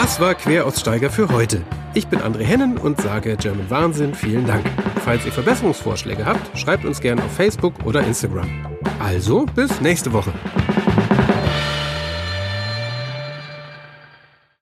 Das 0.01 0.17
war 0.21 0.33
Queraussteiger 0.33 1.09
für 1.09 1.27
heute. 1.27 1.61
Ich 1.93 2.07
bin 2.07 2.21
André 2.21 2.43
Hennen 2.43 2.77
und 2.77 3.01
sage 3.01 3.35
German 3.35 3.69
Wahnsinn 3.69 4.15
vielen 4.15 4.47
Dank. 4.47 4.65
Falls 5.03 5.25
ihr 5.25 5.33
Verbesserungsvorschläge 5.33 6.25
habt, 6.25 6.57
schreibt 6.57 6.85
uns 6.85 7.01
gerne 7.01 7.21
auf 7.21 7.33
Facebook 7.33 7.73
oder 7.83 7.99
Instagram. 8.07 8.47
Also, 8.99 9.45
bis 9.55 9.81
nächste 9.81 10.13
Woche. 10.13 10.31